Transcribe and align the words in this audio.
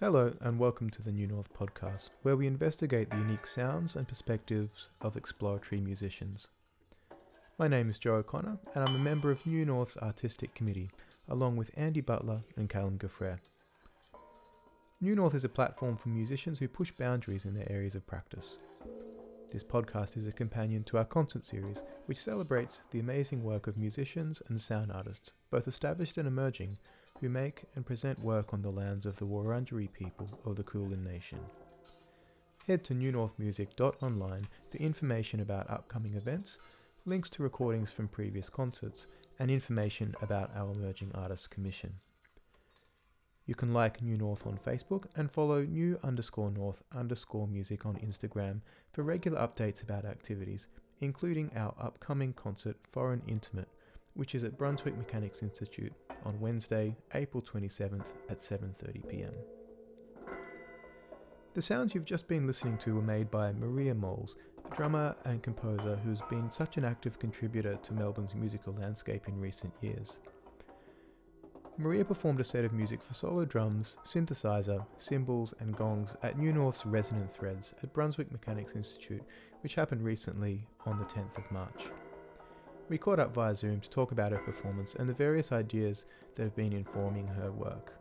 Hello, 0.00 0.32
and 0.42 0.60
welcome 0.60 0.88
to 0.90 1.02
the 1.02 1.10
New 1.10 1.26
North 1.26 1.52
podcast, 1.52 2.10
where 2.22 2.36
we 2.36 2.46
investigate 2.46 3.10
the 3.10 3.16
unique 3.16 3.48
sounds 3.48 3.96
and 3.96 4.06
perspectives 4.06 4.90
of 5.00 5.16
exploratory 5.16 5.80
musicians. 5.80 6.46
My 7.58 7.66
name 7.66 7.88
is 7.88 7.98
Joe 7.98 8.14
O'Connor, 8.14 8.58
and 8.76 8.88
I'm 8.88 8.94
a 8.94 9.00
member 9.00 9.32
of 9.32 9.44
New 9.44 9.64
North's 9.64 9.96
Artistic 9.96 10.54
Committee, 10.54 10.88
along 11.28 11.56
with 11.56 11.72
Andy 11.76 12.00
Butler 12.00 12.40
and 12.56 12.68
Callum 12.68 12.96
Gaffrey. 12.96 13.38
New 15.00 15.16
North 15.16 15.34
is 15.34 15.42
a 15.42 15.48
platform 15.48 15.96
for 15.96 16.10
musicians 16.10 16.60
who 16.60 16.68
push 16.68 16.92
boundaries 16.92 17.44
in 17.44 17.54
their 17.54 17.68
areas 17.68 17.96
of 17.96 18.06
practice. 18.06 18.58
This 19.50 19.64
podcast 19.64 20.16
is 20.16 20.28
a 20.28 20.32
companion 20.32 20.84
to 20.84 20.98
our 20.98 21.06
concert 21.06 21.44
series, 21.44 21.82
which 22.06 22.22
celebrates 22.22 22.82
the 22.92 23.00
amazing 23.00 23.42
work 23.42 23.66
of 23.66 23.76
musicians 23.76 24.44
and 24.46 24.60
sound 24.60 24.92
artists, 24.92 25.32
both 25.50 25.66
established 25.66 26.18
and 26.18 26.28
emerging, 26.28 26.78
who 27.20 27.28
make 27.28 27.64
and 27.74 27.84
present 27.84 28.18
work 28.20 28.52
on 28.52 28.62
the 28.62 28.70
lands 28.70 29.06
of 29.06 29.16
the 29.18 29.26
Wurundjeri 29.26 29.92
people 29.92 30.28
of 30.44 30.56
the 30.56 30.62
Kulin 30.62 31.02
Nation. 31.04 31.38
Head 32.66 32.84
to 32.84 32.94
newnorthmusic.online 32.94 34.46
for 34.70 34.76
information 34.78 35.40
about 35.40 35.70
upcoming 35.70 36.14
events, 36.14 36.58
links 37.06 37.30
to 37.30 37.42
recordings 37.42 37.90
from 37.90 38.08
previous 38.08 38.48
concerts, 38.48 39.06
and 39.38 39.50
information 39.50 40.14
about 40.20 40.50
our 40.54 40.72
Emerging 40.72 41.10
Artists 41.14 41.46
Commission. 41.46 41.94
You 43.46 43.54
can 43.54 43.72
like 43.72 44.02
New 44.02 44.18
North 44.18 44.46
on 44.46 44.58
Facebook 44.58 45.06
and 45.16 45.30
follow 45.30 45.62
new 45.62 45.98
underscore 46.04 46.50
north 46.50 46.82
underscore 46.94 47.48
music 47.48 47.86
on 47.86 47.96
Instagram 47.96 48.60
for 48.92 49.02
regular 49.02 49.40
updates 49.40 49.82
about 49.82 50.04
activities, 50.04 50.66
including 51.00 51.50
our 51.56 51.74
upcoming 51.80 52.34
concert 52.34 52.76
Foreign 52.82 53.22
Intimate, 53.26 53.68
which 54.18 54.34
is 54.34 54.42
at 54.42 54.58
Brunswick 54.58 54.98
Mechanics 54.98 55.44
Institute 55.44 55.92
on 56.24 56.40
Wednesday, 56.40 56.96
April 57.14 57.40
27th 57.40 58.06
at 58.28 58.38
7:30 58.38 59.08
p.m. 59.08 59.32
The 61.54 61.62
sounds 61.62 61.94
you've 61.94 62.04
just 62.04 62.26
been 62.26 62.44
listening 62.44 62.78
to 62.78 62.96
were 62.96 63.00
made 63.00 63.30
by 63.30 63.52
Maria 63.52 63.94
Moles, 63.94 64.34
a 64.68 64.74
drummer 64.74 65.14
and 65.24 65.40
composer 65.40 66.00
who's 66.04 66.20
been 66.28 66.50
such 66.50 66.78
an 66.78 66.84
active 66.84 67.20
contributor 67.20 67.76
to 67.76 67.92
Melbourne's 67.92 68.34
musical 68.34 68.74
landscape 68.74 69.28
in 69.28 69.40
recent 69.40 69.72
years. 69.82 70.18
Maria 71.76 72.04
performed 72.04 72.40
a 72.40 72.44
set 72.44 72.64
of 72.64 72.72
music 72.72 73.04
for 73.04 73.14
solo 73.14 73.44
drums, 73.44 73.98
synthesizer, 74.02 74.84
cymbals, 74.96 75.54
and 75.60 75.76
gongs 75.76 76.16
at 76.24 76.36
New 76.36 76.52
North's 76.52 76.84
Resonant 76.84 77.32
Threads 77.32 77.72
at 77.84 77.92
Brunswick 77.92 78.32
Mechanics 78.32 78.74
Institute, 78.74 79.22
which 79.60 79.76
happened 79.76 80.02
recently 80.02 80.66
on 80.86 80.98
the 80.98 81.04
10th 81.04 81.38
of 81.38 81.48
March. 81.52 81.84
We 82.88 82.96
caught 82.96 83.20
up 83.20 83.34
via 83.34 83.54
Zoom 83.54 83.80
to 83.80 83.90
talk 83.90 84.12
about 84.12 84.32
her 84.32 84.38
performance 84.38 84.94
and 84.94 85.06
the 85.06 85.12
various 85.12 85.52
ideas 85.52 86.06
that 86.34 86.42
have 86.44 86.56
been 86.56 86.72
informing 86.72 87.26
her 87.26 87.52
work. 87.52 87.92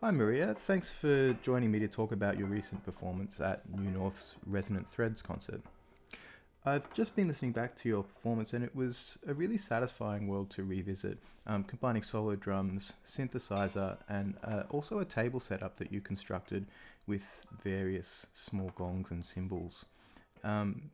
Hi 0.00 0.10
Maria, 0.10 0.54
thanks 0.54 0.90
for 0.90 1.34
joining 1.42 1.70
me 1.70 1.78
to 1.80 1.88
talk 1.88 2.12
about 2.12 2.38
your 2.38 2.48
recent 2.48 2.82
performance 2.84 3.38
at 3.40 3.68
New 3.68 3.90
North's 3.90 4.36
Resonant 4.46 4.88
Threads 4.88 5.20
concert. 5.20 5.60
I've 6.64 6.90
just 6.94 7.14
been 7.14 7.28
listening 7.28 7.52
back 7.52 7.76
to 7.76 7.88
your 7.88 8.04
performance 8.04 8.54
and 8.54 8.64
it 8.64 8.74
was 8.74 9.18
a 9.26 9.34
really 9.34 9.58
satisfying 9.58 10.26
world 10.26 10.48
to 10.50 10.64
revisit, 10.64 11.18
um, 11.46 11.64
combining 11.64 12.02
solo 12.02 12.34
drums, 12.34 12.94
synthesizer, 13.04 13.98
and 14.08 14.36
uh, 14.42 14.62
also 14.70 15.00
a 15.00 15.04
table 15.04 15.38
setup 15.38 15.76
that 15.76 15.92
you 15.92 16.00
constructed 16.00 16.66
with 17.06 17.44
various 17.62 18.26
small 18.32 18.70
gongs 18.74 19.10
and 19.10 19.24
cymbals. 19.24 19.84
Um, 20.44 20.90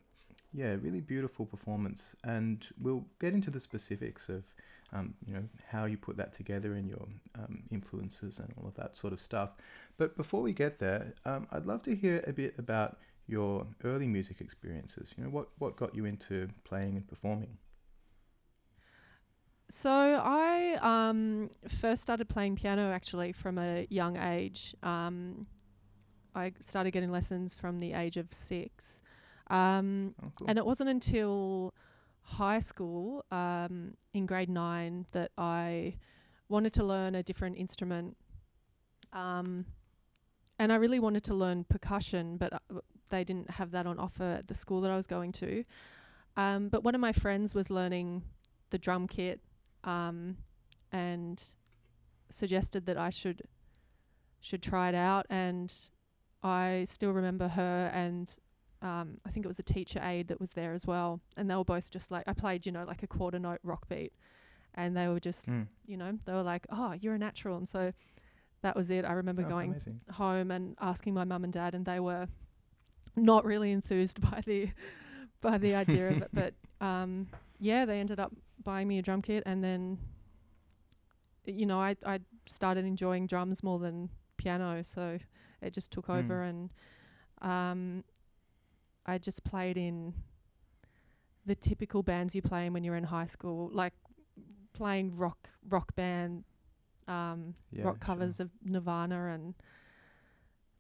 yeah, 0.55 0.77
really 0.81 1.01
beautiful 1.01 1.47
performance, 1.47 2.15
and 2.25 2.67
we'll 2.81 3.07
get 3.21 3.33
into 3.33 3.51
the 3.51 3.61
specifics 3.61 4.29
of 4.29 4.45
um, 4.93 5.15
you 5.27 5.35
know 5.35 5.45
how 5.67 5.87
you 5.87 5.97
put 5.97 6.17
that 6.19 6.33
together 6.33 6.75
and 6.75 6.91
your 6.91 7.07
um, 7.39 7.63
influences 7.71 8.39
and 8.39 8.53
all 8.59 8.69
of 8.69 8.75
that 8.75 8.95
sort 8.95 9.13
of 9.13 9.21
stuff. 9.21 9.51
But 9.97 10.17
before 10.17 10.43
we 10.43 10.53
get 10.53 10.79
there, 10.79 11.15
um, 11.25 11.47
I'd 11.51 11.67
love 11.67 11.83
to 11.85 11.95
hear 11.95 12.23
a 12.27 12.33
bit 12.33 12.55
about 12.59 12.99
your 13.27 13.67
early 13.85 14.07
music 14.07 14.41
experiences. 14.41 15.15
You 15.17 15.25
know, 15.25 15.31
what 15.31 15.49
what 15.59 15.77
got 15.77 15.95
you 15.95 16.05
into 16.05 16.49
playing 16.65 16.97
and 16.97 17.09
performing? 17.09 17.57
So 19.71 19.91
I 19.91 20.79
um, 20.83 21.49
first 21.67 22.03
started 22.03 22.29
playing 22.29 22.57
piano 22.57 22.93
actually 22.93 23.33
from 23.33 23.57
a 23.57 23.87
young 23.89 24.19
age. 24.19 24.75
Um, 24.83 25.47
I 26.35 26.53
started 26.61 26.91
getting 26.91 27.11
lessons 27.11 27.55
from 27.55 27.79
the 27.79 27.95
age 27.95 28.19
of 28.19 28.35
six. 28.35 29.01
Um, 29.49 30.15
oh, 30.23 30.33
cool. 30.37 30.49
And 30.49 30.59
it 30.59 30.67
wasn't 30.67 30.91
until 30.91 31.75
high 32.23 32.61
school, 32.61 33.25
um, 33.31 33.95
in 34.15 34.27
grade 34.27 34.49
nine, 34.49 35.07
that 35.13 35.31
I 35.37 35.97
wanted 36.49 36.73
to 36.75 36.85
learn 36.85 37.15
a 37.15 37.23
different 37.23 37.57
instrument. 37.57 38.17
Um, 39.13 39.67
and 40.59 40.73
I 40.73 40.77
really 40.77 41.01
wanted 41.01 41.25
to 41.25 41.35
learn 41.35 41.65
percussion, 41.65 42.37
but 42.37 42.53
uh, 42.53 42.81
they 43.11 43.25
didn't 43.25 43.51
have 43.53 43.73
that 43.73 43.87
on 43.87 43.99
offer 43.99 44.37
at 44.39 44.47
the 44.47 44.55
school 44.55 44.81
that 44.83 44.91
I 44.91 44.97
was 44.97 45.07
going 45.07 45.33
to. 45.33 45.65
Um, 46.37 46.69
but 46.69 46.85
one 46.85 46.95
of 46.95 47.01
my 47.01 47.13
friends 47.13 47.55
was 47.55 47.71
learning 47.71 48.23
the 48.71 48.79
drum 48.79 49.07
kit 49.07 49.41
um, 49.85 50.39
and 50.91 51.43
suggested 52.31 52.87
that 52.87 52.97
I 52.97 53.11
should 53.11 53.43
should 54.41 54.63
try 54.63 54.89
it 54.89 54.95
out. 54.95 55.27
And 55.31 55.73
I 56.43 56.85
still 56.89 57.13
remember 57.13 57.49
her 57.49 57.91
and 57.95 58.35
um, 58.83 59.19
I 59.25 59.31
think 59.31 59.47
it 59.47 59.49
was 59.49 59.61
a 59.61 59.65
teacher 59.65 60.01
aide 60.03 60.29
that 60.29 60.41
was 60.41 60.53
there 60.53 60.73
as 60.73 60.87
well, 60.87 61.21
and 61.37 61.49
they 61.49 61.55
were 61.55 61.65
both 61.65 61.91
just 61.91 62.11
like 62.11 62.25
I 62.27 62.33
played, 62.33 62.67
you 62.67 62.73
know, 62.73 62.85
like 62.85 63.03
a 63.05 63.07
quarter 63.07 63.39
note 63.39 63.61
rock 63.63 63.89
beat, 63.89 64.13
and 64.75 64.97
they 64.97 65.07
were 65.07 65.21
just, 65.21 65.49
mm. 65.49 65.69
you 65.87 65.97
know, 65.97 66.19
they 66.27 66.33
were 66.33 66.43
like, 66.43 66.67
"Oh, 66.69 66.93
you're 67.01 67.15
a 67.15 67.19
natural," 67.19 67.57
and 67.57 67.69
so 67.69 67.93
that 68.63 68.75
was 68.75 68.91
it. 68.91 69.05
I 69.05 69.13
remember 69.13 69.45
oh, 69.47 69.49
going 69.49 69.71
amazing. 69.71 70.01
home 70.11 70.51
and 70.51 70.77
asking 70.81 71.15
my 71.15 71.23
mum 71.23 71.45
and 71.45 71.53
dad, 71.53 71.77
and 71.77 71.87
they 71.87 72.01
were 72.01 72.27
not 73.15 73.45
really 73.45 73.71
enthused 73.71 74.21
by 74.31 74.43
the 74.45 74.71
by 75.41 75.59
the 75.59 75.77
idea 75.77 76.11
of 76.11 76.23
it, 76.23 76.31
but 76.33 76.55
um, 76.85 77.29
yeah, 77.61 77.85
they 77.85 78.01
ended 78.01 78.19
up 78.19 78.33
buying 78.65 78.89
me 78.89 78.99
a 78.99 79.03
drum 79.03 79.23
kit, 79.23 79.45
and 79.47 79.63
then 79.63 79.99
you 81.47 81.67
know, 81.67 81.81
I 81.81 81.95
I 82.05 82.19
started 82.47 82.85
enjoying 82.85 83.29
drums 83.29 83.63
more 83.63 83.79
than 83.79 84.11
piano, 84.39 84.83
so 84.83 85.19
it 85.61 85.73
just 85.73 85.93
took 85.93 86.09
mm. 86.09 86.19
over 86.19 86.43
and. 86.43 86.71
Um, 87.43 88.05
I 89.07 89.19
just 89.19 89.45
played 89.45 89.77
in 89.77 90.15
the 91.45 91.55
typical 91.55 92.03
bands 92.03 92.35
you 92.35 92.43
play 92.43 92.67
in 92.67 92.73
when 92.73 92.85
you're 92.85 92.97
in 92.97 93.05
high 93.05 93.27
school, 93.27 93.71
like 93.73 93.95
playing 94.73 95.17
rock 95.17 95.49
rock 95.69 95.95
band, 95.95 96.45
um, 97.09 97.55
yeah, 97.71 97.85
rock 97.85 98.01
covers 98.01 98.37
sure. 98.37 98.47
of 98.47 98.51
Nirvana 98.65 99.27
and 99.35 99.55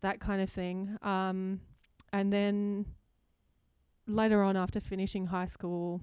that 0.01 0.21
kind 0.21 0.41
of 0.41 0.51
thing. 0.51 0.97
Um, 1.03 1.61
and 2.13 2.33
then 2.33 2.87
later 4.07 4.43
on, 4.43 4.57
after 4.57 4.81
finishing 4.81 5.27
high 5.27 5.47
school, 5.47 6.01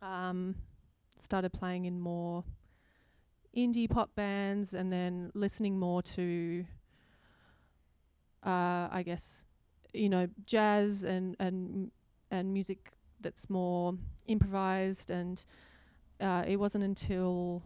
um, 0.00 0.54
started 1.16 1.52
playing 1.52 1.84
in 1.84 2.00
more 2.00 2.44
indie 3.56 3.88
pop 3.88 4.14
bands, 4.14 4.74
and 4.74 4.90
then 4.90 5.30
listening 5.34 5.78
more 5.78 6.02
to, 6.02 6.64
uh, 8.42 8.88
I 8.90 9.02
guess, 9.04 9.44
you 9.94 10.08
know, 10.08 10.28
jazz 10.46 11.04
and 11.04 11.36
and 11.38 11.90
and 12.30 12.52
music 12.52 12.90
that's 13.20 13.48
more 13.48 13.94
improvised. 14.26 15.10
And 15.10 15.44
uh, 16.20 16.44
it 16.46 16.56
wasn't 16.58 16.84
until 16.84 17.62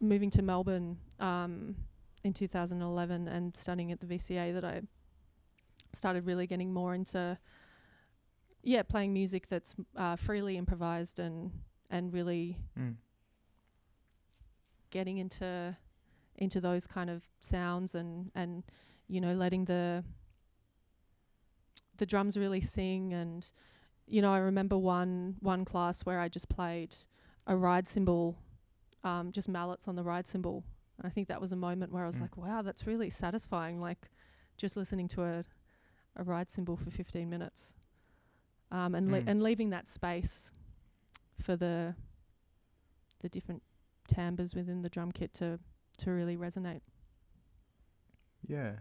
moving 0.00 0.30
to 0.30 0.42
Melbourne 0.42 0.98
um, 1.18 1.76
in 2.24 2.32
2011 2.32 3.28
and 3.28 3.56
studying 3.56 3.92
at 3.92 4.00
the 4.00 4.06
VCA 4.06 4.52
that 4.54 4.64
I 4.64 4.82
started 5.92 6.24
really 6.26 6.46
getting 6.46 6.72
more 6.72 6.94
into 6.94 7.36
yeah, 8.62 8.82
playing 8.82 9.12
music 9.12 9.46
that's 9.48 9.74
uh, 9.96 10.16
freely 10.16 10.56
improvised 10.56 11.18
and 11.18 11.50
and 11.90 12.12
really 12.12 12.56
Mm. 12.78 12.96
getting 14.90 15.18
into 15.18 15.76
into 16.36 16.60
those 16.60 16.86
kind 16.86 17.10
of 17.10 17.24
sounds 17.40 17.94
and 17.94 18.30
and 18.34 18.62
you 19.08 19.20
know 19.20 19.32
letting 19.32 19.64
the 19.64 20.04
the 22.00 22.06
drums 22.06 22.36
really 22.36 22.60
sing 22.60 23.12
and 23.12 23.52
you 24.06 24.20
know 24.22 24.32
I 24.32 24.38
remember 24.38 24.76
one 24.76 25.36
one 25.40 25.64
class 25.64 26.00
where 26.06 26.18
I 26.18 26.28
just 26.28 26.48
played 26.48 26.94
a 27.46 27.54
ride 27.56 27.86
cymbal 27.86 28.36
um, 29.04 29.32
just 29.32 29.48
mallets 29.48 29.86
on 29.88 29.94
the 29.96 30.02
ride 30.02 30.26
cymbal 30.26 30.64
and 30.98 31.06
I 31.06 31.10
think 31.10 31.28
that 31.28 31.40
was 31.40 31.52
a 31.52 31.56
moment 31.56 31.92
where 31.92 32.02
I 32.02 32.06
was 32.06 32.18
Mm. 32.18 32.22
like 32.22 32.36
wow 32.36 32.62
that's 32.62 32.86
really 32.86 33.10
satisfying 33.10 33.80
like 33.80 34.10
just 34.56 34.76
listening 34.76 35.08
to 35.08 35.22
a 35.22 35.44
a 36.16 36.24
ride 36.24 36.50
cymbal 36.50 36.76
for 36.76 36.90
15 36.90 37.30
minutes 37.30 37.72
um, 38.72 38.94
and 38.94 39.10
le- 39.12 39.20
Mm. 39.22 39.28
and 39.30 39.42
leaving 39.42 39.70
that 39.70 39.86
space 39.88 40.50
for 41.38 41.54
the 41.56 41.94
the 43.20 43.28
different 43.28 43.62
timbres 44.08 44.54
within 44.54 44.82
the 44.82 44.88
drum 44.88 45.12
kit 45.12 45.32
to 45.34 45.58
to 45.98 46.10
really 46.10 46.36
resonate. 46.36 46.80
Yeah. 48.46 48.72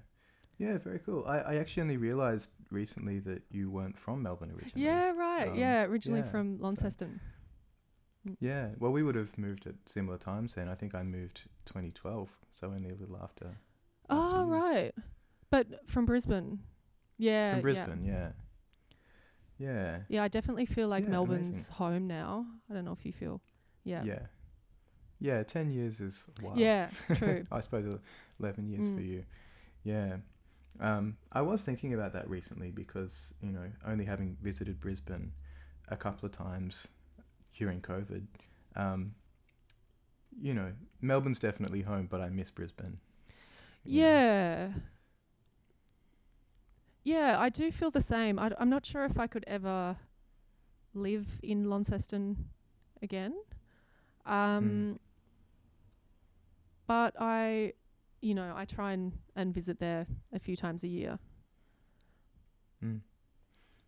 Yeah, 0.59 0.77
very 0.77 0.99
cool. 0.99 1.23
I, 1.25 1.39
I 1.39 1.55
actually 1.55 1.81
only 1.83 1.97
realised 1.97 2.49
recently 2.69 3.19
that 3.19 3.41
you 3.49 3.71
weren't 3.71 3.97
from 3.97 4.21
Melbourne 4.21 4.51
originally. 4.51 4.85
Yeah, 4.85 5.11
right. 5.11 5.47
Um, 5.49 5.55
yeah, 5.55 5.83
originally 5.85 6.19
yeah, 6.21 6.29
from 6.29 6.57
so- 6.57 6.63
Launceston. 6.63 7.19
Yeah. 8.39 8.69
Well, 8.77 8.91
we 8.91 9.01
would 9.01 9.15
have 9.15 9.37
moved 9.37 9.65
at 9.65 9.75
similar 9.85 10.17
times 10.17 10.53
then. 10.55 10.67
I 10.67 10.75
think 10.75 10.93
I 10.93 11.01
moved 11.03 11.43
2012, 11.65 12.29
so 12.51 12.67
only 12.67 12.89
a 12.89 12.95
little 12.95 13.17
after. 13.23 13.57
Oh, 14.09 14.41
you. 14.45 14.51
right. 14.53 14.91
But 15.49 15.89
from 15.89 16.05
Brisbane. 16.05 16.59
Yeah. 17.17 17.53
From 17.53 17.61
Brisbane, 17.61 18.03
yeah. 18.03 18.13
Yeah. 18.13 18.31
Yeah, 19.57 19.97
yeah 20.07 20.23
I 20.23 20.27
definitely 20.29 20.65
feel 20.65 20.87
like 20.87 21.03
Yeah, 21.05 21.09
Melbourne's 21.11 21.47
amazing. 21.49 21.73
home 21.75 22.07
now. 22.07 22.45
I 22.69 22.73
don't 22.73 22.85
know 22.85 22.93
if 22.93 23.05
you 23.05 23.11
feel. 23.11 23.41
Yeah. 23.83 24.03
Yeah. 24.03 24.19
Yeah, 25.21 25.43
10 25.43 25.71
years 25.71 25.99
is 25.99 26.23
wow. 26.41 26.53
Yeah, 26.55 26.89
it's 27.09 27.17
true. 27.19 27.45
I 27.51 27.59
suppose 27.59 27.93
11 28.39 28.69
years 28.69 28.85
for 28.87 28.93
Mm. 29.01 29.07
you. 29.07 29.23
Yeah. 29.83 30.17
Um, 30.79 31.17
I 31.31 31.41
was 31.41 31.61
thinking 31.63 31.93
about 31.93 32.13
that 32.13 32.29
recently 32.29 32.71
because, 32.71 33.33
you 33.41 33.51
know, 33.51 33.69
only 33.85 34.05
having 34.05 34.37
visited 34.41 34.79
Brisbane 34.79 35.33
a 35.89 35.97
couple 35.97 36.25
of 36.25 36.31
times 36.31 36.87
during 37.57 37.81
COVID, 37.81 38.25
um, 38.75 39.13
you 40.41 40.53
know, 40.53 40.71
Melbourne's 41.01 41.39
definitely 41.39 41.81
home, 41.81 42.07
but 42.09 42.21
I 42.21 42.29
miss 42.29 42.49
Brisbane. 42.49 42.99
know. 43.83 43.91
Yeah. 43.93 44.69
Yeah, 47.03 47.39
I 47.39 47.49
do 47.49 47.71
feel 47.71 47.89
the 47.89 48.01
same. 48.01 48.37
I, 48.39 48.51
am 48.59 48.69
not 48.69 48.85
sure 48.85 49.03
if 49.05 49.17
I 49.19 49.27
could 49.27 49.43
ever 49.47 49.97
live 50.93 51.27
in 51.41 51.69
Launceston 51.69 52.49
again. 53.01 53.33
Um, 54.25 54.99
But 56.87 57.15
I, 57.19 57.73
you 58.21 58.33
know, 58.33 58.53
I 58.55 58.65
try 58.65 58.91
and, 58.93 59.13
and 59.35 59.53
visit 59.53 59.79
there 59.79 60.05
a 60.33 60.39
few 60.39 60.55
times 60.55 60.83
a 60.83 60.87
year. 60.87 61.19
Mm. 62.83 63.01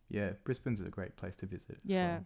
Yeah, 0.08 0.30
Brisbane's 0.44 0.80
a 0.80 0.84
great 0.84 1.16
place 1.16 1.36
to 1.36 1.46
visit. 1.46 1.78
Yeah. 1.84 2.18
well. 2.18 2.24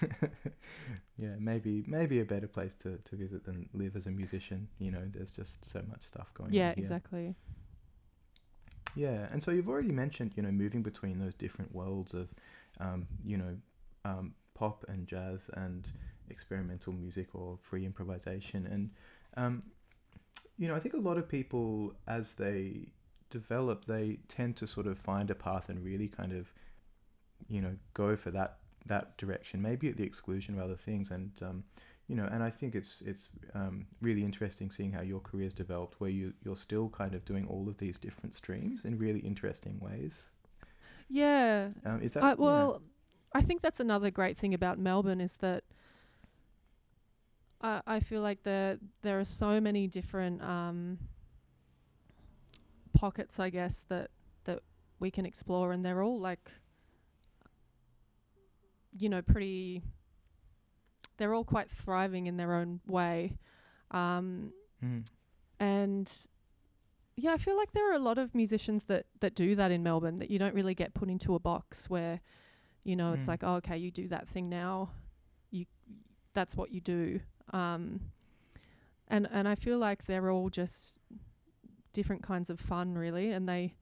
yeah, 1.18 1.34
maybe 1.38 1.84
maybe 1.86 2.20
a 2.20 2.24
better 2.24 2.48
place 2.48 2.74
to, 2.74 2.98
to 3.04 3.16
visit 3.16 3.44
than 3.44 3.68
live 3.72 3.96
as 3.96 4.06
a 4.06 4.10
musician. 4.10 4.68
You 4.78 4.90
know, 4.90 5.02
there's 5.12 5.30
just 5.30 5.64
so 5.64 5.82
much 5.88 6.04
stuff 6.04 6.32
going 6.34 6.52
Yeah, 6.52 6.68
on. 6.68 6.74
here. 6.74 6.78
exactly. 6.78 7.34
Yeah, 8.94 9.26
and 9.30 9.42
so 9.42 9.50
you've 9.50 9.68
already 9.68 9.92
mentioned, 9.92 10.32
you 10.36 10.42
know, 10.42 10.50
moving 10.50 10.82
between 10.82 11.18
those 11.18 11.34
different 11.34 11.74
worlds 11.74 12.14
of, 12.14 12.28
um, 12.80 13.06
you 13.24 13.36
know, 13.36 13.56
um, 14.06 14.34
pop 14.54 14.84
and 14.88 15.06
jazz 15.06 15.50
and 15.52 15.86
experimental 16.30 16.94
music 16.94 17.34
or 17.34 17.58
free 17.60 17.84
improvisation, 17.84 18.66
and 18.66 18.90
um, 19.36 19.62
you 20.58 20.68
know, 20.68 20.74
I 20.74 20.80
think 20.80 20.94
a 20.94 20.98
lot 20.98 21.18
of 21.18 21.28
people 21.28 21.94
as 22.06 22.34
they 22.34 22.88
develop, 23.30 23.84
they 23.86 24.18
tend 24.28 24.56
to 24.56 24.66
sort 24.66 24.86
of 24.86 24.98
find 24.98 25.30
a 25.30 25.34
path 25.34 25.68
and 25.68 25.84
really 25.84 26.08
kind 26.08 26.32
of, 26.32 26.52
you 27.48 27.60
know, 27.60 27.76
go 27.94 28.16
for 28.16 28.30
that 28.30 28.58
that 28.86 29.18
direction, 29.18 29.60
maybe 29.60 29.88
at 29.88 29.96
the 29.96 30.04
exclusion 30.04 30.54
of 30.54 30.60
other 30.64 30.76
things, 30.76 31.10
and 31.10 31.32
um, 31.42 31.64
you 32.06 32.14
know, 32.14 32.28
and 32.30 32.42
I 32.42 32.50
think 32.50 32.74
it's 32.74 33.02
it's 33.04 33.28
um, 33.54 33.86
really 34.00 34.22
interesting 34.22 34.70
seeing 34.70 34.92
how 34.92 35.02
your 35.02 35.20
career's 35.20 35.54
developed, 35.54 36.00
where 36.00 36.10
you 36.10 36.32
you're 36.44 36.56
still 36.56 36.88
kind 36.88 37.14
of 37.14 37.24
doing 37.24 37.46
all 37.48 37.68
of 37.68 37.78
these 37.78 37.98
different 37.98 38.34
streams 38.34 38.84
in 38.84 38.98
really 38.98 39.20
interesting 39.20 39.78
ways. 39.80 40.30
Yeah. 41.08 41.70
Um, 41.84 42.02
is 42.02 42.12
that 42.12 42.22
I, 42.22 42.30
you 42.30 42.36
know- 42.36 42.42
well, 42.44 42.82
I 43.32 43.40
think 43.42 43.60
that's 43.60 43.80
another 43.80 44.10
great 44.10 44.38
thing 44.38 44.54
about 44.54 44.78
Melbourne 44.78 45.20
is 45.20 45.36
that 45.38 45.64
I 47.60 47.80
I 47.86 48.00
feel 48.00 48.20
like 48.22 48.42
there 48.42 48.78
there 49.02 49.18
are 49.18 49.24
so 49.24 49.60
many 49.60 49.86
different 49.88 50.42
um, 50.42 50.98
pockets, 52.92 53.38
I 53.38 53.50
guess 53.50 53.84
that 53.88 54.10
that 54.44 54.60
we 54.98 55.10
can 55.10 55.26
explore, 55.26 55.72
and 55.72 55.84
they're 55.84 56.02
all 56.02 56.18
like, 56.20 56.50
you 58.98 59.08
know, 59.08 59.22
pretty. 59.22 59.82
They're 61.18 61.32
all 61.32 61.44
quite 61.44 61.70
thriving 61.70 62.26
in 62.26 62.36
their 62.36 62.52
own 62.52 62.80
way, 62.86 63.38
um, 63.90 64.52
Mm. 64.82 65.08
and 65.58 66.26
yeah, 67.16 67.32
I 67.32 67.38
feel 67.38 67.56
like 67.56 67.72
there 67.72 67.88
are 67.90 67.94
a 67.94 67.98
lot 67.98 68.18
of 68.18 68.34
musicians 68.34 68.84
that 68.84 69.06
that 69.20 69.34
do 69.34 69.54
that 69.54 69.70
in 69.70 69.82
Melbourne 69.82 70.18
that 70.18 70.30
you 70.30 70.38
don't 70.38 70.54
really 70.54 70.74
get 70.74 70.92
put 70.92 71.08
into 71.08 71.34
a 71.34 71.38
box 71.38 71.88
where, 71.88 72.20
you 72.84 72.94
know, 72.96 73.14
it's 73.14 73.24
Mm. 73.24 73.28
like, 73.28 73.42
oh, 73.44 73.54
okay, 73.56 73.78
you 73.78 73.90
do 73.90 74.08
that 74.08 74.28
thing 74.28 74.50
now, 74.50 74.90
you 75.50 75.64
that's 76.34 76.54
what 76.54 76.70
you 76.70 76.82
do. 76.82 77.20
Um, 77.52 78.00
and 79.08 79.28
and 79.30 79.46
I 79.46 79.54
feel 79.54 79.78
like 79.78 80.06
they're 80.06 80.30
all 80.30 80.48
just 80.50 80.98
different 81.92 82.22
kinds 82.22 82.50
of 82.50 82.60
fun, 82.60 82.94
really, 82.98 83.32
and 83.32 83.46
they, 83.46 83.74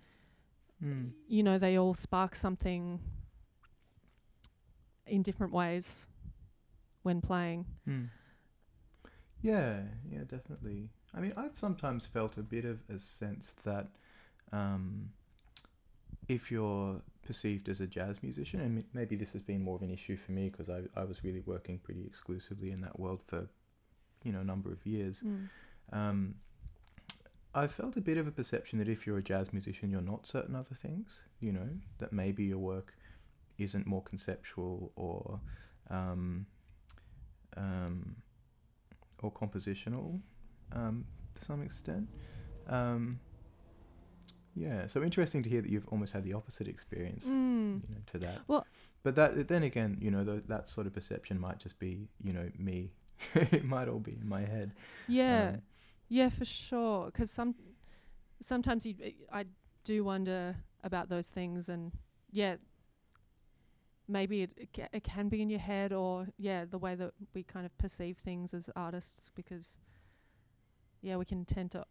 Mm. 0.82 1.12
you 1.28 1.42
know, 1.42 1.58
they 1.58 1.76
all 1.78 1.94
spark 1.94 2.34
something 2.34 3.00
in 5.06 5.22
different 5.22 5.52
ways 5.52 6.06
when 7.02 7.20
playing. 7.20 7.66
Mm. 7.88 8.08
Yeah, 9.40 9.82
yeah, 10.08 10.24
definitely. 10.26 10.90
I 11.14 11.20
mean, 11.20 11.32
I've 11.36 11.56
sometimes 11.56 12.06
felt 12.06 12.38
a 12.38 12.42
bit 12.42 12.64
of 12.64 12.80
a 12.88 12.98
sense 12.98 13.54
that 13.64 13.88
um, 14.52 15.10
if 16.28 16.50
you're 16.50 17.00
perceived 17.24 17.68
as 17.68 17.80
a 17.80 17.86
jazz 17.86 18.22
musician, 18.22 18.60
and 18.60 18.84
maybe 18.92 19.16
this 19.16 19.32
has 19.32 19.42
been 19.42 19.62
more 19.62 19.76
of 19.76 19.82
an 19.82 19.90
issue 19.90 20.16
for 20.16 20.32
me 20.32 20.48
because 20.50 20.68
I, 20.68 20.82
I 20.94 21.04
was 21.04 21.24
really 21.24 21.40
working 21.40 21.78
pretty 21.78 22.04
exclusively 22.06 22.70
in 22.70 22.80
that 22.82 22.98
world 22.98 23.20
for, 23.26 23.48
you 24.22 24.32
know, 24.32 24.40
a 24.40 24.44
number 24.44 24.70
of 24.72 24.84
years. 24.86 25.22
Um, 25.92 26.36
I 27.54 27.68
felt 27.68 27.96
a 27.96 28.00
bit 28.00 28.18
of 28.18 28.26
a 28.26 28.32
perception 28.32 28.78
that 28.80 28.88
if 28.88 29.06
you're 29.06 29.18
a 29.18 29.22
jazz 29.22 29.52
musician, 29.52 29.90
you're 29.90 30.00
not 30.00 30.26
certain 30.26 30.56
other 30.56 30.74
things. 30.74 31.22
You 31.40 31.52
know, 31.52 31.68
that 31.98 32.12
maybe 32.12 32.44
your 32.44 32.58
work 32.58 32.94
isn't 33.58 33.86
more 33.86 34.02
conceptual 34.02 34.92
or 34.96 35.40
um, 35.90 36.46
um, 37.56 38.16
or 39.22 39.30
compositional 39.32 40.20
um, 40.72 41.04
to 41.38 41.44
some 41.44 41.62
extent. 41.62 42.08
Um, 42.68 43.20
yeah, 44.54 44.86
so 44.86 45.02
interesting 45.02 45.42
to 45.42 45.50
hear 45.50 45.60
that 45.62 45.70
you've 45.70 45.86
almost 45.88 46.12
had 46.12 46.24
the 46.24 46.32
opposite 46.34 46.68
experience. 46.68 47.26
Mm. 47.26 47.82
You 47.88 47.94
know, 47.94 48.00
to 48.12 48.18
that. 48.18 48.40
Well- 48.46 48.66
but 49.02 49.16
that 49.16 49.48
then 49.48 49.62
again, 49.64 49.98
you 50.00 50.10
know, 50.10 50.24
th- 50.24 50.44
that 50.48 50.66
sort 50.66 50.86
of 50.86 50.94
perception 50.94 51.38
might 51.38 51.58
just 51.58 51.78
be, 51.78 52.08
you 52.22 52.32
know, 52.32 52.50
me. 52.58 52.90
it 53.34 53.62
might 53.64 53.86
all 53.86 53.98
be 54.00 54.12
in 54.20 54.26
my 54.28 54.40
head. 54.40 54.72
Yeah. 55.08 55.50
Um, 55.54 55.62
Yeah, 56.08 56.28
for 56.30 56.44
sure. 56.46 57.10
'Cause 57.10 57.30
some 57.30 57.54
sometimes 58.40 58.86
you, 58.86 58.94
I 59.30 59.44
do 59.84 60.04
wonder 60.04 60.56
about 60.82 61.08
those 61.10 61.28
things, 61.28 61.68
and 61.68 61.92
yeah, 62.30 62.56
maybe 64.08 64.42
it 64.42 64.52
it, 64.56 64.68
ca- 64.74 64.88
it 64.92 65.04
can 65.04 65.28
be 65.28 65.40
in 65.42 65.50
your 65.50 65.60
head, 65.60 65.92
or 65.92 66.26
yeah, 66.38 66.64
the 66.64 66.78
way 66.78 66.94
that 66.94 67.12
we 67.34 67.42
kind 67.42 67.66
of 67.66 67.76
perceive 67.78 68.16
things 68.18 68.54
as 68.54 68.70
artists, 68.76 69.30
because 69.34 69.78
yeah, 71.02 71.16
we 71.16 71.24
can 71.24 71.44
tend 71.44 71.70
to 71.72 71.84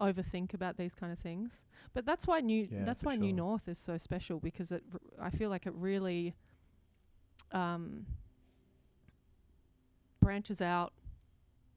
overthink 0.00 0.54
about 0.54 0.76
these 0.76 0.94
kind 0.94 1.12
of 1.12 1.18
things. 1.18 1.64
But 1.94 2.06
that's 2.06 2.26
why 2.26 2.40
new 2.40 2.68
Yeah, 2.70 2.84
that's 2.84 3.02
why 3.02 3.16
New. 3.16 3.32
North 3.32 3.68
is 3.68 3.78
so 3.78 3.96
special 3.98 4.38
because 4.40 4.72
it 4.72 4.82
r- 4.92 5.26
I 5.26 5.30
feel 5.30 5.50
like 5.50 5.66
it 5.66 5.74
really 5.74 6.34
um 7.52 8.06
branches 10.20 10.60
out 10.60 10.92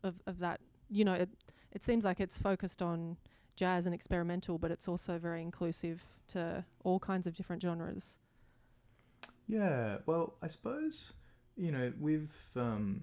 of 0.03 0.21
of 0.27 0.39
that 0.39 0.59
you 0.89 1.05
know 1.05 1.13
it 1.13 1.29
it 1.71 1.83
seems 1.83 2.03
like 2.03 2.19
it's 2.19 2.37
focused 2.37 2.81
on 2.81 3.17
jazz 3.55 3.85
and 3.85 3.93
experimental, 3.93 4.57
but 4.57 4.71
it's 4.71 4.87
also 4.87 5.17
very 5.17 5.41
inclusive 5.41 6.03
to 6.27 6.65
all 6.83 6.99
kinds 6.99 7.27
of 7.27 7.33
different 7.33 7.61
genres. 7.61 8.17
Yeah, 9.47 9.97
well, 10.05 10.35
I 10.41 10.47
suppose 10.47 11.13
you 11.55 11.71
know 11.71 11.91
we've 11.99 12.35
um, 12.55 13.01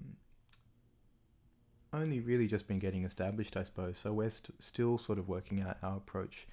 only 1.92 2.21
really 2.21 2.47
just 2.47 2.66
been 2.66 2.78
getting 2.78 3.04
established, 3.04 3.57
I 3.57 3.64
suppose. 3.64 3.99
So 3.99 4.12
we're 4.12 4.30
st- 4.30 4.62
still 4.62 4.99
sort 4.99 5.18
of 5.18 5.28
working 5.28 5.62
out 5.62 5.78
our 5.83 5.97
approach 5.97 6.47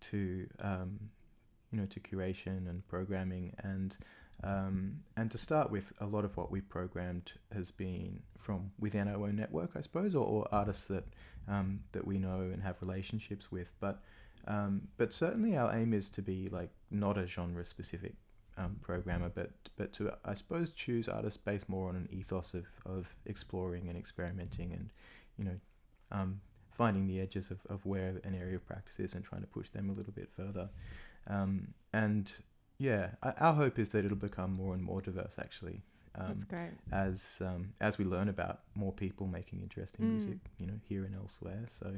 to 0.00 0.46
um, 0.60 1.10
you 1.72 1.78
know, 1.78 1.86
to 1.86 2.00
curation 2.00 2.68
and 2.68 2.86
programming, 2.88 3.54
and 3.62 3.96
um, 4.42 5.00
and 5.16 5.30
to 5.30 5.38
start 5.38 5.70
with, 5.70 5.92
a 6.00 6.06
lot 6.06 6.24
of 6.24 6.36
what 6.36 6.50
we 6.50 6.60
programmed 6.60 7.32
has 7.52 7.70
been 7.70 8.22
from 8.38 8.72
within 8.78 9.06
our 9.06 9.26
own 9.26 9.36
network, 9.36 9.72
I 9.76 9.82
suppose, 9.82 10.14
or, 10.14 10.26
or 10.26 10.48
artists 10.50 10.86
that 10.86 11.04
um, 11.48 11.80
that 11.92 12.06
we 12.06 12.18
know 12.18 12.40
and 12.40 12.62
have 12.62 12.76
relationships 12.80 13.52
with. 13.52 13.72
But 13.80 14.02
um, 14.46 14.88
but 14.96 15.12
certainly, 15.12 15.56
our 15.56 15.74
aim 15.74 15.92
is 15.92 16.10
to 16.10 16.22
be 16.22 16.48
like 16.48 16.70
not 16.90 17.18
a 17.18 17.26
genre 17.26 17.64
specific 17.64 18.14
um, 18.60 18.76
programmer, 18.82 19.30
but 19.34 19.50
but 19.76 19.92
to 19.94 20.12
I 20.24 20.34
suppose 20.34 20.70
choose 20.70 21.08
artists 21.08 21.36
based 21.36 21.68
more 21.68 21.88
on 21.88 21.96
an 21.96 22.08
ethos 22.12 22.54
of, 22.54 22.66
of 22.84 23.14
exploring 23.26 23.88
and 23.88 23.96
experimenting 23.96 24.72
and 24.72 24.92
you 25.38 25.44
know 25.44 25.56
um, 26.12 26.40
finding 26.70 27.06
the 27.06 27.20
edges 27.20 27.50
of, 27.50 27.58
of 27.68 27.86
where 27.86 28.20
an 28.24 28.34
area 28.34 28.56
of 28.56 28.66
practice 28.66 29.00
is 29.00 29.14
and 29.14 29.24
trying 29.24 29.42
to 29.42 29.46
push 29.46 29.70
them 29.70 29.88
a 29.90 29.92
little 29.92 30.12
bit 30.12 30.28
further. 30.36 30.68
Um, 31.26 31.74
and 31.92 32.32
yeah, 32.78 33.10
our 33.22 33.54
hope 33.54 33.78
is 33.78 33.90
that 33.90 34.04
it'll 34.04 34.16
become 34.16 34.52
more 34.52 34.74
and 34.74 34.82
more 34.82 35.00
diverse 35.00 35.36
actually. 35.38 35.82
Um, 36.16 36.26
That's 36.28 36.44
great. 36.44 36.72
As 36.92 37.40
um, 37.40 37.72
as 37.80 37.98
we 37.98 38.04
learn 38.04 38.28
about 38.28 38.60
more 38.74 38.92
people 38.92 39.26
making 39.26 39.60
interesting 39.60 40.06
mm. 40.06 40.10
music, 40.10 40.38
you 40.58 40.66
know, 40.66 40.80
here 40.88 41.04
and 41.04 41.14
elsewhere. 41.14 41.64
So 41.68 41.94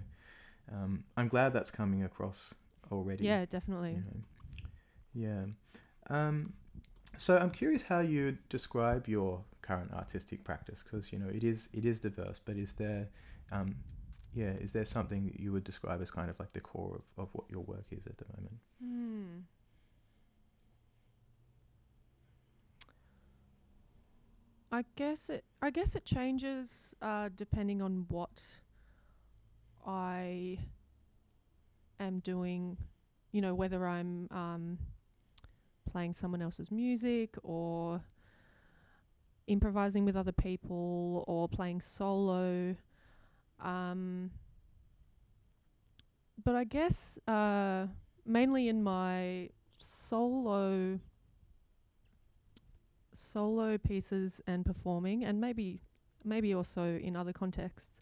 um, 0.70 1.04
I'm 1.16 1.28
glad 1.28 1.52
that's 1.54 1.70
coming 1.70 2.04
across 2.04 2.54
already. 2.90 3.24
Yeah, 3.24 3.46
definitely. 3.46 3.92
You 3.92 4.04
know. 4.04 4.20
Yeah. 5.14 5.44
Um, 6.10 6.52
so 7.16 7.36
I'm 7.36 7.50
curious 7.50 7.82
how 7.82 8.00
you 8.00 8.38
describe 8.48 9.08
your 9.08 9.44
current 9.60 9.92
artistic 9.92 10.42
practice 10.42 10.82
because 10.82 11.12
you 11.12 11.18
know 11.18 11.28
it 11.28 11.44
is 11.44 11.68
it 11.72 11.84
is 11.84 12.00
diverse, 12.00 12.40
but 12.44 12.56
is 12.56 12.74
there 12.74 13.08
um, 13.50 13.76
yeah, 14.34 14.52
is 14.52 14.72
there 14.72 14.84
something 14.84 15.26
that 15.26 15.38
you 15.38 15.52
would 15.52 15.64
describe 15.64 16.00
as 16.00 16.10
kind 16.10 16.30
of 16.30 16.38
like 16.40 16.52
the 16.52 16.60
core 16.60 16.96
of, 16.96 17.22
of 17.22 17.28
what 17.32 17.44
your 17.50 17.60
work 17.60 17.84
is 17.90 18.06
at 18.06 18.16
the 18.16 18.24
moment? 18.34 18.56
Hmm. 18.82 19.40
I 24.74 24.84
guess 24.96 25.28
it 25.28 25.44
I 25.60 25.70
guess 25.70 25.94
it 25.94 26.06
changes 26.06 26.94
uh, 27.02 27.28
depending 27.36 27.82
on 27.82 28.06
what 28.08 28.42
I 29.86 30.58
am 32.00 32.20
doing, 32.20 32.78
you 33.32 33.42
know, 33.42 33.54
whether 33.54 33.86
I'm 33.86 34.28
um, 34.30 34.78
playing 35.92 36.12
someone 36.12 36.42
else's 36.42 36.70
music 36.70 37.36
or 37.42 38.00
improvising 39.46 40.04
with 40.04 40.16
other 40.16 40.32
people 40.32 41.24
or 41.26 41.48
playing 41.48 41.80
solo. 41.80 42.74
Um, 43.60 44.30
but 46.42 46.56
I 46.56 46.64
guess 46.64 47.18
uh, 47.28 47.86
mainly 48.24 48.68
in 48.68 48.82
my 48.82 49.50
solo 49.78 50.98
solo 53.12 53.76
pieces 53.78 54.40
and 54.46 54.64
performing, 54.64 55.24
and 55.24 55.40
maybe 55.40 55.82
maybe 56.24 56.54
also 56.54 56.96
in 56.96 57.16
other 57.16 57.32
contexts. 57.32 58.00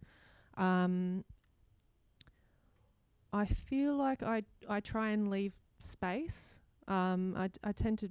Um, 0.57 1.25
I 3.33 3.45
feel 3.47 3.97
like 3.97 4.23
I 4.23 4.43
I 4.69 4.81
try 4.81 5.11
and 5.11 5.31
leave 5.31 5.53
space. 5.79 6.61
Um, 6.91 7.35
I 7.37 7.49
I 7.63 7.73
tend 7.73 8.01
to 8.01 8.11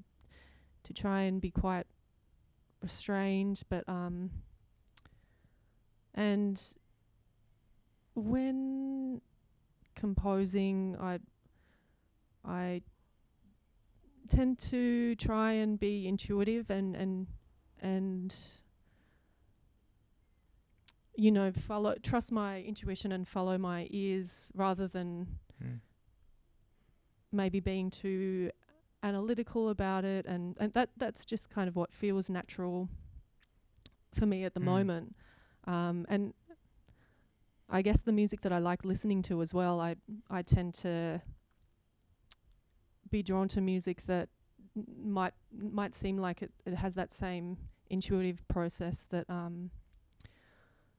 to 0.83 0.93
try 0.93 1.21
and 1.21 1.41
be 1.41 1.51
quite 1.51 1.85
restrained, 2.81 3.61
but 3.69 3.87
um, 3.87 4.31
and 6.15 6.59
when 8.15 9.21
composing, 9.95 10.95
I 10.99 11.19
I 12.45 12.81
tend 14.29 14.59
to 14.59 15.15
try 15.15 15.51
and 15.53 15.79
be 15.79 16.07
intuitive 16.07 16.69
and 16.69 16.95
and 16.95 17.27
and 17.81 18.35
you 21.15 21.31
know 21.31 21.51
follow 21.51 21.95
trust 22.01 22.31
my 22.31 22.61
intuition 22.61 23.11
and 23.11 23.27
follow 23.27 23.57
my 23.57 23.87
ears 23.89 24.49
rather 24.53 24.87
than 24.87 25.27
mm. 25.61 25.79
maybe 27.31 27.59
being 27.59 27.89
too 27.89 28.51
analytical 29.01 29.69
about 29.69 30.03
it 30.03 30.25
and 30.25 30.57
and 30.59 30.73
that 30.73 30.89
that's 30.97 31.23
just 31.25 31.49
kind 31.49 31.67
of 31.67 31.75
what 31.75 31.93
feels 31.93 32.29
natural 32.29 32.89
for 34.13 34.25
me 34.25 34.43
at 34.43 34.53
the 34.53 34.59
mm. 34.59 34.65
moment 34.65 35.15
um, 35.65 36.05
and 36.09 36.33
I 37.69 37.81
guess 37.81 38.01
the 38.01 38.11
music 38.11 38.41
that 38.41 38.51
I 38.51 38.57
like 38.57 38.83
listening 38.83 39.21
to 39.23 39.41
as 39.41 39.53
well, 39.53 39.79
I 39.79 39.95
I 40.29 40.41
tend 40.41 40.73
to 40.75 41.21
be 43.09 43.21
drawn 43.21 43.47
to 43.49 43.61
music 43.61 44.01
that 44.03 44.29
n- 44.75 44.85
might 45.03 45.33
might 45.51 45.93
seem 45.93 46.17
like 46.17 46.41
it, 46.41 46.51
it 46.65 46.73
has 46.73 46.95
that 46.95 47.13
same 47.13 47.57
intuitive 47.89 48.47
process 48.47 49.07
that 49.09 49.27
um 49.29 49.71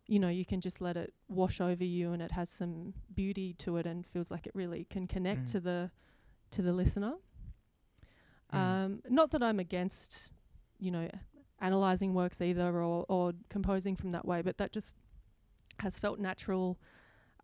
you 0.07 0.19
know 0.19 0.29
you 0.29 0.45
can 0.45 0.61
just 0.61 0.81
let 0.81 0.97
it 0.97 1.13
wash 1.29 1.61
over 1.61 1.85
you 1.85 2.13
and 2.13 2.21
it 2.21 2.33
has 2.33 2.51
some 2.51 2.95
beauty 3.15 3.55
to 3.55 3.77
it 3.77 3.87
and 3.87 4.05
feels 4.05 4.31
like 4.31 4.47
it 4.47 4.53
really 4.55 4.85
can 4.91 5.07
connect 5.07 5.43
mm. 5.43 5.53
to 5.53 5.61
the 5.61 5.91
to 6.53 6.63
the 6.63 6.73
listener. 6.73 7.15
Mm. 8.53 8.59
Um, 8.59 9.03
not 9.09 9.31
that 9.31 9.43
I'm 9.43 9.61
against 9.61 10.33
you 10.79 10.91
know 10.91 11.09
analyzing 11.61 12.15
works 12.15 12.41
either 12.41 12.83
or 12.83 13.05
or 13.09 13.33
composing 13.49 13.97
from 13.97 14.11
that 14.11 14.25
way, 14.25 14.43
but 14.43 14.59
that 14.59 14.73
just 14.73 14.97
has 15.81 15.99
felt 15.99 16.19
natural 16.19 16.79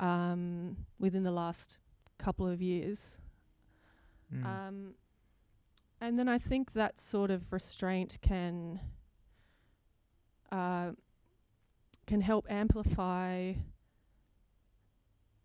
um, 0.01 0.77
within 0.99 1.23
the 1.23 1.31
last 1.31 1.79
couple 2.19 2.47
of 2.47 2.61
years. 2.61 3.19
Mm. 4.35 4.45
Um, 4.45 4.95
and 6.01 6.19
then 6.19 6.29
I 6.29 6.39
think 6.39 6.73
that 6.73 6.99
sort 6.99 7.31
of 7.31 7.53
restraint 7.53 8.19
can 8.21 8.81
uh, 10.53 10.93
can 12.07 12.21
help 12.21 12.47
amplify 12.51 13.55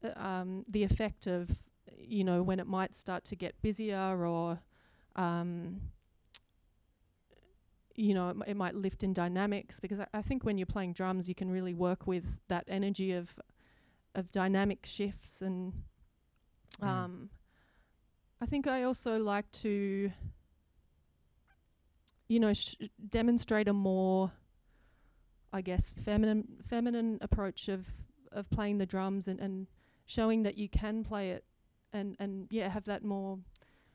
uh, 0.03 0.19
um, 0.19 0.65
the 0.67 0.83
effect 0.83 1.27
of 1.27 1.49
you 1.97 2.23
know 2.23 2.41
when 2.43 2.59
it 2.59 2.67
might 2.67 2.93
start 2.93 3.23
to 3.25 3.35
get 3.35 3.61
busier 3.61 4.25
or 4.25 4.59
um, 5.15 5.81
you 7.95 8.13
know, 8.13 8.29
it, 8.29 8.37
it 8.47 8.57
might 8.57 8.75
lift 8.75 9.03
in 9.03 9.13
dynamics 9.13 9.79
because 9.79 9.99
I, 9.99 10.07
I 10.13 10.21
think 10.21 10.43
when 10.43 10.57
you're 10.57 10.65
playing 10.65 10.93
drums, 10.93 11.27
you 11.27 11.35
can 11.35 11.51
really 11.51 11.73
work 11.73 12.07
with 12.07 12.39
that 12.47 12.65
energy 12.67 13.13
of 13.13 13.35
of 14.13 14.31
dynamic 14.31 14.85
shifts 14.85 15.41
and 15.41 15.73
mm. 16.81 16.87
um, 16.87 17.29
I 18.41 18.45
think 18.45 18.67
I 18.67 18.83
also 18.83 19.17
like 19.17 19.49
to 19.53 20.11
you 22.27 22.39
know 22.39 22.53
sh- 22.53 22.75
demonstrate 23.09 23.67
a 23.67 23.73
more 23.73 24.31
I 25.53 25.61
guess 25.61 25.93
feminine 25.93 26.45
feminine 26.67 27.19
approach 27.21 27.67
of 27.67 27.85
of 28.31 28.49
playing 28.49 28.77
the 28.77 28.85
drums 28.85 29.27
and, 29.27 29.39
and 29.39 29.67
showing 30.05 30.43
that 30.43 30.57
you 30.57 30.69
can 30.69 31.03
play 31.03 31.31
it 31.31 31.45
and 31.93 32.15
and 32.19 32.47
yeah 32.49 32.69
have 32.69 32.85
that 32.85 33.03
more 33.03 33.39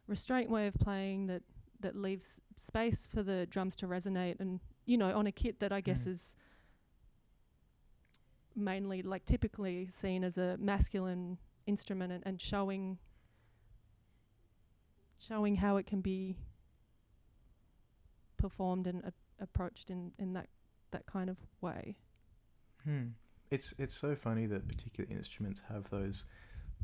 restraint 0.06 0.50
way 0.50 0.66
of 0.66 0.74
playing 0.74 1.26
that 1.26 1.42
that 1.80 1.96
leaves 1.96 2.40
space 2.56 3.06
for 3.06 3.22
the 3.22 3.46
drums 3.46 3.76
to 3.76 3.86
resonate 3.86 4.40
and 4.40 4.60
you 4.86 4.96
know 4.96 5.14
on 5.14 5.26
a 5.26 5.32
kit 5.32 5.60
that 5.60 5.72
I 5.72 5.80
guess 5.80 6.04
mm. 6.04 6.12
is 6.12 6.36
mainly 8.54 9.02
like 9.02 9.24
typically 9.24 9.86
seen 9.90 10.24
as 10.24 10.38
a 10.38 10.56
masculine 10.58 11.38
instrument 11.66 12.12
and, 12.12 12.22
and 12.26 12.40
showing 12.40 12.98
showing 15.18 15.56
how 15.56 15.76
it 15.76 15.86
can 15.86 16.00
be 16.00 16.36
performed 18.36 18.86
and 18.86 19.04
uh, 19.04 19.10
approached 19.40 19.90
in, 19.90 20.12
in 20.18 20.32
that 20.34 20.48
that 20.92 21.06
kind 21.06 21.28
of 21.28 21.38
way. 21.60 21.96
Hmm. 22.84 23.08
It's 23.50 23.74
it's 23.78 23.94
so 23.94 24.14
funny 24.14 24.46
that 24.46 24.68
particular 24.68 25.08
instruments 25.10 25.62
have 25.68 25.90
those 25.90 26.24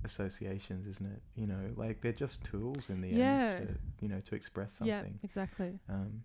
associations, 0.05 0.87
isn't 0.87 1.13
it? 1.13 1.23
You 1.35 1.47
know, 1.47 1.71
like 1.77 2.01
they're 2.01 2.13
just 2.13 2.45
tools 2.45 2.91
in 2.91 3.01
the 3.01 3.09
yeah. 3.09 3.55
end 3.57 3.69
to 3.69 4.05
you 4.05 4.09
know 4.09 4.21
to 4.21 4.35
express 4.35 4.75
something. 4.75 4.95
Yeah, 4.95 5.25
exactly. 5.25 5.79
Um, 5.89 6.23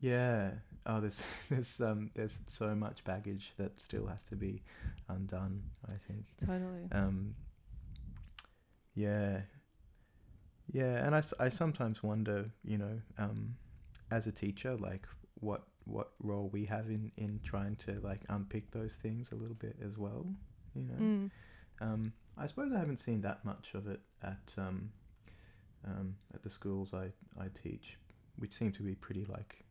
yeah. 0.00 0.50
Oh, 0.86 1.00
there's 1.00 1.22
there's 1.50 1.80
um 1.80 2.10
there's 2.14 2.38
so 2.46 2.74
much 2.74 3.04
baggage 3.04 3.52
that 3.58 3.80
still 3.80 4.06
has 4.06 4.22
to 4.24 4.36
be 4.36 4.62
undone. 5.08 5.62
I 5.86 5.94
think. 6.06 6.24
Totally. 6.38 6.88
Um. 6.92 7.34
Yeah. 8.94 9.40
Yeah, 10.72 11.04
and 11.06 11.14
I, 11.14 11.22
I 11.38 11.50
sometimes 11.50 12.02
wonder, 12.02 12.50
you 12.64 12.78
know, 12.78 12.98
um, 13.18 13.54
as 14.10 14.26
a 14.26 14.32
teacher, 14.32 14.76
like 14.76 15.06
what 15.34 15.62
what 15.84 16.12
role 16.20 16.48
we 16.52 16.64
have 16.64 16.86
in 16.88 17.12
in 17.16 17.40
trying 17.44 17.76
to 17.76 18.00
like 18.02 18.22
unpick 18.28 18.70
those 18.70 18.96
things 18.96 19.30
a 19.32 19.34
little 19.34 19.56
bit 19.56 19.76
as 19.84 19.98
well. 19.98 20.26
You 20.74 20.84
know. 20.84 20.94
Mm. 20.94 21.30
Um, 21.80 22.12
I 22.36 22.46
suppose 22.46 22.72
I 22.72 22.78
haven't 22.78 23.00
seen 23.00 23.20
that 23.22 23.44
much 23.44 23.74
of 23.74 23.86
it 23.86 24.00
at 24.22 24.52
um, 24.58 24.90
um, 25.86 26.16
at 26.32 26.42
the 26.42 26.50
schools 26.50 26.92
I, 26.94 27.12
I 27.40 27.46
teach, 27.62 27.98
which 28.36 28.54
seem 28.54 28.72
to 28.72 28.82
be 28.82 28.94
pretty 28.94 29.24
like, 29.26 29.64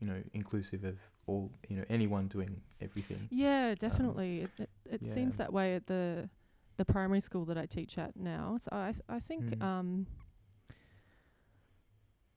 you 0.00 0.06
know, 0.06 0.22
inclusive 0.34 0.84
of 0.84 0.96
all 1.26 1.50
you 1.68 1.76
know 1.76 1.84
anyone 1.88 2.28
doing 2.28 2.60
everything. 2.80 3.28
Yeah, 3.30 3.70
um, 3.70 3.74
definitely. 3.76 4.42
Um, 4.42 4.50
it 4.58 4.62
it, 4.62 4.70
it 4.94 5.00
yeah. 5.02 5.12
seems 5.12 5.36
that 5.36 5.52
way 5.52 5.74
at 5.74 5.86
the 5.86 6.28
the 6.76 6.84
primary 6.84 7.20
school 7.20 7.44
that 7.46 7.56
I 7.56 7.66
teach 7.66 7.96
at 7.98 8.16
now. 8.16 8.56
So 8.58 8.68
I 8.72 8.92
th- 8.92 9.04
I 9.08 9.20
think 9.20 9.58
mm. 9.58 9.62
um, 9.62 10.06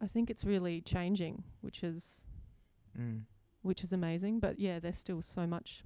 I 0.01 0.07
think 0.07 0.29
it's 0.29 0.45
really 0.45 0.81
changing, 0.81 1.43
which 1.61 1.83
is 1.83 2.25
Mm. 2.97 3.23
which 3.61 3.83
is 3.83 3.93
amazing. 3.93 4.39
But 4.39 4.59
yeah, 4.59 4.79
there's 4.79 4.97
still 4.97 5.21
so 5.21 5.45
much 5.45 5.83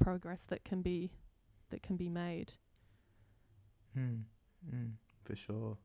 progress 0.00 0.46
that 0.46 0.64
can 0.64 0.82
be 0.82 1.10
that 1.70 1.82
can 1.82 1.96
be 1.96 2.08
made. 2.08 2.52
Mm. 3.96 4.22
Mm. 4.72 4.92
For 5.24 5.36
sure. 5.36 5.76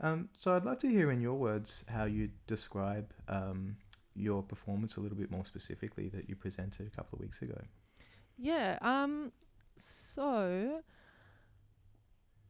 Um, 0.00 0.28
so 0.36 0.54
I'd 0.54 0.64
like 0.64 0.80
to 0.80 0.88
hear 0.88 1.10
in 1.10 1.20
your 1.20 1.34
words 1.34 1.84
how 1.88 2.04
you 2.04 2.30
describe 2.46 3.12
um, 3.28 3.76
your 4.14 4.42
performance 4.42 4.96
a 4.96 5.00
little 5.00 5.16
bit 5.16 5.30
more 5.30 5.44
specifically 5.44 6.08
that 6.10 6.28
you 6.28 6.36
presented 6.36 6.86
a 6.86 6.90
couple 6.90 7.16
of 7.16 7.20
weeks 7.20 7.42
ago. 7.42 7.60
Yeah. 8.36 8.78
Um. 8.82 9.32
So 9.76 10.80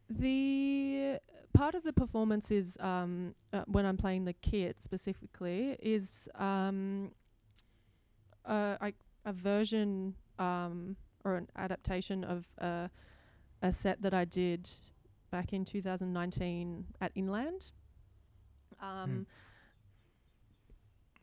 the 0.09 1.19
part 1.53 1.75
of 1.75 1.83
the 1.83 1.93
performance 1.93 2.51
is 2.51 2.77
um 2.81 3.35
uh, 3.53 3.65
when 3.67 3.87
I'm 3.87 3.97
playing 3.97 4.25
the 4.25 4.35
kit 4.35 4.81
specifically 4.81 5.77
is 5.81 6.29
um 6.37 7.11
a 8.45 8.77
I, 8.81 8.93
a 9.25 9.33
version 9.33 10.15
um 10.39 10.97
or 11.27 11.37
an 11.37 11.49
adaptation 11.57 12.25
of 12.25 12.47
a 12.59 12.89
a 13.63 13.73
set 13.73 14.01
that 14.03 14.15
I 14.15 14.25
did 14.25 14.69
back 15.31 15.53
in 15.53 15.65
2019 15.65 16.87
at 17.01 17.13
Inland. 17.15 17.73
Um. 18.81 19.27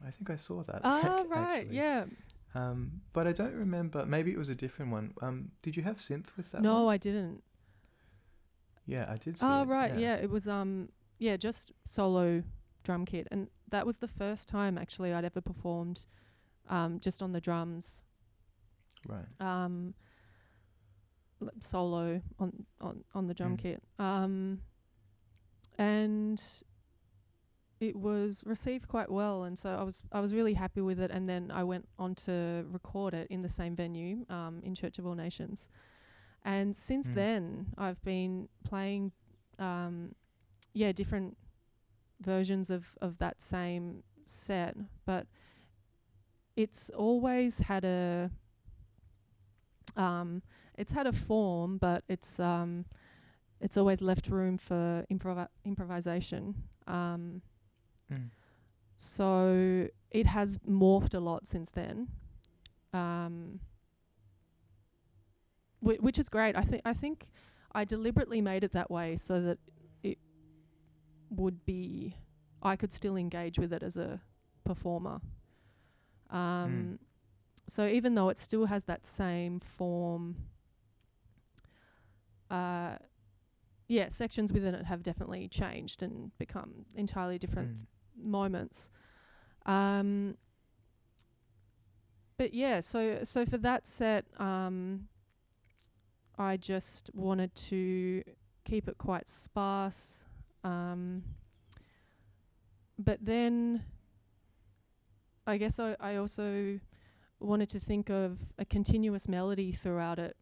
I 0.06 0.12
think 0.12 0.30
I 0.30 0.36
saw 0.36 0.62
that. 0.64 0.82
Oh 0.84 1.26
right. 1.30 1.62
actually. 1.62 1.78
Yeah. 1.78 2.06
Um, 2.56 3.02
but 3.14 3.26
I 3.26 3.32
don't 3.32 3.54
remember. 3.56 4.06
Maybe 4.06 4.32
it 4.32 4.38
was 4.38 4.50
a 4.50 4.56
different 4.56 4.92
one. 4.92 5.14
Um, 5.22 5.52
did 5.64 5.78
you 5.78 5.84
have 5.84 5.98
synth 5.98 6.28
with 6.36 6.52
that? 6.52 6.62
No, 6.62 6.84
one? 6.84 6.94
I 6.94 6.98
didn't. 6.98 7.42
Yeah, 8.86 9.06
I 9.10 9.16
did. 9.18 9.40
See 9.40 9.46
Oh 9.46 9.62
it, 9.62 9.68
right, 9.68 9.98
yeah. 9.98 10.16
It 10.16 10.30
was 10.30 10.48
um 10.48 10.90
yeah, 11.20 11.38
just 11.38 11.72
solo 11.86 12.44
drum 12.84 13.06
kit 13.06 13.30
and 13.32 13.48
that 13.70 13.86
was 13.86 14.00
the 14.00 14.10
first 14.10 14.50
time 14.50 14.78
actually 14.78 15.14
I'd 15.14 15.24
ever 15.24 15.40
performed 15.40 16.06
um 16.70 17.00
just 17.00 17.22
on 17.24 17.32
the 17.32 17.40
drums. 17.40 18.04
Right. 19.08 19.26
Um 19.40 19.94
solo 21.60 22.22
on 22.40 22.66
on 22.80 23.04
on 23.14 23.28
the 23.28 23.34
drum 23.34 23.56
Mm. 23.56 23.60
kit. 23.60 23.84
Um 24.00 24.62
and 25.78 26.42
it 27.80 27.96
was 27.96 28.44
received 28.46 28.88
quite 28.88 29.10
well 29.12 29.44
and 29.44 29.58
so 29.60 29.76
I 29.76 29.84
was 29.84 30.04
I 30.12 30.22
was 30.22 30.34
really 30.34 30.54
happy 30.54 30.80
with 30.82 31.00
it 31.02 31.12
and 31.12 31.28
then 31.28 31.52
I 31.52 31.64
went 31.64 31.88
on 32.00 32.16
to 32.28 32.66
record 32.72 33.14
it 33.14 33.28
in 33.30 33.42
the 33.42 33.50
same 33.50 33.76
venue 33.76 34.26
um 34.30 34.62
in 34.64 34.74
Church 34.76 35.00
of 35.00 35.06
All 35.06 35.16
Nations. 35.16 35.68
And 36.46 36.76
since 36.76 37.10
Mm. 37.10 37.16
then 37.16 37.68
I've 37.78 38.02
been 38.04 38.48
playing 38.64 39.12
um 39.60 40.16
yeah, 40.74 40.92
different 40.92 41.38
versions 42.22 42.70
of 42.70 42.98
of 43.02 43.18
that 43.18 43.42
same 43.42 44.04
set, 44.26 44.76
but 45.06 45.28
it's 46.56 46.90
always 46.92 47.60
had 47.60 47.84
a 47.84 48.30
um 49.96 50.42
it's 50.78 50.92
had 50.92 51.08
a 51.08 51.14
form, 51.14 51.78
but 51.78 52.04
it's 52.08 52.40
um 52.40 52.86
it's 53.62 53.78
always 53.78 54.02
left 54.02 54.30
room 54.30 54.58
for 54.58 55.06
improv 55.12 55.48
improvisation. 55.66 56.56
Um 56.88 57.42
Mm. 58.12 58.30
so 58.98 59.88
it 60.12 60.26
has 60.28 60.58
morphed 60.60 61.14
a 61.14 61.20
lot 61.20 61.48
since 61.48 61.72
then. 61.72 62.10
Um, 62.94 63.60
whi- 65.80 65.98
which 66.00 66.20
is 66.20 66.30
great. 66.30 66.56
I 66.56 66.62
think 66.62 66.82
I 66.86 66.94
think 66.94 67.30
I 67.72 67.86
deliberately 67.86 68.42
made 68.42 68.64
it 68.64 68.72
that 68.74 68.92
way 68.92 69.16
so 69.16 69.42
that 69.42 69.58
it 70.04 70.20
would 71.30 71.66
be 71.66 72.16
I 72.62 72.76
could 72.76 72.92
still 72.92 73.16
engage 73.18 73.58
with 73.58 73.74
it 73.74 73.84
as 73.84 73.98
a 73.98 74.22
performer. 74.64 75.20
Um, 76.30 77.00
So 77.68 77.88
even 77.88 78.16
though 78.16 78.30
it 78.30 78.38
still 78.40 78.66
has 78.66 78.84
that 78.86 79.06
same 79.06 79.60
form, 79.60 80.36
uh, 82.50 82.98
yeah, 83.88 84.10
sections 84.10 84.52
within 84.52 84.76
it 84.76 84.86
have 84.86 85.04
definitely 85.04 85.48
changed 85.48 86.04
and 86.04 86.38
become 86.38 86.86
entirely 86.96 87.38
different 87.38 87.70
Mm. 87.70 87.86
moments. 88.32 88.90
Um, 89.66 90.38
but 92.38 92.54
yeah, 92.54 92.80
so 92.82 93.24
so 93.24 93.46
for 93.46 93.58
that 93.60 93.88
set, 93.88 94.26
um, 94.40 95.08
I 96.38 96.58
just 96.58 97.12
wanted 97.14 97.54
to 97.56 98.24
keep 98.66 98.88
it 98.88 98.98
quite 98.98 99.30
sparse. 99.30 100.26
Um, 100.64 101.24
but 102.98 103.20
then 103.26 103.84
I 105.46 105.58
guess 105.58 105.80
I, 105.80 105.96
I 106.00 106.16
also 106.16 106.80
wanted 107.44 107.70
to 107.70 107.80
think 107.80 108.10
of 108.10 108.40
a 108.58 108.66
continuous 108.66 109.28
melody 109.28 109.72
throughout 109.72 110.20
it. 110.20 110.36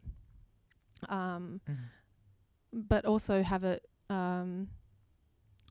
Um, 1.08 1.60
Mm. 1.68 1.76
but 2.72 3.04
also 3.04 3.42
have 3.42 3.64
it 3.64 3.84
um, 4.08 4.68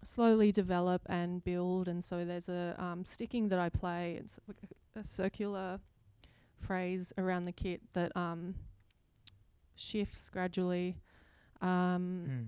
slowly 0.03 0.51
develop 0.51 1.01
and 1.07 1.43
build. 1.43 1.87
And 1.87 2.03
so 2.03 2.25
there's 2.25 2.49
a 2.49 2.75
um, 2.77 3.05
sticking 3.05 3.47
that 3.49 3.59
I 3.59 3.69
play. 3.69 4.17
It's 4.19 4.39
a, 4.95 4.99
a 4.99 5.03
circular 5.05 5.79
phrase 6.59 7.13
around 7.17 7.45
the 7.45 7.51
kit 7.53 7.81
that 7.93 8.15
um, 8.15 8.55
shifts 9.75 10.29
gradually. 10.29 10.97
Um, 11.61 12.25
Mm. 12.29 12.47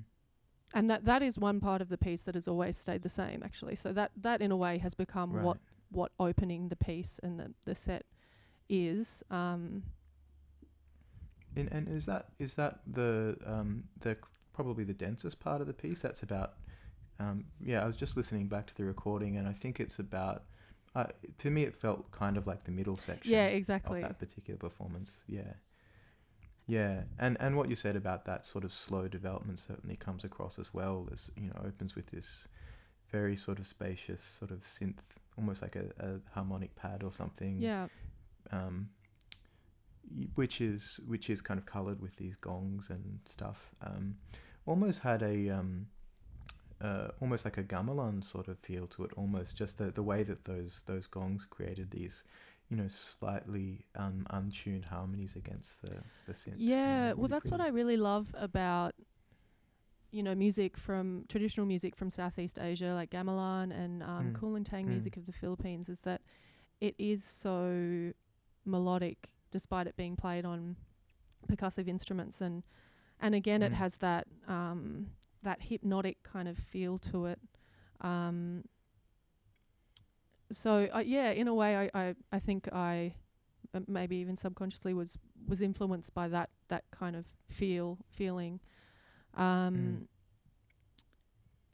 And 0.76 0.90
that, 0.90 1.06
that 1.06 1.22
is 1.22 1.38
one 1.38 1.60
part 1.60 1.82
of 1.84 1.90
the 1.90 2.00
piece 2.00 2.24
that 2.24 2.34
has 2.34 2.48
always 2.48 2.76
stayed 2.76 3.04
the 3.04 3.10
same, 3.10 3.44
actually. 3.44 3.76
So 3.76 3.94
that, 3.94 4.10
that 4.18 4.42
in 4.42 4.52
a 4.52 4.58
way 4.58 4.80
has 4.80 4.96
become 4.96 5.32
Right. 5.32 5.44
what, 5.46 5.58
what 5.90 6.12
opening 6.20 6.70
the 6.70 6.76
piece 6.76 7.20
and 7.22 7.40
the, 7.40 7.54
the 7.64 7.76
set 7.76 8.06
is. 8.70 9.24
Um, 9.30 9.84
And, 11.56 11.72
and 11.72 11.88
is 11.88 12.06
that 12.06 12.30
is 12.40 12.56
that 12.56 12.80
the 12.88 13.38
um, 13.46 13.84
the 14.02 14.18
probably 14.54 14.84
the 14.84 14.94
densest 14.94 15.40
part 15.40 15.62
of 15.62 15.68
the 15.68 15.74
piece? 15.74 16.02
That's 16.02 16.24
about 16.24 16.54
um, 17.20 17.46
yeah. 17.64 17.84
I 17.84 17.86
was 17.86 17.96
just 17.96 18.18
listening 18.18 18.48
back 18.48 18.66
to 18.68 18.76
the 18.76 18.86
recording, 18.86 19.38
and 19.38 19.48
I 19.48 19.54
think 19.54 19.80
it's 19.80 20.00
about. 20.00 20.44
Uh, 20.96 21.06
to 21.40 21.50
me, 21.50 21.64
it 21.64 21.76
felt 21.76 22.12
kind 22.12 22.38
of 22.38 22.46
like 22.46 22.66
the 22.66 22.72
middle 22.72 22.96
section. 22.96 23.32
yeah, 23.32 23.48
exactly. 23.48 24.02
of 24.04 24.08
that 24.10 24.20
particular 24.20 24.58
performance. 24.60 25.22
Yeah. 25.28 25.54
Yeah, 26.68 27.04
and 27.20 27.36
and 27.40 27.58
what 27.58 27.70
you 27.70 27.76
said 27.76 27.96
about 27.96 28.26
that 28.26 28.46
sort 28.46 28.64
of 28.64 28.72
slow 28.72 29.08
development 29.08 29.60
certainly 29.60 29.96
comes 29.98 30.24
across 30.24 30.58
as 30.60 30.74
well 30.74 31.10
as 31.12 31.30
you 31.36 31.48
know 31.50 31.62
opens 31.66 31.96
with 31.96 32.08
this 32.08 32.48
very 33.12 33.36
sort 33.36 33.60
of 33.60 33.68
spacious 33.68 34.22
sort 34.24 34.50
of 34.52 34.62
synth, 34.62 35.00
almost 35.38 35.62
like 35.62 35.76
a, 35.76 35.86
a 36.00 36.20
harmonic 36.34 36.74
pad 36.76 37.04
or 37.04 37.12
something. 37.12 37.58
Yeah. 37.60 37.88
Um, 38.52 38.90
which 40.36 40.62
is 40.62 41.00
which 41.08 41.30
is 41.30 41.42
kind 41.42 41.60
of 41.60 41.66
coloured 41.66 42.02
with 42.02 42.18
these 42.18 42.36
gongs 42.36 42.90
and 42.90 43.20
stuff. 43.28 43.72
Um, 43.82 44.18
almost 44.66 45.02
had 45.02 45.24
a 45.24 45.50
um, 45.50 45.88
uh, 46.82 47.08
almost 47.22 47.46
like 47.46 47.58
a 47.58 47.64
gamelan 47.64 48.24
sort 48.24 48.48
of 48.48 48.60
feel 48.60 48.86
to 48.88 49.06
it. 49.06 49.12
Almost 49.16 49.56
just 49.56 49.78
the 49.78 49.92
the 49.92 50.04
way 50.04 50.24
that 50.24 50.46
those 50.46 50.82
those 50.86 51.08
gongs 51.08 51.46
created 51.50 51.92
these, 51.92 52.24
you 52.70 52.78
know, 52.78 52.88
slightly 52.88 53.86
um, 53.96 54.28
untuned 54.30 54.86
harmonies 54.86 55.36
against 55.36 55.82
the 55.82 55.96
the 56.28 56.34
synth. 56.34 56.56
Yeah, 56.58 57.14
well, 57.14 57.28
that's 57.28 57.50
what 57.50 57.62
I 57.62 57.70
really 57.70 57.98
love 57.98 58.36
about, 58.38 58.94
you 60.12 60.22
know, 60.22 60.36
music 60.36 60.78
from 60.78 61.26
traditional 61.30 61.66
music 61.66 61.96
from 61.96 62.10
Southeast 62.10 62.60
Asia, 62.60 62.94
like 62.94 63.10
gamelan 63.10 63.72
and 63.72 64.04
um, 64.04 64.34
Mm. 64.34 64.40
Kulintang 64.40 64.84
Mm. 64.86 64.90
music 64.90 65.18
of 65.18 65.26
the 65.26 65.32
Philippines, 65.34 65.90
is 65.90 66.02
that 66.02 66.22
it 66.82 66.94
is 66.98 67.24
so 67.24 68.12
melodic, 68.66 69.30
despite 69.52 69.88
it 69.88 69.96
being 69.96 70.16
played 70.16 70.46
on 70.46 70.76
percussive 71.48 71.88
instruments, 71.88 72.42
and 72.42 72.64
and 73.20 73.36
again, 73.36 73.62
it 73.64 73.72
Mm. 73.72 73.76
has 73.76 73.98
that 73.98 74.28
um, 74.48 75.08
that 75.44 75.62
hypnotic 75.64 76.24
kind 76.24 76.48
of 76.48 76.58
feel 76.58 76.98
to 76.98 77.26
it. 77.26 77.40
Um, 78.02 78.64
so 80.52 80.88
uh, 80.94 81.00
yeah, 81.00 81.32
in 81.32 81.48
a 81.48 81.54
way, 81.54 81.78
I, 81.78 81.90
I, 81.94 82.16
I 82.32 82.40
think 82.40 82.68
I 82.74 83.16
uh, 83.74 83.80
maybe 83.88 84.18
even 84.18 84.38
subconsciously 84.38 84.94
was 84.94 85.18
was 85.48 85.62
influenced 85.62 86.14
by 86.14 86.28
that 86.30 86.50
that 86.70 86.84
kind 86.92 87.16
of 87.16 87.26
feel 87.48 87.98
feeling. 88.10 88.60
Um, 89.36 89.74
Mm. 89.76 90.08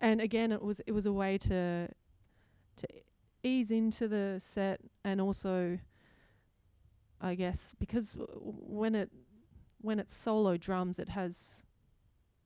And 0.01 0.21
again, 0.21 0.51
it 0.53 0.61
was 0.61 0.79
it 0.87 0.93
was 0.93 1.05
a 1.05 1.11
way 1.13 1.37
to 1.39 1.89
to 2.77 2.87
ease 3.43 3.69
into 3.69 4.07
the 4.07 4.35
set, 4.39 4.79
and 5.03 5.19
also, 5.19 5.77
I 7.21 7.35
guess, 7.35 7.73
because 7.79 8.15
when 8.37 8.95
it 8.95 9.09
when 9.81 9.99
it's 9.99 10.13
solo 10.15 10.57
drums, 10.57 10.99
it 10.99 11.09
has, 11.09 11.63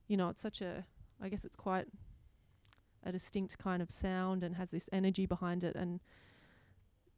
you 0.08 0.18
know, 0.18 0.30
it's 0.30 0.42
such 0.42 0.62
a 0.62 0.86
I 1.22 1.30
guess 1.30 1.46
it's 1.46 1.56
quite 1.56 1.88
a 3.04 3.12
distinct 3.12 3.58
kind 3.58 3.82
of 3.82 3.92
sound 3.92 4.44
and 4.44 4.56
has 4.56 4.72
this 4.72 4.90
energy 4.92 5.26
behind 5.26 5.64
it, 5.64 5.76
and 5.76 6.00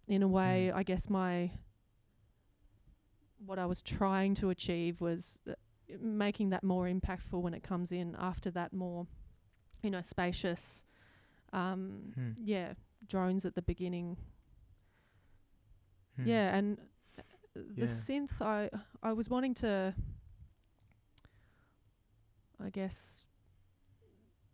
in 0.07 0.21
a 0.23 0.27
way, 0.27 0.69
Mm. 0.71 0.77
I 0.77 0.83
guess 0.83 1.09
my 1.09 1.51
what 3.45 3.59
I 3.59 3.65
was 3.65 3.81
trying 3.81 4.33
to 4.35 4.49
achieve 4.49 5.01
was 5.01 5.39
uh, 5.47 5.53
making 5.99 6.49
that 6.49 6.63
more 6.63 6.87
impactful 6.87 7.39
when 7.41 7.53
it 7.53 7.61
comes 7.63 7.91
in 7.91 8.15
after 8.17 8.49
that 8.51 8.73
more, 8.73 9.07
you 9.83 9.89
know, 9.91 10.01
spacious 10.01 10.83
Um, 11.53 12.11
Hmm. 12.15 12.31
yeah, 12.43 12.73
drones 13.07 13.45
at 13.45 13.55
the 13.55 13.61
beginning. 13.61 14.17
Hmm. 16.15 16.27
Yeah, 16.27 16.55
and 16.55 16.79
the 17.55 17.85
Yeah. 17.85 17.85
synth 17.85 18.41
I 18.41 18.69
I 19.01 19.13
was 19.13 19.29
wanting 19.29 19.53
to 19.55 19.93
I 22.63 22.69
guess 22.69 23.25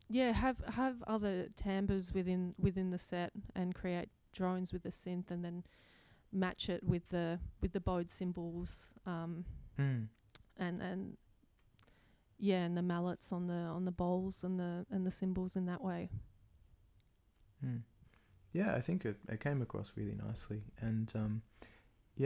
yeah, 0.09 0.31
have 0.33 0.57
have 0.73 1.01
other 1.03 1.47
timbres 1.55 2.13
within 2.13 2.53
within 2.59 2.89
the 2.91 2.97
set 2.97 3.31
and 3.55 3.73
create 3.73 4.09
drones 4.33 4.73
with 4.73 4.83
the 4.83 4.89
synth 4.89 5.31
and 5.31 5.43
then 5.43 5.63
match 6.31 6.69
it 6.69 6.83
with 6.83 7.07
the 7.09 7.39
with 7.61 7.71
the 7.73 7.79
bowed 7.79 8.09
cymbals 8.09 8.91
um 9.05 9.45
Hmm. 9.77 10.03
and 10.57 10.81
and 10.81 11.17
yeah, 12.43 12.63
and 12.63 12.75
the 12.75 12.81
mallets 12.81 13.31
on 13.31 13.47
the 13.47 13.53
on 13.53 13.85
the 13.85 13.91
bowls 13.91 14.43
and 14.43 14.59
the 14.59 14.85
and 14.89 15.05
the 15.05 15.11
cymbals 15.11 15.55
in 15.55 15.65
that 15.67 15.81
way. 15.81 16.09
Hmm. 17.63 17.77
Yeah, 18.51 18.73
I 18.75 18.81
think 18.81 19.05
it, 19.05 19.17
it 19.29 19.39
came 19.39 19.61
across 19.61 19.91
really 19.95 20.15
nicely, 20.15 20.63
and 20.81 21.09
um, 21.15 21.41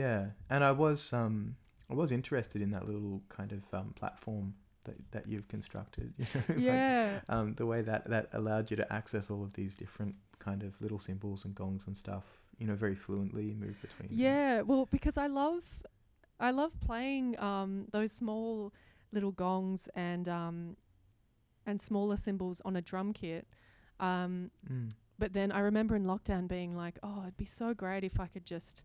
yeah, 0.02 0.20
and 0.50 0.62
I 0.70 0.72
was 0.84 1.12
um, 1.12 1.56
I 1.90 1.94
was 1.94 2.10
interested 2.12 2.60
in 2.62 2.70
that 2.70 2.84
little 2.90 3.22
kind 3.28 3.52
of 3.52 3.62
um, 3.78 3.92
platform 4.00 4.54
that 4.84 4.96
that 5.12 5.24
you've 5.30 5.48
constructed. 5.48 6.08
You 6.18 6.26
know, 6.34 6.44
like, 6.54 6.62
Yeah. 6.62 7.20
um, 7.34 7.54
the 7.60 7.66
way 7.72 7.80
that 7.82 8.02
that 8.14 8.28
allowed 8.32 8.70
you 8.70 8.76
to 8.82 8.86
access 8.92 9.30
all 9.30 9.42
of 9.42 9.52
these 9.52 9.76
different 9.76 10.14
kind 10.38 10.62
of 10.62 10.72
little 10.80 10.98
cymbals 10.98 11.44
and 11.46 11.54
gongs 11.54 11.86
and 11.88 11.96
stuff. 11.96 12.24
You 12.58 12.66
know, 12.68 12.74
very 12.86 12.94
fluently 12.94 13.46
move 13.64 13.76
between. 13.82 14.08
them. 14.08 14.18
Yeah, 14.26 14.62
well, 14.62 14.86
because 14.96 15.16
I 15.18 15.26
love, 15.26 15.64
I 16.40 16.50
love 16.52 16.72
playing 16.80 17.38
um, 17.38 17.86
those 17.92 18.12
small 18.12 18.72
little 19.12 19.32
gongs 19.32 19.88
and 19.94 20.26
um, 20.28 20.76
and 21.66 21.80
smaller 21.80 22.16
cymbals 22.16 22.60
on 22.64 22.76
a 22.76 22.82
drum 22.82 23.12
kit. 23.12 23.46
Um, 24.00 24.50
Mm. 24.70 24.90
but 25.18 25.32
then 25.32 25.52
I 25.52 25.60
remember 25.60 25.94
in 25.96 26.04
lockdown 26.04 26.48
being 26.48 26.76
like, 26.76 26.98
oh, 27.02 27.22
it'd 27.22 27.36
be 27.36 27.44
so 27.46 27.74
great 27.74 28.04
if 28.04 28.18
I 28.20 28.26
could 28.26 28.44
just 28.46 28.84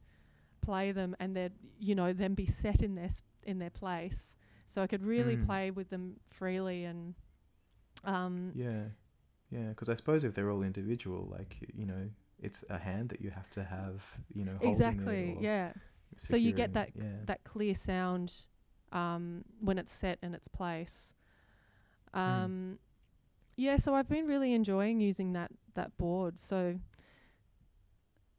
play 0.61 0.91
them 0.91 1.15
and 1.19 1.35
they'd, 1.35 1.53
you 1.79 1.95
know, 1.95 2.13
then 2.13 2.33
be 2.35 2.45
set 2.45 2.81
in 2.81 2.95
their 2.95 3.05
s- 3.05 3.23
in 3.43 3.59
their 3.59 3.69
place, 3.71 4.35
so 4.67 4.81
I 4.81 4.87
could 4.87 5.03
really 5.03 5.35
Mm. 5.37 5.45
play 5.45 5.71
with 5.71 5.89
them 5.89 6.19
freely 6.29 6.85
and. 6.85 7.15
Um, 8.03 8.51
Yeah, 8.55 8.85
yeah. 9.51 9.69
Because 9.69 9.89
I 9.89 9.95
suppose 9.95 10.23
if 10.23 10.33
they're 10.33 10.49
all 10.51 10.63
individual, 10.63 11.27
like 11.31 11.57
you 11.73 11.85
know, 11.85 12.09
it's 12.39 12.63
a 12.69 12.77
hand 12.79 13.09
that 13.09 13.21
you 13.21 13.29
have 13.31 13.49
to 13.51 13.63
have. 13.63 14.03
You 14.33 14.45
know, 14.45 14.57
exactly. 14.61 15.37
Yeah. 15.39 15.73
So 16.19 16.35
you 16.35 16.51
get 16.53 16.73
that 16.73 16.89
Yeah. 16.95 17.25
that 17.25 17.43
clear 17.43 17.75
sound 17.75 18.45
um, 18.91 19.43
when 19.59 19.77
it's 19.77 19.91
set 19.91 20.19
in 20.21 20.33
its 20.35 20.47
place. 20.47 21.15
Um, 22.13 22.79
Yeah, 23.57 23.77
so 23.77 23.93
I've 23.93 24.07
been 24.09 24.25
really 24.27 24.53
enjoying 24.53 24.99
using 25.01 25.33
that 25.33 25.51
that 25.73 25.95
board, 25.97 26.39
so 26.39 26.79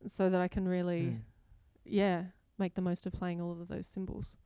so 0.06 0.28
that 0.30 0.40
I 0.40 0.48
can 0.48 0.66
really, 0.68 1.02
Mm. 1.02 1.20
Yeah, 1.84 2.24
make 2.58 2.74
the 2.74 2.82
most 2.82 3.06
of 3.06 3.12
playing 3.12 3.40
all 3.40 3.60
of 3.60 3.68
those 3.68 3.86
cymbals. 3.86 4.36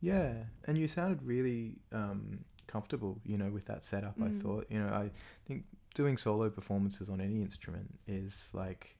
Yeah, 0.00 0.32
and 0.66 0.76
you 0.76 0.86
sounded 0.88 1.22
really 1.22 1.76
um, 1.92 2.44
comfortable, 2.66 3.20
you 3.24 3.38
know, 3.38 3.50
with 3.50 3.64
that 3.66 3.82
setup. 3.82 4.20
I 4.20 4.28
Mm. 4.28 4.42
thought, 4.42 4.66
you 4.70 4.78
know, 4.78 4.88
I 4.92 5.10
think 5.46 5.64
doing 5.94 6.16
solo 6.16 6.50
performances 6.50 7.08
on 7.08 7.20
any 7.20 7.40
instrument 7.40 7.98
is 8.06 8.50
like 8.52 8.96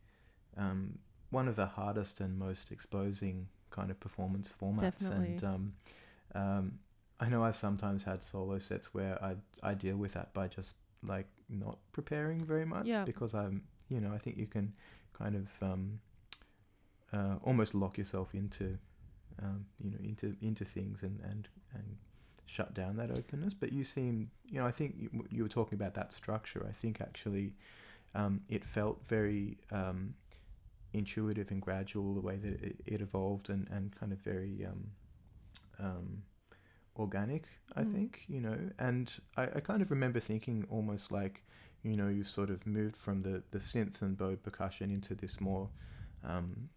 um, 0.56 0.98
one 1.30 1.48
of 1.48 1.56
the 1.56 1.66
hardest 1.66 2.20
and 2.20 2.38
most 2.38 2.72
exposing 2.72 3.48
kind 3.70 3.90
of 3.90 4.00
performance 4.00 4.50
formats. 4.50 4.80
Definitely. 4.80 5.26
And 5.26 5.44
um, 5.44 5.72
um, 6.34 6.78
I 7.20 7.28
know 7.28 7.44
I've 7.44 7.56
sometimes 7.56 8.04
had 8.04 8.22
solo 8.22 8.58
sets 8.58 8.94
where 8.94 9.22
I 9.22 9.36
I 9.62 9.74
deal 9.74 9.96
with 9.96 10.14
that 10.14 10.32
by 10.34 10.48
just 10.48 10.76
like 11.06 11.26
not 11.48 11.78
preparing 11.92 12.40
very 12.40 12.64
much 12.64 12.86
Yeah. 12.88 13.04
because 13.04 13.34
I'm, 13.34 13.62
you 13.88 14.00
know, 14.00 14.12
I 14.14 14.18
think 14.18 14.38
you 14.38 14.46
can 14.46 14.72
kind 15.12 15.36
of 15.36 15.48
um, 15.62 16.00
uh, 17.16 17.34
almost 17.48 17.72
lock 17.74 17.94
yourself 17.98 18.28
into 18.34 18.66
um, 19.42 19.60
you 19.84 19.90
know 19.92 19.98
into 20.10 20.26
into 20.48 20.64
things 20.64 21.02
and 21.02 21.16
and 21.30 21.48
and 21.74 21.96
shut 22.46 22.70
down 22.74 22.96
that 22.96 23.10
openness. 23.10 23.54
But 23.62 23.72
you 23.72 23.84
seem 23.84 24.30
you 24.52 24.58
know 24.60 24.66
i 24.66 24.70
think 24.78 24.90
you, 24.98 25.08
you 25.30 25.42
were 25.44 25.54
talking 25.60 25.76
about 25.80 25.94
that 25.94 26.12
structure. 26.12 26.62
I 26.68 26.72
think 26.72 27.00
actually 27.00 27.48
um, 28.14 28.34
it 28.48 28.64
felt 28.64 28.96
very 29.06 29.58
um, 29.72 30.14
intuitive 30.92 31.50
and 31.50 31.60
gradual 31.60 32.14
the 32.14 32.20
way 32.20 32.36
that 32.36 32.62
it, 32.62 32.76
it 32.94 33.00
evolved 33.00 33.48
and, 33.50 33.66
and 33.70 33.94
kind 34.00 34.12
of 34.12 34.18
very 34.18 34.66
um, 34.70 34.82
um, 35.80 36.22
organic 36.96 37.44
i 37.76 37.82
Mm. 37.82 37.92
think 37.92 38.12
you 38.28 38.40
know. 38.40 38.58
And 38.78 39.06
I, 39.36 39.42
I 39.56 39.60
kind 39.60 39.82
of 39.82 39.90
remember 39.90 40.20
thinking 40.20 40.66
almost 40.70 41.10
like 41.10 41.42
you 41.82 41.96
know 41.96 42.08
you've 42.08 42.28
sort 42.28 42.50
of 42.50 42.66
moved 42.66 42.96
from 42.96 43.22
the, 43.22 43.42
the 43.50 43.58
synth 43.58 44.00
and 44.02 44.16
bowed 44.16 44.42
percussion 44.42 44.90
into 44.90 45.14
this 45.14 45.40
more 45.40 45.68
um, 46.24 46.68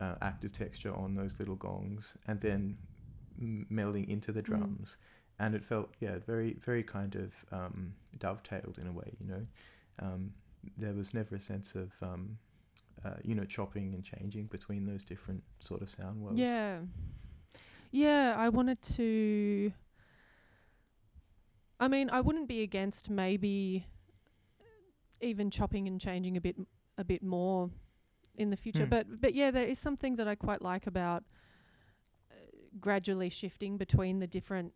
uh, 0.00 0.14
active 0.22 0.52
texture 0.52 0.94
on 0.94 1.14
those 1.14 1.38
little 1.38 1.56
gongs 1.56 2.16
and 2.26 2.40
then 2.40 2.76
m- 3.40 3.66
melding 3.70 4.08
into 4.08 4.32
the 4.32 4.40
Mm. 4.42 4.46
drums 4.46 4.96
and 5.38 5.54
it 5.54 5.64
felt 5.64 5.90
yeah 6.00 6.18
very 6.26 6.54
very 6.64 6.82
kind 6.82 7.14
of 7.16 7.34
um, 7.52 7.92
dovetailed 8.18 8.78
in 8.78 8.86
a 8.86 8.92
way 8.92 9.12
you 9.20 9.26
know 9.26 9.46
um, 10.00 10.32
there 10.76 10.92
was 10.94 11.14
never 11.14 11.36
a 11.36 11.40
sense 11.40 11.74
of 11.74 11.90
um, 12.02 12.38
uh, 13.04 13.14
you 13.24 13.34
know 13.34 13.44
chopping 13.44 13.94
and 13.94 14.04
changing 14.04 14.46
between 14.46 14.86
those 14.86 15.04
different 15.04 15.42
sort 15.60 15.82
of 15.82 15.88
sound 15.90 16.20
worlds 16.22 16.38
Yeah, 16.40 16.80
yeah, 17.90 18.34
I 18.36 18.48
wanted 18.50 18.82
to. 18.82 19.72
I 21.80 21.88
mean, 21.88 22.10
I 22.10 22.20
wouldn't 22.20 22.48
be 22.48 22.62
against 22.62 23.08
maybe 23.08 23.86
even 25.20 25.50
chopping 25.50 25.86
and 25.88 26.00
changing 26.00 26.36
a 26.36 26.40
bit 26.40 26.56
m- 26.58 26.66
a 26.96 27.04
bit 27.04 27.22
more 27.22 27.70
in 28.38 28.50
the 28.50 28.56
future. 28.56 28.86
Mm. 28.86 28.90
But 28.90 29.20
but 29.20 29.34
yeah, 29.34 29.50
there 29.50 29.66
is 29.66 29.78
something 29.78 30.14
that 30.16 30.26
I 30.28 30.34
quite 30.34 30.62
like 30.62 30.86
about 30.86 31.24
uh, 32.30 32.34
gradually 32.80 33.28
shifting 33.30 33.76
between 33.78 34.20
the 34.20 34.26
different 34.26 34.72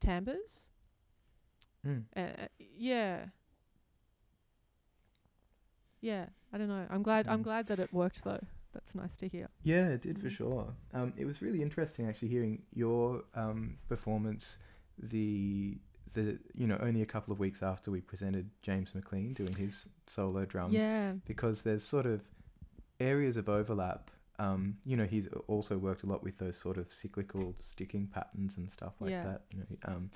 timbres. 0.00 0.70
Mm. 1.86 2.04
Uh, 2.16 2.46
yeah. 2.58 3.26
Yeah, 6.00 6.26
I 6.52 6.58
don't 6.58 6.68
know. 6.68 6.86
I'm 6.90 7.02
glad. 7.02 7.26
I'm 7.28 7.40
Mm. 7.40 7.44
glad 7.44 7.66
that 7.68 7.78
it 7.78 7.92
worked 7.92 8.24
though. 8.24 8.40
That's 8.72 8.94
nice 8.94 9.16
to 9.18 9.28
hear. 9.28 9.48
Yeah, 9.62 9.88
it 9.88 10.02
did 10.02 10.18
for 10.18 10.26
Mm. 10.28 10.36
sure. 10.36 10.74
Um, 10.92 11.12
it 11.16 11.24
was 11.24 11.40
really 11.40 11.62
interesting 11.62 12.06
actually 12.08 12.28
hearing 12.28 12.62
your 12.72 13.24
um, 13.34 13.78
performance. 13.88 14.58
The 14.98 15.78
the 16.12 16.38
you 16.54 16.66
know 16.68 16.78
only 16.78 17.02
a 17.02 17.06
couple 17.06 17.32
of 17.32 17.38
weeks 17.40 17.62
after 17.62 17.90
we 17.90 18.00
presented 18.00 18.50
James 18.62 18.94
McLean 18.94 19.32
doing 19.34 19.52
his 19.54 19.88
solo 20.06 20.44
drums 20.44 20.74
Yeah. 20.74 21.14
because 21.24 21.62
there's 21.64 21.82
sort 21.82 22.06
of 22.06 22.22
areas 23.00 23.36
of 23.36 23.48
overlap. 23.48 24.10
Um, 24.38 24.78
you 24.84 24.96
know, 24.96 25.04
he's 25.06 25.28
also 25.46 25.78
worked 25.78 26.02
a 26.02 26.06
lot 26.06 26.24
with 26.24 26.38
those 26.38 26.56
sort 26.56 26.76
of 26.76 26.90
cyclical 26.92 27.54
sticking 27.60 28.06
patterns 28.08 28.56
and 28.56 28.70
stuff 28.70 28.94
like 29.00 29.10
Yeah. 29.10 29.22
that. 29.24 29.42
You 29.52 29.58
know, 29.60 29.76
um, 29.94 30.10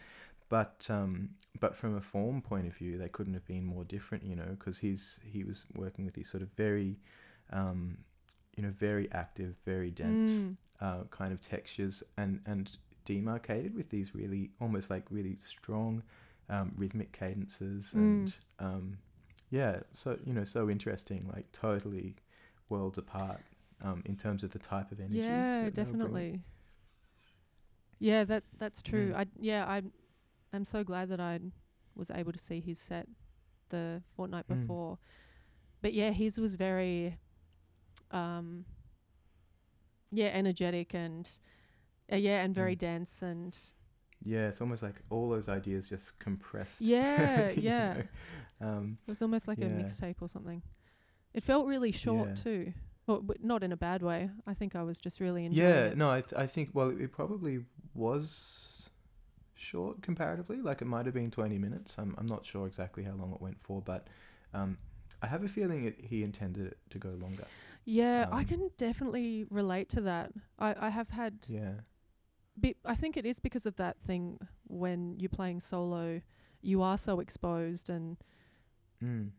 but 0.49 0.87
um, 0.91 1.31
but 1.61 1.77
from 1.77 1.97
a 1.97 2.01
form 2.01 2.43
point 2.43 2.67
of 2.67 2.75
view, 2.75 2.99
they 2.99 3.09
couldn't 3.09 3.35
have 3.35 3.47
been 3.47 3.65
more 3.65 3.85
different. 3.85 4.25
You 4.25 4.37
know, 4.37 4.57
because 4.59 4.79
he's 4.79 5.21
he 5.25 5.45
was 5.45 5.65
working 5.77 6.05
with 6.05 6.15
these 6.15 6.29
sort 6.31 6.43
of 6.43 6.49
very, 6.57 6.97
um, 7.53 7.99
you 8.57 8.63
know, 8.63 8.71
very 8.71 9.11
active, 9.13 9.55
very 9.65 9.91
dense 9.91 10.47
Mm. 10.47 10.57
uh, 10.81 11.05
kind 11.11 11.33
of 11.33 11.41
textures 11.41 12.03
and 12.17 12.41
and 12.47 12.77
demarcated 13.05 13.75
with 13.75 13.89
these 13.91 14.15
really 14.15 14.51
almost 14.61 14.91
like 14.91 15.05
really 15.11 15.39
strong 15.41 16.03
um, 16.51 16.73
rhythmic 16.77 17.11
cadences 17.13 17.95
Mm. 17.95 18.01
and 18.03 18.35
um, 18.59 18.99
yeah 19.51 19.81
so 19.95 20.19
you 20.27 20.33
know 20.35 20.45
so 20.45 20.69
interesting 20.69 21.27
like 21.35 21.51
totally 21.53 22.15
worlds 22.69 22.99
apart 22.99 23.41
um, 23.83 24.03
in 24.07 24.17
terms 24.17 24.43
of 24.45 24.51
the 24.51 24.59
type 24.59 24.93
of 24.93 25.01
energy 25.01 25.17
Yeah, 25.21 25.65
that 25.65 25.75
they 25.75 25.83
were 25.83 25.85
bringing. 25.85 25.93
definitely. 25.93 26.41
Yeah, 27.99 28.25
that 28.25 28.45
that's 28.59 28.83
true. 28.83 29.13
Mm. 29.13 29.17
I 29.17 29.27
yeah, 29.41 29.65
I 29.67 29.83
I'm 30.53 30.65
so 30.65 30.85
glad 30.85 31.09
that 31.09 31.21
I 31.21 31.41
was 31.97 32.11
able 32.11 32.33
to 32.33 32.39
see 32.39 32.61
his 32.61 32.79
set 32.79 33.09
the 33.71 34.03
fortnight 34.17 34.47
Mm. 34.49 34.61
before. 34.61 34.99
But 35.83 35.95
yeah, 35.95 36.11
his 36.11 36.39
was 36.39 36.55
very 36.55 37.19
um 38.11 38.65
yeah, 40.11 40.29
energetic 40.29 40.95
and 40.95 41.29
uh, 42.13 42.17
yeah, 42.17 42.43
and 42.45 42.55
very 42.55 42.75
Mm. 42.75 42.79
dense 42.79 43.23
and 43.23 43.57
yeah 44.25 44.49
it's 44.49 44.61
almost 44.61 44.83
like 44.83 45.01
all 45.11 45.29
those 45.29 45.49
ideas 45.49 45.89
just 45.89 46.19
compressed 46.19 46.81
Yeah, 46.81 47.51
yeah. 47.57 47.95
know. 48.61 48.69
um, 48.69 48.99
it 49.07 49.11
was 49.11 49.23
almost 49.23 49.47
like 49.49 49.59
a 49.59 49.63
Yeah. 49.63 49.69
mixtape 49.69 50.17
or 50.21 50.29
something. 50.29 50.63
It 51.39 51.45
felt 51.45 51.67
really 51.67 51.93
short 51.93 52.29
Yeah. 52.29 52.35
too. 52.35 52.73
Well, 53.07 53.21
but 53.23 53.43
not 53.45 53.63
in 53.63 53.71
a 53.73 53.77
bad 53.77 54.03
way. 54.03 54.29
I 54.45 54.55
think 54.55 54.75
I 54.75 54.83
was 54.83 54.99
just 54.99 55.21
really 55.21 55.45
enjoying 55.45 55.87
yeah 55.87 55.89
it. 55.93 55.97
no 55.97 56.11
I, 56.11 56.21
th- 56.21 56.35
I 56.37 56.47
think 56.47 56.71
well 56.75 56.91
it 56.91 57.13
probably 57.13 57.61
was 57.95 58.91
short 59.55 60.03
comparatively 60.03 60.61
like 60.61 60.83
it 60.83 60.87
might 60.87 61.07
have 61.07 61.15
been 61.15 61.31
20 61.31 61.59
minutes 61.59 61.97
i'm, 61.99 62.15
I'm 62.19 62.27
not 62.27 62.45
sure 62.47 62.67
exactly 62.67 63.03
how 63.05 63.13
long 63.13 63.33
it 63.33 63.41
went 63.41 63.57
for 63.61 63.81
but 63.83 64.07
um, 64.55 64.79
i 65.23 65.27
have 65.27 65.43
a 65.45 65.49
feeling 65.49 65.85
it, 65.85 65.97
he 66.01 66.23
intended 66.23 66.67
it 66.67 66.79
to 66.91 66.99
go 66.99 67.11
longer 67.21 67.45
Yeah, 67.85 68.27
I 68.31 68.43
Um, 68.43 68.47
can 68.49 68.71
definitely 68.77 69.47
relate 69.51 69.89
to 69.91 70.01
that. 70.03 70.33
I, 70.59 70.75
I 70.79 70.91
have 70.91 71.11
had 71.11 71.47
yeah 71.49 71.73
be, 72.61 72.75
I 72.85 72.95
think 72.95 73.17
it 73.17 73.25
is 73.25 73.41
because 73.41 73.67
of 73.67 73.77
that 73.77 73.97
thing 74.01 74.39
when 74.67 75.17
you're 75.21 75.29
playing 75.29 75.61
solo, 75.61 76.21
you 76.61 76.83
are 76.83 76.99
so 76.99 77.21
exposed, 77.21 77.89
and 77.89 78.17
mm. 79.03 79.31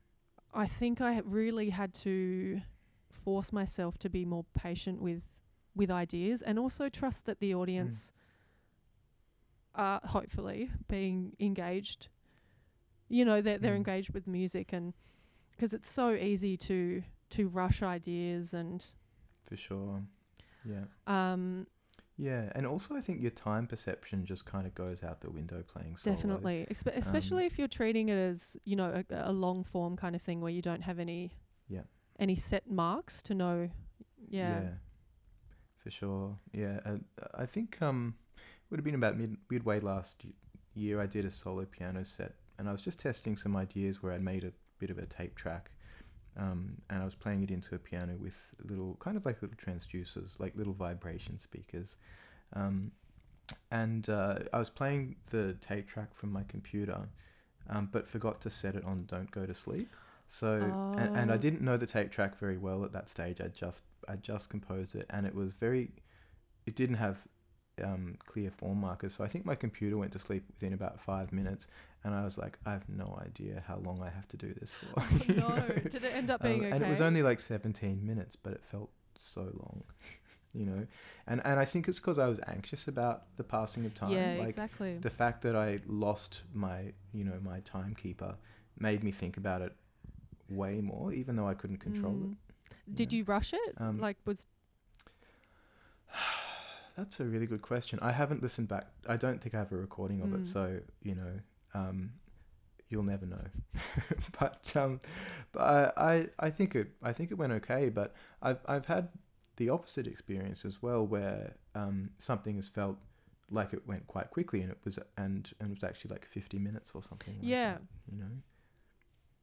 I 0.54 0.66
think 0.66 1.00
I 1.02 1.20
really 1.26 1.70
had 1.70 1.94
to 2.06 2.62
force 3.10 3.52
myself 3.54 3.98
to 4.00 4.10
be 4.10 4.26
more 4.26 4.46
patient 4.54 5.02
with 5.02 5.24
with 5.76 5.92
ideas 5.92 6.42
and 6.42 6.58
also 6.60 6.90
trust 6.90 7.26
that 7.26 7.40
the 7.40 7.54
audience 7.56 8.12
are 9.76 10.02
hopefully 10.04 10.72
being 10.88 11.36
engaged. 11.40 12.08
You 13.08 13.26
know, 13.26 13.42
they're 13.42 13.58
they're 13.58 13.74
Mm. 13.74 13.78
engaged 13.78 14.14
with 14.14 14.28
music 14.28 14.74
and 14.74 14.94
because 15.52 15.74
it's 15.74 15.90
so 15.90 16.12
easy 16.14 16.58
to 16.58 17.04
to 17.32 17.48
rush 17.48 17.82
ideas 17.84 18.54
and 18.54 18.84
For 19.44 19.56
sure. 19.56 20.04
Yeah. 20.66 20.86
um 21.08 21.68
Yeah, 22.22 22.52
and 22.54 22.68
also 22.68 22.96
I 22.98 23.02
think 23.02 23.22
your 23.22 23.32
time 23.32 23.66
perception 23.66 24.26
just 24.26 24.44
kind 24.46 24.68
of 24.68 24.76
goes 24.76 25.04
out 25.04 25.22
the 25.22 25.30
window 25.32 25.64
playing 25.66 25.96
solo. 25.96 26.16
definitely 26.18 26.68
Espe- 26.70 26.98
especially 26.98 27.46
if 27.46 27.58
you're 27.58 27.70
treating 27.70 28.10
it 28.10 28.18
as 28.18 28.58
you 28.66 28.76
know 28.76 29.04
a, 29.10 29.30
a 29.30 29.32
long 29.32 29.64
form 29.64 29.96
kind 29.96 30.16
of 30.18 30.22
thing 30.22 30.42
where 30.42 30.52
you 30.52 30.62
don't 30.62 30.82
have 30.82 31.00
any 31.00 31.32
Yeah. 31.70 31.84
any 32.20 32.36
set 32.36 32.70
marks 32.70 33.24
to 33.24 33.34
know 33.34 33.70
yeah, 34.28 34.62
yeah 34.62 34.70
for 35.82 35.92
sure. 35.92 36.38
Yeah, 36.52 36.80
uh, 36.86 36.98
I 37.34 37.46
think 37.46 37.82
um, 37.82 38.16
would 38.70 38.80
have 38.80 38.84
been 38.86 38.96
about 38.96 39.18
mid 39.18 39.38
midway 39.50 39.80
last 39.80 40.26
year. 40.74 41.00
I 41.02 41.06
did 41.06 41.24
a 41.26 41.32
solo 41.32 41.64
piano 41.66 42.04
set, 42.04 42.34
and 42.58 42.68
I 42.68 42.74
was 42.74 42.82
just 42.82 43.00
testing 43.00 43.38
some 43.38 43.56
ideas 43.56 44.04
where 44.04 44.12
I 44.12 44.18
made 44.18 44.44
a 44.44 44.52
bit 44.78 44.90
of 44.90 44.98
a 44.98 45.06
tape 45.06 45.36
track, 45.36 45.72
um, 46.40 46.60
and 46.90 47.02
I 47.02 47.06
was 47.06 47.16
playing 47.16 47.44
it 47.44 47.52
into 47.52 47.76
a 47.76 47.80
piano 47.80 48.16
with 48.20 48.56
little, 48.64 48.96
kind 49.00 49.18
of 49.18 49.26
like 49.26 49.42
little 49.42 49.58
transducers, 49.58 50.40
like 50.40 50.56
little 50.56 50.74
vibration 50.74 51.40
speakers, 51.40 51.98
um, 52.54 52.92
and 53.72 54.10
uh, 54.10 54.40
I 54.54 54.60
was 54.60 54.70
playing 54.70 55.18
the 55.32 55.54
tape 55.62 55.88
track 55.88 56.16
from 56.16 56.32
my 56.32 56.44
computer, 56.48 57.00
um, 57.70 57.90
but 57.92 58.08
forgot 58.08 58.42
to 58.42 58.50
set 58.50 58.76
it 58.76 58.84
on 58.86 59.06
"Don't 59.06 59.32
Go 59.32 59.46
to 59.46 59.54
Sleep." 59.54 59.90
So 60.28 60.74
and, 60.98 61.12
and 61.16 61.32
I 61.32 61.36
Oh. 61.36 61.38
didn't 61.38 61.62
know 61.62 61.78
the 61.78 61.88
tape 61.88 62.12
track 62.12 62.38
very 62.40 62.58
well 62.58 62.86
at 62.86 62.92
that 62.94 63.10
stage. 63.10 63.42
I 63.42 63.48
just 63.48 63.84
I 64.08 64.16
just 64.16 64.50
composed 64.50 64.96
it, 64.96 65.06
and 65.10 65.26
it 65.26 65.36
was 65.36 65.54
very, 65.54 65.92
it 66.66 66.76
didn't 66.76 66.98
have 66.98 67.28
um, 67.82 68.16
clear 68.26 68.52
form 68.52 68.80
markers. 68.82 69.14
So 69.16 69.24
I 69.24 69.28
think 69.28 69.46
my 69.46 69.56
computer 69.56 69.98
went 69.98 70.12
to 70.14 70.20
sleep 70.20 70.44
within 70.50 70.74
about 70.74 71.00
five 71.02 71.32
minutes, 71.32 71.68
and 72.04 72.14
I 72.14 72.24
was 72.24 72.38
like, 72.38 72.58
I 72.66 72.72
have 72.74 72.88
no 72.90 73.20
idea 73.26 73.64
how 73.68 73.78
long 73.78 74.02
I 74.02 74.10
have 74.10 74.28
to 74.30 74.38
do 74.38 74.54
this 74.60 74.74
for. 74.74 75.02
you 75.28 75.36
no 75.36 75.68
did 75.90 76.04
it 76.04 76.14
end 76.16 76.30
up 76.32 76.44
Um, 76.44 76.48
being 76.50 76.66
okay 76.66 76.76
And 76.76 76.84
it 76.86 76.90
was 76.90 77.02
only 77.02 77.22
like 77.24 77.40
17 77.40 78.06
minutes, 78.06 78.36
but 78.36 78.54
it 78.54 78.64
felt 78.64 78.90
so 79.18 79.42
long, 79.42 79.84
you 80.54 80.66
know. 80.66 80.88
And 81.28 81.42
and 81.46 81.60
I 81.60 81.66
think 81.66 81.88
it's 81.88 82.00
because 82.00 82.18
I 82.20 82.28
was 82.28 82.40
anxious 82.48 82.88
about 82.88 83.36
the 83.38 83.44
passing 83.44 83.86
of 83.86 83.94
time. 83.94 84.12
yeah 84.12 84.36
like 84.40 84.50
exactly 84.50 84.98
the 84.98 85.10
fact 85.10 85.42
that 85.44 85.56
I 85.56 85.80
lost 85.88 86.42
my, 86.54 86.94
you 87.14 87.24
know, 87.24 87.40
my 87.44 87.60
timekeeper 87.62 88.36
made 88.78 89.04
me 89.04 89.12
think 89.12 89.38
about 89.38 89.62
it 89.62 89.74
way 90.50 90.82
more, 90.82 91.12
even 91.14 91.36
though 91.36 91.48
I 91.48 91.54
couldn't 91.54 91.78
control 91.78 92.14
Mm. 92.14 92.32
it. 92.32 92.96
did 92.96 93.12
know. 93.12 93.18
you 93.18 93.24
rush 93.26 93.54
it 93.54 93.74
Um, 93.78 94.00
like 94.00 94.18
was 94.26 94.46
That's 97.00 97.20
a 97.20 97.26
really 97.26 97.46
good 97.46 97.62
question. 97.62 97.98
I 98.02 98.12
haven't 98.12 98.44
listened 98.44 98.68
back. 98.68 98.88
I 99.08 99.16
don't 99.18 99.42
think 99.42 99.56
I 99.56 99.60
have 99.60 99.72
a 99.72 99.78
recording 99.78 100.22
of 100.22 100.30
Mm. 100.30 100.40
it, 100.42 100.46
so 100.46 100.80
you 101.02 101.16
know, 101.16 101.40
um, 101.74 102.12
you'll 102.90 103.04
never 103.04 103.26
know. 103.26 103.46
but 104.40 104.76
um, 104.76 105.00
but 105.52 105.62
I, 105.62 106.12
I 106.14 106.30
I 106.40 106.50
think 106.50 106.76
it 106.76 106.88
I 107.02 107.14
think 107.14 107.32
it 107.32 107.36
went 107.36 107.54
okay. 107.54 107.90
But 107.90 108.14
I've 108.42 108.60
I've 108.68 108.86
had 108.86 109.10
the 109.56 109.70
opposite 109.70 110.08
experience 110.08 110.66
as 110.66 110.82
well, 110.82 111.06
where 111.08 111.56
um, 111.76 112.12
something 112.18 112.56
has 112.56 112.68
felt 112.68 112.98
like 113.52 113.74
it 113.74 113.88
went 113.88 114.06
quite 114.08 114.30
quickly, 114.30 114.62
and 114.62 114.70
it 114.72 114.78
was 114.84 115.00
and 115.18 115.52
and 115.60 115.72
it 115.72 115.76
was 115.82 115.84
actually 115.90 116.12
like 116.14 116.26
fifty 116.26 116.60
minutes 116.60 116.92
or 116.94 117.02
something. 117.04 117.36
Like 117.36 117.48
Yeah. 117.50 117.74
that, 117.74 117.82
you 118.12 118.18
know. 118.20 118.32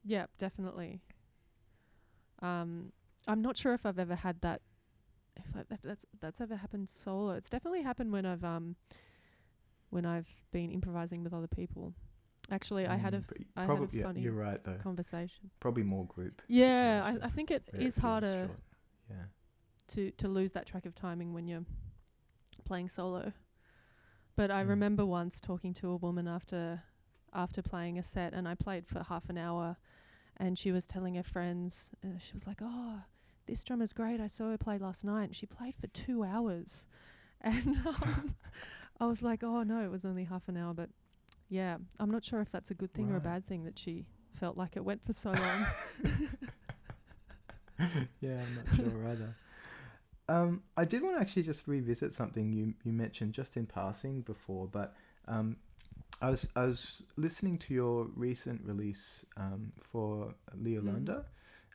Yeah, 0.03 0.27
definitely. 0.37 1.01
Um, 2.41 2.91
I'm 3.27 3.41
not 3.41 3.57
sure 3.57 3.73
if 3.73 3.85
I've 3.85 3.99
ever 3.99 4.15
had 4.15 4.41
that. 4.41 4.61
If, 5.47 5.55
I, 5.55 5.73
if 5.73 5.81
that's 5.81 6.05
that's 6.19 6.41
ever 6.41 6.55
happened 6.55 6.89
solo, 6.89 7.31
it's 7.31 7.49
definitely 7.49 7.81
happened 7.83 8.11
when 8.11 8.25
I've 8.25 8.43
um 8.43 8.75
when 9.89 10.05
I've 10.05 10.27
been 10.51 10.71
improvising 10.71 11.23
with 11.23 11.33
other 11.33 11.47
people. 11.47 11.93
Actually, 12.51 12.87
I 12.87 12.95
had 12.95 13.13
a 13.13 13.17
Mm, 13.19 13.45
I 13.55 13.61
had 13.61 13.69
a 13.69 13.75
probably 13.75 13.99
yeah, 13.99 14.03
funny 14.05 14.21
you're 14.21 14.33
right 14.33 14.63
though. 14.63 14.77
conversation. 14.81 15.51
Probably 15.59 15.83
more 15.83 16.05
group. 16.05 16.41
Yeah, 16.47 17.01
I, 17.03 17.25
I 17.25 17.29
think 17.29 17.51
it 17.51 17.63
is 17.73 17.97
harder. 17.97 18.49
Yeah. 19.09 19.15
to 19.89 20.11
to 20.11 20.27
lose 20.27 20.51
that 20.53 20.65
track 20.65 20.85
of 20.85 20.93
timing 20.95 21.33
when 21.33 21.47
you're 21.47 21.65
playing 22.65 22.89
solo. 22.89 23.31
But 24.35 24.51
I 24.51 24.63
Mm. 24.63 24.69
remember 24.69 25.05
once 25.05 25.41
talking 25.41 25.73
to 25.75 25.89
a 25.89 25.95
woman 25.97 26.27
after 26.27 26.83
after 27.33 27.61
playing 27.61 27.97
a 27.97 28.03
set, 28.03 28.33
and 28.33 28.47
I 28.47 28.55
played 28.55 28.87
for 28.87 29.03
half 29.03 29.29
an 29.29 29.37
hour, 29.37 29.77
and 30.37 30.57
she 30.57 30.71
was 30.71 30.87
telling 30.87 31.15
her 31.15 31.23
friends, 31.23 31.91
uh, 32.03 32.17
she 32.19 32.33
was 32.33 32.45
like, 32.47 32.59
"Oh, 32.61 33.01
this 33.47 33.63
drummer's 33.63 33.93
great. 33.93 34.19
I 34.19 34.27
saw 34.27 34.49
her 34.51 34.57
play 34.57 34.77
last 34.77 35.03
night. 35.03 35.25
And 35.25 35.35
she 35.35 35.45
played 35.45 35.75
for 35.75 35.87
two 35.87 36.23
hours," 36.23 36.85
and 37.41 37.77
um, 37.85 38.35
I 38.99 39.07
was 39.07 39.23
like, 39.23 39.43
"Oh 39.43 39.63
no, 39.63 39.83
it 39.83 39.91
was 39.91 40.05
only 40.05 40.25
half 40.25 40.47
an 40.47 40.57
hour." 40.57 40.73
But 40.73 40.89
yeah, 41.49 41.77
I'm 41.99 42.11
not 42.11 42.23
sure 42.23 42.41
if 42.41 42.51
that's 42.51 42.71
a 42.71 42.75
good 42.75 42.93
thing 42.93 43.11
or 43.11 43.17
a 43.17 43.21
bad 43.21 43.45
thing 43.45 43.63
that 43.63 43.79
she 43.79 44.05
felt 44.33 44.57
like 44.57 44.75
it 44.75 44.83
went 44.85 45.03
for 45.03 45.13
so 45.13 45.31
long. 45.31 45.65
yeah, 48.21 48.41
I'm 48.41 48.55
not 48.55 48.75
sure 48.75 49.07
either. 49.09 49.35
Um, 50.29 50.63
I 50.75 50.83
did 50.83 51.03
want 51.03 51.15
to 51.15 51.21
actually 51.21 51.43
just 51.43 51.67
revisit 51.67 52.13
something 52.13 52.51
you 52.51 52.73
you 52.83 52.91
mentioned 52.91 53.33
just 53.33 53.55
in 53.55 53.65
passing 53.65 54.21
before, 54.21 54.67
but 54.67 54.93
um, 55.27 55.57
I 56.21 56.29
was 56.29 56.47
I 56.55 56.65
was 56.65 57.03
listening 57.15 57.57
to 57.59 57.73
your 57.73 58.07
recent 58.15 58.61
release 58.63 59.25
um, 59.37 59.71
for 59.81 60.33
Leolanda, 60.55 61.25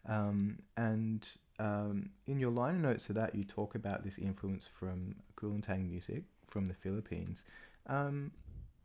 um, 0.07 0.59
and 0.77 1.27
um, 1.59 2.11
in 2.27 2.39
your 2.39 2.51
liner 2.51 2.79
notes 2.79 3.07
to 3.07 3.13
that 3.15 3.35
you 3.35 3.45
talk 3.45 3.75
about 3.75 4.05
this 4.05 4.19
influence 4.19 4.69
from 4.79 5.15
Kulintang 5.37 5.89
music 5.89 6.25
from 6.49 6.67
the 6.67 6.75
Philippines. 6.75 7.45
Um, 7.87 8.33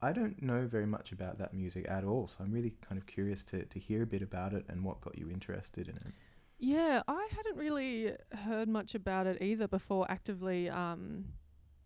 I 0.01 0.11
don't 0.11 0.41
know 0.41 0.67
very 0.67 0.85
much 0.85 1.11
about 1.11 1.39
that 1.39 1.53
music 1.53 1.85
at 1.89 2.03
all, 2.03 2.27
so 2.27 2.43
I'm 2.43 2.51
really 2.51 2.73
kind 2.87 2.99
of 2.99 3.07
curious 3.07 3.43
to, 3.45 3.65
to 3.65 3.79
hear 3.79 4.03
a 4.03 4.05
bit 4.05 4.21
about 4.21 4.53
it 4.53 4.65
and 4.69 4.83
what 4.83 5.01
got 5.01 5.17
you 5.17 5.29
interested 5.29 5.87
in 5.87 5.95
it. 5.95 6.13
Yeah, 6.59 7.01
I 7.07 7.27
hadn't 7.35 7.57
really 7.57 8.13
heard 8.45 8.67
much 8.67 8.95
about 8.95 9.27
it 9.27 9.41
either 9.41 9.67
before 9.67 10.09
actively 10.09 10.69
um, 10.69 11.25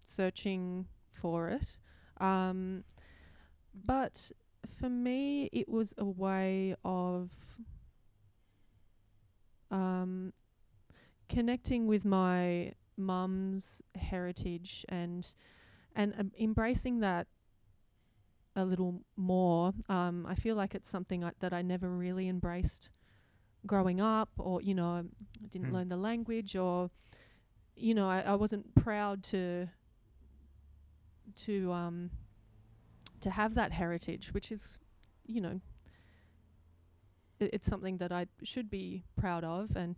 searching 0.03 0.87
for 1.09 1.49
it. 1.49 1.77
Um, 2.19 2.83
but 3.73 4.31
for 4.65 4.89
me, 4.89 5.49
it 5.51 5.67
was 5.67 5.93
a 5.97 6.05
way 6.05 6.75
of 6.83 7.31
um, 9.71 10.33
connecting 11.31 11.87
with 11.87 12.05
my 12.05 12.73
mum's 12.97 13.81
heritage 13.95 14.85
and 14.89 15.33
and 15.95 16.13
um, 16.19 16.31
embracing 16.39 16.99
that 17.01 17.27
a 18.55 18.65
little 18.65 19.01
more. 19.15 19.73
Um, 19.89 20.25
I 20.27 20.35
feel 20.35 20.55
like 20.55 20.75
it's 20.75 20.89
something 20.89 21.23
I, 21.23 21.31
that 21.39 21.53
I 21.53 21.61
never 21.61 21.89
really 21.89 22.27
embraced 22.27 22.89
growing 23.65 24.01
up 24.01 24.29
or 24.37 24.61
you 24.61 24.73
know 24.75 24.89
I 24.89 25.03
didn't 25.49 25.69
Hmm. 25.69 25.73
learn 25.73 25.89
the 25.89 25.97
language 25.97 26.55
or 26.55 26.89
you 27.75 27.93
know 27.93 28.09
I, 28.09 28.21
I 28.21 28.35
wasn't 28.35 28.73
proud 28.75 29.23
to 29.25 29.69
to 31.35 31.71
um 31.71 32.11
to 33.21 33.29
have 33.29 33.55
that 33.55 33.71
heritage 33.71 34.33
which 34.33 34.51
is 34.51 34.79
you 35.25 35.41
know 35.41 35.61
it, 37.39 37.51
it's 37.53 37.67
something 37.67 37.97
that 37.97 38.11
I 38.11 38.27
should 38.43 38.69
be 38.69 39.03
proud 39.15 39.43
of 39.43 39.75
and 39.75 39.95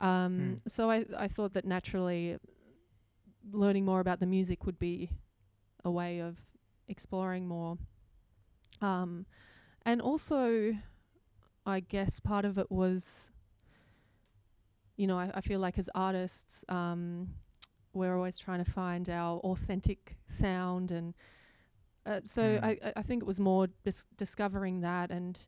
um 0.00 0.56
Hmm. 0.56 0.58
so 0.66 0.90
I 0.90 1.04
I 1.18 1.28
thought 1.28 1.52
that 1.54 1.64
naturally 1.64 2.38
learning 3.52 3.84
more 3.84 4.00
about 4.00 4.20
the 4.20 4.26
music 4.26 4.66
would 4.66 4.78
be 4.78 5.10
a 5.84 5.90
way 5.90 6.20
of 6.20 6.38
exploring 6.88 7.46
more 7.48 7.78
um 8.80 9.26
and 9.84 10.00
also 10.00 10.74
I 11.66 11.80
guess 11.80 12.20
part 12.20 12.44
of 12.44 12.58
it 12.58 12.70
was, 12.70 13.30
you 14.96 15.06
know, 15.06 15.18
I, 15.18 15.30
I 15.34 15.40
feel 15.40 15.60
like 15.60 15.78
as 15.78 15.88
artists, 15.94 16.64
um, 16.68 17.28
we're 17.92 18.16
always 18.16 18.38
trying 18.38 18.64
to 18.64 18.70
find 18.70 19.08
our 19.10 19.38
authentic 19.40 20.16
sound, 20.26 20.90
and 20.90 21.14
uh, 22.06 22.20
so 22.24 22.58
Mm. 22.60 22.64
I, 22.64 22.78
I- 22.84 22.92
I 22.96 23.02
think 23.02 23.22
it 23.22 23.26
was 23.26 23.40
more 23.40 23.68
dis- 23.84 24.06
discovering 24.16 24.80
that, 24.80 25.10
and 25.10 25.44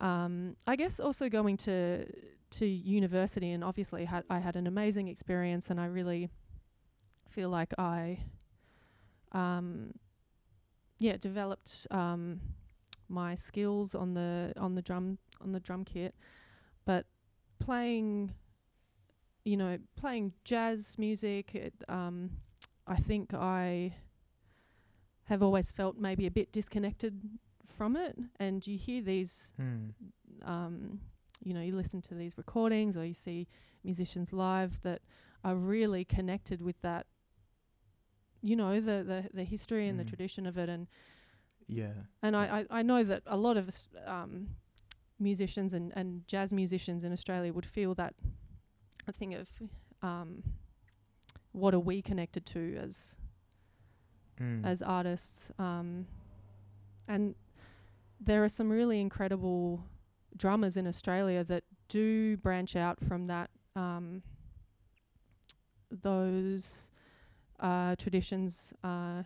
um, 0.00 0.56
I 0.66 0.76
guess 0.76 1.00
also 1.00 1.28
going 1.28 1.56
to 1.58 2.06
to 2.52 2.66
university, 2.66 3.50
and 3.50 3.64
obviously 3.64 4.04
had 4.04 4.24
I 4.30 4.38
had 4.38 4.56
an 4.56 4.66
amazing 4.66 5.08
experience, 5.08 5.70
and 5.70 5.80
I 5.80 5.86
really 5.86 6.30
feel 7.28 7.48
like 7.48 7.72
I, 7.78 8.20
um, 9.32 9.92
yeah, 10.98 11.16
developed 11.16 11.86
um, 11.90 12.40
my 13.08 13.34
skills 13.34 13.94
on 13.94 14.14
the 14.14 14.52
on 14.56 14.74
the 14.74 14.82
drum 14.82 15.18
on 15.40 15.52
the 15.52 15.60
drum 15.60 15.84
kit, 15.84 16.14
but 16.84 17.06
playing, 17.58 18.34
you 19.44 19.56
know, 19.56 19.78
playing 19.96 20.32
jazz 20.44 20.98
music, 20.98 21.54
it, 21.54 21.74
um, 21.88 22.30
I 22.86 22.96
think 22.96 23.34
I 23.34 23.94
have 25.24 25.42
always 25.42 25.72
felt 25.72 25.96
maybe 25.96 26.26
a 26.26 26.30
bit 26.30 26.52
disconnected 26.52 27.20
from 27.66 27.96
it. 27.96 28.16
And 28.38 28.66
you 28.66 28.76
hear 28.76 29.00
these 29.00 29.52
Hmm. 29.56 29.90
um, 30.44 31.00
you 31.42 31.52
know, 31.54 31.60
you 31.60 31.74
listen 31.74 32.00
to 32.02 32.14
these 32.14 32.38
recordings 32.38 32.96
or 32.96 33.04
you 33.04 33.14
see 33.14 33.48
musicians 33.84 34.32
live 34.32 34.80
that 34.82 35.02
are 35.44 35.54
really 35.56 36.04
connected 36.04 36.62
with 36.62 36.80
that, 36.82 37.06
you 38.40 38.56
know, 38.56 38.80
the 38.80 39.02
the, 39.04 39.28
the 39.34 39.44
history 39.44 39.88
and 39.88 39.98
the 39.98 40.04
Mm. 40.04 40.08
tradition 40.08 40.46
of 40.46 40.56
it, 40.58 40.68
and 40.68 40.86
Yeah. 41.66 41.92
and 42.22 42.36
I, 42.36 42.66
I, 42.70 42.78
I 42.78 42.82
know 42.82 43.02
that 43.04 43.22
a 43.26 43.36
lot 43.36 43.56
of 43.56 43.66
us, 43.68 43.88
um, 44.06 44.48
musicians 45.18 45.72
and, 45.72 45.92
and 45.96 46.26
jazz 46.26 46.52
musicians 46.52 47.02
in 47.04 47.12
Australia 47.12 47.52
would 47.52 47.66
feel 47.66 47.94
that 47.96 48.14
a 49.08 49.12
thing 49.12 49.34
of 49.34 49.48
um, 50.02 50.42
what 51.52 51.74
are 51.74 51.80
we 51.80 52.02
connected 52.02 52.46
to 52.46 52.76
as 52.76 53.18
Mm. 54.40 54.64
as 54.64 54.82
artists. 54.82 55.52
Um, 55.58 56.06
and 57.06 57.34
there 58.20 58.42
are 58.42 58.48
some 58.48 58.70
really 58.70 59.00
incredible 59.00 59.84
drummers 60.36 60.76
in 60.76 60.86
Australia 60.86 61.44
that 61.44 61.64
do 61.88 62.36
branch 62.36 62.76
out 62.76 63.00
from 63.00 63.26
that 63.26 63.50
um, 63.76 64.22
those 65.90 66.90
uh, 67.60 67.94
traditions 67.96 68.72
uh, 68.82 69.22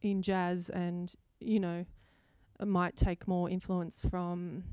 in 0.00 0.22
jazz, 0.22 0.70
and 0.70 1.14
you 1.40 1.60
know, 1.60 1.84
might 2.64 2.96
take 2.96 3.28
more 3.28 3.48
influence 3.50 4.00
from 4.00 4.64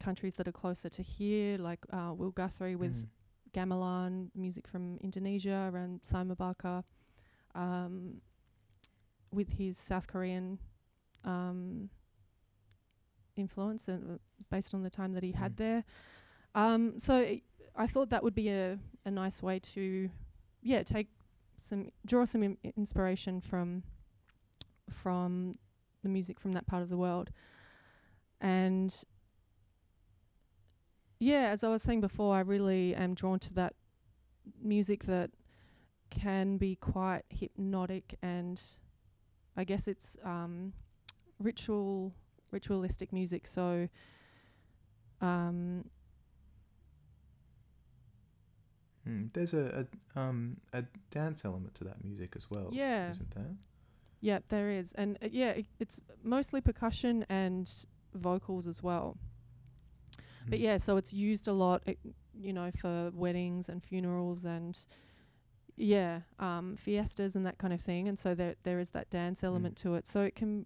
countries 0.00 0.36
that 0.36 0.48
are 0.48 0.52
closer 0.52 0.88
to 0.88 1.02
here, 1.02 1.58
like 1.58 1.80
uh, 1.92 2.12
Will 2.16 2.30
Guthrie 2.30 2.76
with 2.76 3.06
Mm. 3.06 3.08
gamelan, 3.52 4.30
music 4.34 4.66
from 4.66 4.98
Indonesia 4.98 5.70
around 5.72 6.00
Simon 6.02 6.34
Barker, 6.34 6.82
um, 7.54 8.20
with 9.30 9.52
his 9.52 9.78
South 9.78 10.06
Korean 10.08 10.58
um, 11.24 11.88
influence 13.36 13.88
and 13.88 14.14
uh, 14.14 14.18
based 14.50 14.74
on 14.74 14.82
the 14.82 14.90
time 14.90 15.12
that 15.12 15.22
he 15.22 15.32
had 15.32 15.52
Mm. 15.52 15.56
there. 15.56 15.84
Um, 16.54 16.98
so 16.98 17.14
i 17.16 17.42
I 17.76 17.86
thought 17.88 18.10
that 18.10 18.22
would 18.22 18.34
be 18.36 18.50
a, 18.50 18.78
a 19.04 19.10
nice 19.10 19.42
way 19.42 19.58
to, 19.58 20.08
yeah, 20.62 20.84
take 20.84 21.08
some 21.58 21.90
draw 22.06 22.24
some 22.24 22.42
Im- 22.44 22.58
inspiration 22.76 23.40
from 23.40 23.82
from 24.88 25.54
the 26.04 26.08
music 26.08 26.38
from 26.38 26.52
that 26.52 26.66
part 26.66 26.82
of 26.82 26.88
the 26.88 26.96
world, 26.96 27.30
and 28.40 28.94
yeah, 31.18 31.48
as 31.50 31.64
I 31.64 31.68
was 31.68 31.82
saying 31.82 32.00
before, 32.00 32.36
I 32.36 32.40
really 32.40 32.94
am 32.94 33.14
drawn 33.14 33.38
to 33.40 33.54
that 33.54 33.74
music 34.62 35.04
that 35.04 35.30
can 36.10 36.58
be 36.58 36.76
quite 36.76 37.22
hypnotic 37.30 38.14
and 38.22 38.60
I 39.56 39.64
guess 39.64 39.88
it's 39.88 40.16
um, 40.24 40.74
ritual 41.38 42.12
ritualistic 42.54 43.12
music. 43.12 43.46
So 43.46 43.88
um, 45.20 45.84
Mm. 49.08 49.30
There's 49.34 49.52
a, 49.52 49.86
a 50.16 50.18
um 50.20 50.56
a 50.72 50.82
dance 51.10 51.44
element 51.44 51.74
to 51.74 51.84
that 51.84 52.02
music 52.02 52.32
as 52.36 52.46
well. 52.50 52.70
Yeah. 52.72 53.10
Isn't 53.10 53.34
there? 53.34 53.54
yeah, 54.20 54.38
there 54.48 54.70
is, 54.70 54.92
and 54.94 55.18
uh, 55.22 55.28
yeah, 55.30 55.50
it, 55.50 55.66
it's 55.78 56.00
mostly 56.22 56.62
percussion 56.62 57.26
and 57.28 57.70
vocals 58.14 58.66
as 58.66 58.82
well. 58.82 59.18
But 60.48 60.58
Mm. 60.58 60.62
yeah, 60.62 60.76
so 60.78 60.96
it's 60.96 61.12
used 61.12 61.46
a 61.48 61.52
lot, 61.52 61.82
it, 61.86 61.98
you 62.34 62.54
know, 62.54 62.70
for 62.70 63.10
weddings 63.14 63.68
and 63.68 63.82
funerals 63.84 64.46
and 64.46 64.74
yeah, 65.76 66.20
um, 66.38 66.76
fiestas 66.78 67.36
and 67.36 67.44
that 67.44 67.58
kind 67.58 67.74
of 67.74 67.82
thing. 67.82 68.08
And 68.08 68.18
so 68.18 68.34
there 68.34 68.54
there 68.62 68.78
is 68.78 68.90
that 68.90 69.10
dance 69.10 69.44
element 69.44 69.76
to 69.82 69.94
it. 69.96 70.06
So 70.06 70.22
it 70.22 70.34
can, 70.34 70.64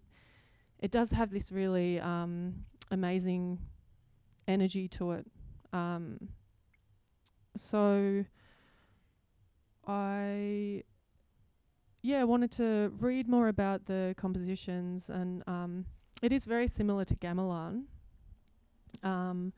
it 0.81 0.91
does 0.91 1.11
have 1.11 1.31
this 1.31 1.51
really 1.51 2.01
um, 2.01 2.65
amazing 2.91 3.59
energy 4.47 4.89
to 4.89 5.13
it. 5.13 5.27
Um, 5.73 6.29
so 7.57 8.25
I 9.87 10.85
yeah 12.03 12.23
wanted 12.23 12.53
to 12.53 12.93
read 13.01 13.29
more 13.29 13.49
about 13.49 13.87
the 13.87 14.15
compositions 14.17 15.11
and 15.11 15.43
um, 15.47 15.85
it 16.23 16.33
is 16.33 16.45
very 16.45 16.67
similar 16.67 17.05
to 17.05 17.17
gamelan. 17.17 17.85
Um, 19.03 19.53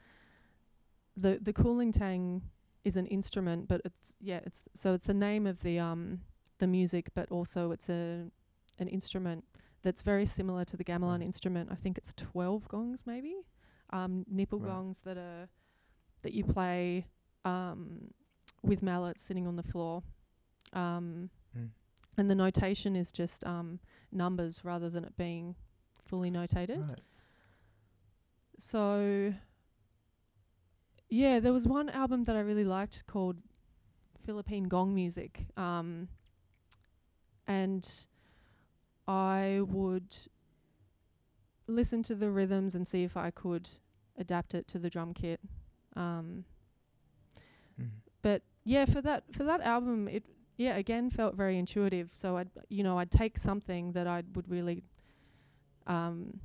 the 1.16 1.38
the 1.40 1.52
kulintang 1.52 2.42
is 2.85 2.96
an 2.96 3.06
instrument, 3.06 3.68
but 3.68 3.83
it's 3.85 4.14
yeah 4.20 4.40
it's 4.44 4.64
so 4.74 4.94
it's 4.94 5.06
the 5.06 5.14
name 5.14 5.46
of 5.46 5.61
the 5.61 5.78
um 5.78 6.20
the 6.59 6.66
music, 6.66 7.09
but 7.14 7.30
also 7.30 7.70
it's 7.70 7.88
a 7.88 8.26
an 8.78 8.88
instrument 8.88 9.44
that's 9.82 10.02
very 10.02 10.26
similar 10.26 10.64
to 10.66 10.76
the 10.76 10.84
gamelan 10.84 11.18
Right. 11.18 11.22
instrument. 11.22 11.70
I 11.72 11.74
think 11.74 11.96
it's 11.98 12.12
twelve 12.14 12.68
gongs 12.68 13.02
maybe, 13.06 13.36
um 13.90 14.24
nipple 14.28 14.58
Right. 14.60 14.68
gongs 14.68 15.00
that 15.00 15.16
are 15.16 15.48
that 16.22 16.32
you 16.34 16.44
play 16.44 17.06
um 17.44 18.12
with 18.62 18.82
mallets 18.82 19.22
sitting 19.22 19.46
on 19.46 19.56
the 19.56 19.62
floor. 19.62 20.02
Um, 20.72 21.30
Mm. 21.56 21.70
and 22.16 22.28
the 22.30 22.34
notation 22.34 22.94
is 22.94 23.10
just 23.10 23.44
um 23.44 23.80
numbers 24.12 24.64
rather 24.64 24.88
than 24.90 25.04
it 25.04 25.16
being 25.16 25.56
fully 26.06 26.30
notated. 26.30 26.86
Right. 26.88 27.00
So, 28.58 29.34
yeah, 31.08 31.40
there 31.40 31.52
was 31.52 31.66
one 31.66 31.88
album 31.88 32.24
that 32.24 32.36
I 32.36 32.40
really 32.40 32.64
liked 32.64 33.06
called 33.06 33.38
Philippine 34.24 34.64
Gong 34.64 34.94
Music. 34.94 35.46
Um, 35.56 36.08
and 37.46 38.06
I 39.11 39.62
would 39.66 40.14
listen 41.66 42.01
to 42.05 42.14
the 42.14 42.31
rhythms 42.31 42.77
and 42.77 42.87
see 42.87 43.03
if 43.03 43.16
I 43.16 43.33
could 43.33 43.68
adapt 44.16 44.55
it 44.55 44.68
to 44.68 44.79
the 44.79 44.88
drum 44.88 45.12
kit. 45.14 45.40
Um, 45.96 46.44
Mm. 47.81 47.88
but 48.23 48.42
yeah, 48.64 48.85
for 48.85 49.01
that 49.01 49.25
for 49.33 49.42
that 49.44 49.61
album, 49.62 50.07
it 50.07 50.25
yeah 50.59 50.77
again 50.77 51.11
felt 51.11 51.35
very 51.35 51.59
intuitive. 51.59 52.11
So 52.12 52.37
I'd 52.37 52.51
you 52.68 52.85
know 52.85 52.99
I'd 52.99 53.11
take 53.11 53.38
something 53.38 53.92
that 53.92 54.07
I 54.07 54.23
would 54.35 54.49
really 54.49 54.85
um, 55.87 56.40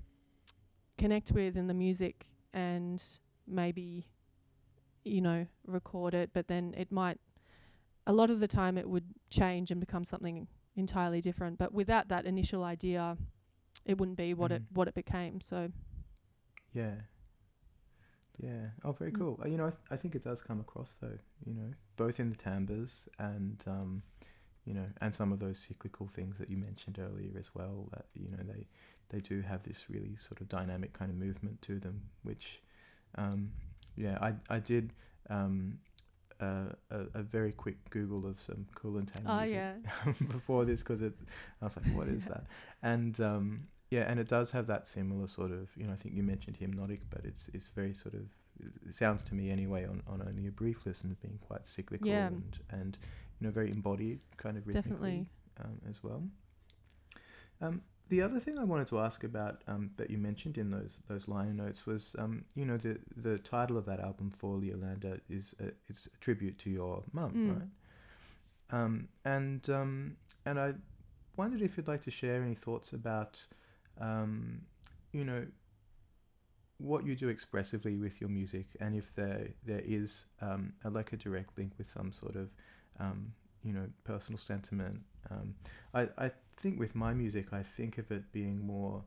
connect 0.97 1.31
with 1.33 1.57
in 1.57 1.67
the 1.67 1.73
music 1.73 2.25
and 2.53 3.03
maybe 3.45 4.07
you 5.03 5.21
know 5.21 5.45
record 5.67 6.13
it, 6.15 6.31
but 6.33 6.47
then 6.47 6.73
it 6.77 6.91
might 6.91 7.19
a 8.07 8.13
lot 8.13 8.29
of 8.31 8.39
the 8.39 8.47
time 8.47 8.77
it 8.77 8.89
would 8.89 9.05
change 9.29 9.71
and 9.71 9.79
become 9.79 10.05
something 10.05 10.47
entirely 10.75 11.21
different. 11.21 11.57
But 11.57 11.73
without 11.73 12.07
that 12.09 12.25
initial 12.25 12.63
idea, 12.63 13.17
it 13.85 13.97
wouldn't 13.97 14.17
be 14.17 14.33
what 14.33 14.51
it 14.51 14.63
Mhm. 14.63 14.75
what 14.75 14.87
it 14.87 14.93
became. 14.95 15.41
So 15.41 15.71
Yeah. 16.73 16.95
Yeah. 18.37 18.71
Oh, 18.83 18.91
very 18.91 19.11
Mm. 19.11 19.17
cool. 19.19 19.39
Uh, 19.43 19.47
you 19.47 19.57
know, 19.57 19.67
I, 19.67 19.69
th- 19.69 19.81
I 19.91 19.95
think 19.95 20.15
it 20.15 20.23
does 20.23 20.41
come 20.41 20.59
across 20.59 20.95
though. 20.95 21.17
You 21.45 21.53
know, 21.53 21.73
both 21.95 22.19
in 22.19 22.29
the 22.29 22.35
timbres 22.35 23.07
and 23.17 23.63
um, 23.67 24.03
you 24.65 24.73
know, 24.73 24.87
and 24.99 25.13
some 25.13 25.31
of 25.31 25.39
those 25.39 25.57
cyclical 25.59 26.07
things 26.07 26.37
that 26.37 26.49
you 26.49 26.57
mentioned 26.57 26.99
earlier 26.99 27.31
as 27.37 27.53
well. 27.55 27.87
That 27.93 28.07
you 28.13 28.29
know 28.29 28.43
they 28.43 28.67
they 29.09 29.19
do 29.19 29.41
have 29.41 29.63
this 29.63 29.89
really 29.89 30.15
sort 30.17 30.41
of 30.41 30.49
dynamic 30.49 30.91
kind 30.93 31.09
of 31.11 31.17
movement 31.17 31.61
to 31.63 31.79
them, 31.79 32.09
which 32.23 32.61
um, 33.15 33.51
yeah, 33.95 34.17
I 34.21 34.33
I 34.49 34.59
did 34.59 34.91
um, 35.29 35.79
uh, 36.41 36.73
a, 36.91 37.19
a 37.19 37.23
very 37.23 37.51
quick 37.51 37.77
Google 37.89 38.25
of 38.27 38.41
some 38.41 38.65
kulintang 38.75 39.23
oh 39.25 39.39
music 39.39 39.55
yeah, 39.55 40.13
before 40.29 40.65
this 40.65 40.83
because 40.83 41.01
it 41.01 41.13
I 41.61 41.65
was 41.65 41.77
like, 41.77 41.85
what 41.95 42.07
is 42.07 42.25
that? 42.25 42.45
And 42.83 43.19
um, 43.21 43.67
yeah, 43.91 44.01
and 44.09 44.19
it 44.19 44.27
does 44.27 44.51
have 44.51 44.67
that 44.67 44.87
similar 44.87 45.27
sort 45.27 45.51
of 45.51 45.69
you 45.77 45.85
know 45.87 45.93
I 45.93 45.95
think 45.95 46.15
you 46.15 46.23
mentioned 46.23 46.57
hypnotic, 46.57 47.01
but 47.09 47.21
it's 47.23 47.49
it's 47.53 47.69
very 47.69 47.93
sort 47.93 48.15
of 48.15 48.23
it 48.87 48.95
sounds 48.95 49.21
to 49.23 49.35
me 49.35 49.49
anyway 49.51 49.85
on, 49.85 50.01
on 50.07 50.21
only 50.27 50.47
a 50.47 50.51
brief 50.51 50.85
listen 50.85 51.11
as 51.11 51.17
being 51.17 51.39
quite 51.45 51.65
cyclical 51.67 52.07
Yeah. 52.07 52.27
and 52.27 52.59
and 52.69 52.97
you 53.39 53.47
know 53.47 53.51
very 53.51 53.69
embodied 53.71 54.19
kind 54.37 54.57
of 54.57 54.65
rhythmically 54.67 55.27
um, 55.63 55.79
as 55.89 56.03
well. 56.03 56.23
Um, 57.61 57.81
the 58.09 58.21
other 58.21 58.39
thing 58.39 58.57
I 58.59 58.63
wanted 58.63 58.87
to 58.87 58.99
ask 58.99 59.23
about 59.23 59.61
um, 59.67 59.89
that 59.97 60.09
you 60.11 60.17
mentioned 60.17 60.57
in 60.57 60.69
those 60.69 60.99
those 61.07 61.27
liner 61.27 61.53
notes 61.53 61.85
was 61.85 62.15
um, 62.19 62.45
you 62.55 62.65
know 62.65 62.77
the 62.77 62.99
the 63.17 63.37
title 63.39 63.77
of 63.77 63.85
that 63.85 63.99
album 63.99 64.31
for 64.31 64.55
Leolanda 64.57 65.19
is 65.29 65.55
a, 65.59 65.71
it's 65.87 66.07
a 66.07 66.17
tribute 66.19 66.57
to 66.59 66.69
your 66.69 67.03
mum, 67.11 67.31
Mm. 67.33 67.53
right? 67.59 67.69
Um, 68.71 69.07
and 69.23 69.69
um, 69.69 70.17
and 70.45 70.59
I 70.59 70.73
wondered 71.37 71.61
if 71.61 71.77
you'd 71.77 71.87
like 71.87 72.03
to 72.03 72.11
share 72.11 72.41
any 72.43 72.55
thoughts 72.55 72.93
about 72.93 73.43
um, 73.99 74.61
you 75.11 75.23
know 75.23 75.45
what 76.77 77.05
you 77.05 77.15
do 77.15 77.29
expressively 77.29 77.95
with 77.95 78.19
your 78.19 78.29
music 78.29 78.65
and 78.81 78.95
if 78.95 79.15
there 79.15 79.47
there 79.65 79.81
is 79.85 80.25
um, 80.41 80.73
a, 80.83 80.89
like 80.89 81.13
a 81.13 81.17
direct 81.17 81.57
link 81.57 81.71
with 81.77 81.89
some 81.89 82.11
sort 82.11 82.35
of 82.35 82.49
um, 82.99 83.31
you 83.63 83.71
know 83.71 83.87
personal 84.03 84.37
sentiment 84.37 85.01
um, 85.31 85.55
I, 85.93 86.07
I 86.17 86.31
think 86.57 86.79
with 86.79 86.95
my 86.95 87.13
music 87.13 87.47
I 87.53 87.63
think 87.63 87.97
of 87.97 88.11
it 88.11 88.31
being 88.31 88.59
more 88.65 89.03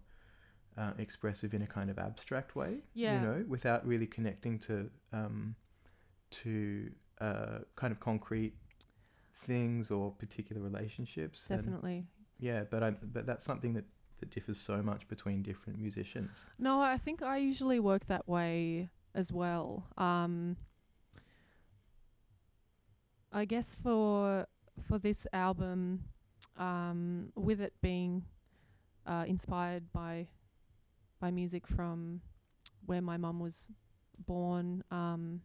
uh, 0.77 0.93
expressive 0.99 1.55
in 1.55 1.62
a 1.62 1.66
kind 1.66 1.91
of 1.91 1.99
abstract 1.99 2.55
way 2.57 2.79
Yeah. 2.95 3.14
you 3.21 3.27
know 3.27 3.45
without 3.49 3.87
really 3.87 4.07
connecting 4.07 4.59
to 4.61 4.91
um, 5.12 5.55
to 6.31 6.91
uh, 7.21 7.59
kind 7.77 7.91
of 7.93 8.01
concrete 8.01 8.55
things 9.33 9.91
or 9.91 10.12
particular 10.12 10.61
relationships 10.62 11.49
and- 11.51 11.59
Definitely. 11.64 12.07
yeah 12.39 12.64
but 12.71 12.83
I 12.83 12.91
but 12.91 13.27
that's 13.27 13.45
something 13.45 13.73
that, 13.75 13.85
that 14.21 14.31
differs 14.31 14.59
so 14.61 14.83
much 14.83 15.09
between 15.09 15.43
different 15.43 15.79
musicians 15.79 16.45
No, 16.59 16.81
I 16.81 16.97
think 16.99 17.23
I 17.23 17.37
usually 17.39 17.81
work 17.81 18.07
that 18.07 18.29
way 18.29 18.89
as 19.14 19.33
well. 19.33 19.87
Um, 19.97 20.57
I 23.33 23.45
guess 23.45 23.77
for 23.83 24.47
for 24.87 24.99
this 24.99 25.26
album, 25.33 26.05
um, 26.57 27.33
with 27.35 27.61
it 27.61 27.72
being 27.81 28.24
uh, 29.07 29.24
inspired 29.26 29.93
by 29.93 30.29
by 31.20 31.31
music 31.31 31.66
from 31.66 32.20
where 32.87 33.03
my 33.03 33.16
mum 33.16 33.41
was 33.41 33.70
born, 34.26 34.85
um, 34.91 35.41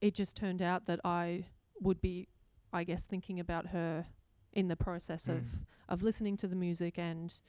it 0.00 0.14
just 0.14 0.36
turned 0.36 0.62
out 0.62 0.86
that 0.86 1.00
I 1.04 1.46
would 1.80 2.00
be, 2.00 2.28
I 2.72 2.84
guess, 2.84 3.04
thinking 3.06 3.38
about 3.40 3.68
her 3.68 4.06
in 4.52 4.68
the 4.68 4.76
process 4.76 5.26
Mm. 5.26 5.36
of 5.38 5.46
of 5.88 6.02
listening 6.02 6.36
to 6.38 6.48
the 6.48 6.56
music 6.56 6.98
and 6.98 7.40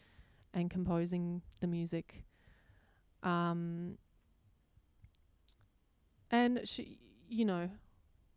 and 0.54 0.70
composing 0.70 1.42
the 1.60 1.68
music. 1.68 2.24
Um, 3.24 3.98
and 6.30 6.62
she, 6.68 7.00
you 7.28 7.46
know, 7.46 7.70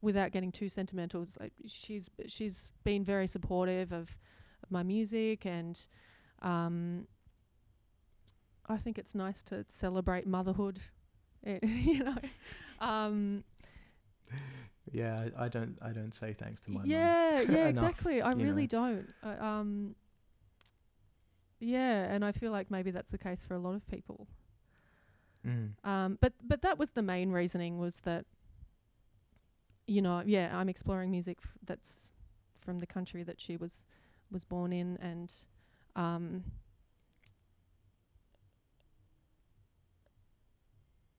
without 0.03 0.33
getting 0.33 0.53
too 0.53 0.69
sentimental, 0.69 1.27
like 1.39 1.53
she's 1.67 2.11
she's 2.27 2.73
been 2.85 3.05
very 3.05 3.27
supportive 3.27 3.93
of, 3.93 4.17
my 4.69 4.83
music, 4.83 5.47
and 5.47 5.89
um, 6.43 7.07
I 8.69 8.77
think 8.77 8.99
it's 8.99 9.15
nice 9.15 9.43
to 9.45 9.65
celebrate 9.67 10.27
motherhood. 10.27 10.79
eh, 11.45 11.59
you 11.67 12.05
know, 12.05 12.17
um, 12.81 13.43
Yeah, 14.93 15.29
I, 15.37 15.45
I 15.45 15.49
don't 15.49 15.79
I 15.83 15.91
don't 15.91 16.15
say 16.15 16.33
thanks 16.33 16.61
to 16.63 16.71
my 16.71 16.83
yeah, 16.85 17.41
yeah, 17.49 17.67
exactly. 17.69 18.23
I 18.23 18.33
really 18.33 18.63
know. 18.63 18.69
don't. 18.69 19.09
Uh, 19.23 19.45
um, 19.45 19.95
yeah, 21.61 22.05
and 22.05 22.25
I 22.25 22.33
feel 22.33 22.53
like 22.53 22.71
maybe 22.71 22.91
that's 22.91 23.11
the 23.11 23.19
case 23.19 23.45
for 23.45 23.55
a 23.55 23.59
lot 23.59 23.75
of 23.75 23.87
people. 23.87 24.27
Mm. 25.47 25.73
Um, 25.85 26.19
but 26.21 26.35
but 26.43 26.63
that 26.63 26.79
was 26.79 26.93
the 26.93 27.03
main 27.03 27.31
reasoning 27.31 27.79
was 27.79 28.01
that, 28.03 28.25
you 29.91 30.01
know, 30.01 30.23
yeah, 30.25 30.51
I'm 30.57 30.69
exploring 30.69 31.11
music 31.11 31.39
f- 31.43 31.51
that's 31.67 32.11
from 32.57 32.79
the 32.79 32.87
country 32.87 33.25
that 33.25 33.41
she 33.41 33.57
was 33.57 33.87
was 34.31 34.45
born 34.45 34.73
in, 34.73 34.97
and 34.99 35.33
um, 35.97 36.45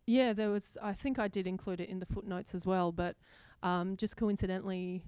yeah, 0.06 0.32
there 0.32 0.50
was. 0.50 0.78
I 0.82 0.94
think 0.94 1.20
I 1.20 1.28
did 1.28 1.48
include 1.48 1.82
it 1.82 1.90
in 1.90 2.00
the 2.00 2.06
footnotes 2.06 2.56
as 2.56 2.66
well, 2.66 2.94
but 2.94 3.18
um, 3.62 3.98
just 3.98 4.16
coincidentally, 4.16 5.04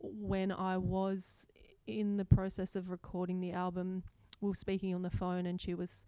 when 0.00 0.50
I 0.50 0.76
was 0.76 1.46
in 1.86 2.16
the 2.16 2.24
process 2.24 2.74
of 2.74 2.90
recording 2.90 3.40
the 3.40 3.52
album, 3.52 4.02
we 4.40 4.48
were 4.48 4.54
speaking 4.56 4.94
on 4.96 5.02
the 5.02 5.10
phone, 5.10 5.46
and 5.46 5.60
she 5.60 5.74
was. 5.74 6.06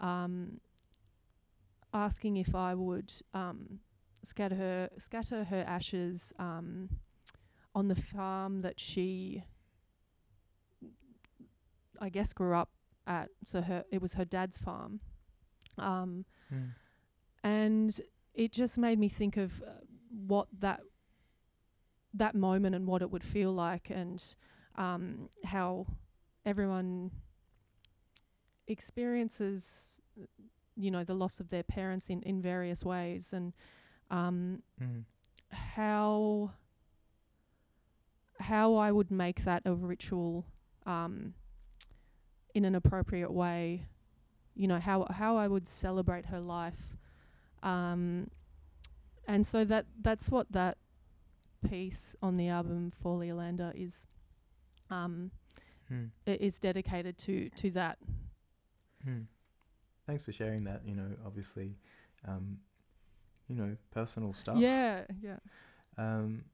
Um, 0.00 0.60
asking 1.94 2.36
if 2.36 2.54
I 2.54 2.74
would 2.74 3.10
um, 3.32 3.80
scatter 4.26 4.56
her 4.56 4.90
scatter 4.98 5.44
her 5.44 5.64
ashes 5.66 6.32
um, 6.38 6.88
on 7.74 7.88
the 7.88 7.94
farm 7.94 8.62
that 8.62 8.80
she, 8.80 9.44
I 12.00 12.08
guess, 12.08 12.32
grew 12.32 12.54
up 12.54 12.70
at. 13.06 13.28
So 13.44 13.62
her 13.62 13.84
it 13.90 14.02
was 14.02 14.14
her 14.14 14.24
dad's 14.24 14.58
farm, 14.58 15.00
um, 15.78 16.24
Mm. 16.52 16.72
and 17.42 18.00
it 18.34 18.52
just 18.52 18.78
made 18.78 18.98
me 18.98 19.08
think 19.08 19.36
of 19.36 19.62
uh, 19.62 19.80
what 20.26 20.48
that 20.60 20.80
that 22.14 22.34
moment 22.34 22.74
and 22.74 22.86
what 22.86 23.02
it 23.02 23.10
would 23.10 23.24
feel 23.24 23.52
like, 23.52 23.90
and 23.90 24.22
um, 24.76 25.28
how 25.44 25.86
everyone 26.44 27.10
experiences 28.68 30.00
you 30.76 30.90
know 30.90 31.04
the 31.04 31.14
loss 31.14 31.40
of 31.40 31.48
their 31.50 31.62
parents 31.62 32.10
in 32.10 32.20
in 32.22 32.42
various 32.42 32.84
ways 32.84 33.32
and 33.32 33.52
um 34.10 34.62
Mm. 34.80 35.04
how 35.50 36.50
how 38.38 38.74
I 38.76 38.92
would 38.92 39.10
make 39.10 39.44
that 39.44 39.62
a 39.64 39.74
ritual 39.74 40.44
um 40.84 41.34
in 42.54 42.64
an 42.64 42.74
appropriate 42.74 43.32
way 43.32 43.86
you 44.54 44.68
know 44.68 44.78
how 44.78 45.06
how 45.10 45.36
I 45.36 45.48
would 45.48 45.66
celebrate 45.66 46.26
her 46.26 46.40
life 46.40 46.96
um 47.62 48.28
and 49.26 49.46
so 49.46 49.64
that 49.64 49.86
that's 50.02 50.30
what 50.30 50.50
that 50.52 50.78
piece 51.68 52.14
on 52.22 52.36
the 52.36 52.48
album 52.48 52.92
for 53.02 53.16
Leolanda 53.18 53.72
is 53.74 54.06
um 54.90 55.30
Mm. 55.90 56.10
i- 56.26 56.30
is 56.40 56.58
dedicated 56.58 57.16
to 57.18 57.48
to 57.50 57.70
that 57.72 57.98
Mm. 59.06 59.26
Thanks 60.06 60.22
for 60.24 60.32
sharing 60.32 60.64
that. 60.64 60.82
You 60.84 60.94
know, 60.96 61.08
obviously, 61.24 61.76
um, 62.26 62.58
you 63.48 63.54
know, 63.54 63.76
personal 63.90 64.32
stuff. 64.34 64.56
yeah 64.58 65.02
yeah 65.22 65.38
Um, 65.98 66.44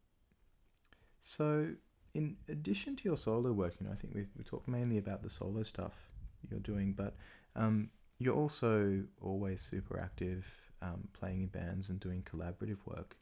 so, 1.21 1.69
in 2.15 2.37
addition 2.49 2.97
to 2.97 3.05
your 3.05 3.17
solo 3.17 3.53
work, 3.53 3.75
you 3.81 3.87
know, 3.87 3.93
I 3.93 3.97
think 3.97 4.15
we 4.15 4.27
we 4.37 4.45
talked 4.45 4.69
mainly 4.69 4.99
about 4.99 5.23
the 5.23 5.31
solo 5.31 5.63
stuff 5.63 6.11
you're 6.51 6.61
doing, 6.61 6.93
but 6.93 7.15
um, 7.57 7.91
you're 8.19 8.35
also 8.35 9.03
always 9.21 9.61
super 9.61 9.99
active, 9.99 10.47
um, 10.81 11.09
playing 11.13 11.43
in 11.43 11.49
bands 11.49 11.89
and 11.91 12.01
doing 12.01 12.23
collaborative 12.23 12.79
work. 12.87 13.17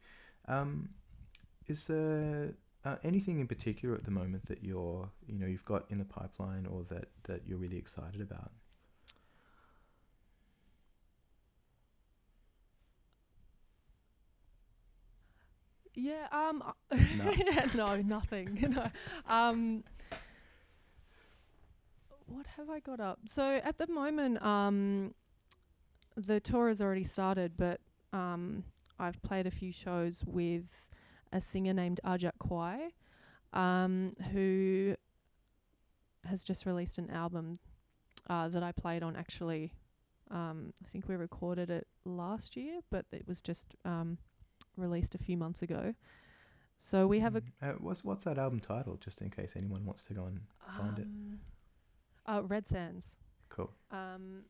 Um, 0.47 0.89
is 1.67 1.87
there 1.87 2.53
uh, 2.83 2.95
anything 3.03 3.39
in 3.39 3.47
particular 3.47 3.95
at 3.95 4.03
the 4.03 4.11
moment 4.11 4.45
that 4.47 4.63
you're, 4.63 5.09
you 5.27 5.39
know, 5.39 5.45
you've 5.45 5.65
got 5.65 5.85
in 5.89 5.99
the 5.99 6.05
pipeline 6.05 6.65
or 6.65 6.83
that 6.89 7.09
that 7.23 7.43
you're 7.47 7.57
really 7.57 7.77
excited 7.77 8.21
about? 8.21 8.51
Yeah, 15.93 16.27
um, 16.31 16.63
No. 17.17 17.33
no, 17.75 18.01
nothing. 18.01 18.57
no. 18.75 18.87
Um, 19.27 19.83
what 22.27 22.45
have 22.57 22.69
I 22.69 22.79
got 22.79 22.99
up? 22.99 23.19
So 23.25 23.59
at 23.63 23.77
the 23.77 23.87
moment, 23.87 24.43
um, 24.43 25.13
the 26.15 26.39
tour 26.39 26.67
has 26.69 26.81
already 26.81 27.03
started, 27.03 27.53
but 27.57 27.81
um, 28.13 28.63
I've 28.99 29.21
played 29.21 29.47
a 29.47 29.51
few 29.51 29.71
shows 29.71 30.23
with 30.25 30.65
a 31.33 31.41
singer 31.41 31.73
named 31.73 31.99
Ajak 32.05 32.37
Kwai, 32.39 32.91
um, 33.53 34.11
who 34.31 34.95
has 36.25 36.43
just 36.43 36.65
released 36.65 36.97
an 36.97 37.09
album 37.09 37.55
uh, 38.29 38.47
that 38.47 38.63
I 38.63 38.71
played 38.71 39.03
on. 39.03 39.15
Actually, 39.15 39.73
um, 40.29 40.73
I 40.83 40.87
think 40.87 41.09
we 41.09 41.15
recorded 41.15 41.69
it 41.69 41.87
last 42.05 42.55
year, 42.55 42.79
but 42.89 43.05
it 43.11 43.27
was 43.27 43.41
just 43.41 43.75
um, 43.83 44.17
released 44.77 45.15
a 45.15 45.17
few 45.17 45.37
months 45.37 45.61
ago. 45.61 45.93
So 46.77 47.05
we 47.07 47.19
have 47.19 47.35
a 47.35 47.41
Mm. 47.41 47.51
Uh, 47.61 47.73
what's 47.79 48.03
what's 48.03 48.23
that 48.23 48.37
album 48.37 48.59
title? 48.59 48.97
Just 48.97 49.21
in 49.21 49.29
case 49.29 49.55
anyone 49.55 49.85
wants 49.85 50.03
to 50.05 50.13
go 50.13 50.25
and 50.25 50.41
find 50.77 50.97
it. 50.99 51.05
um, 51.05 51.39
Uh, 52.25 52.43
Red 52.43 52.65
Sands. 52.65 53.17
cool. 53.49 53.71
Um, 53.91 54.45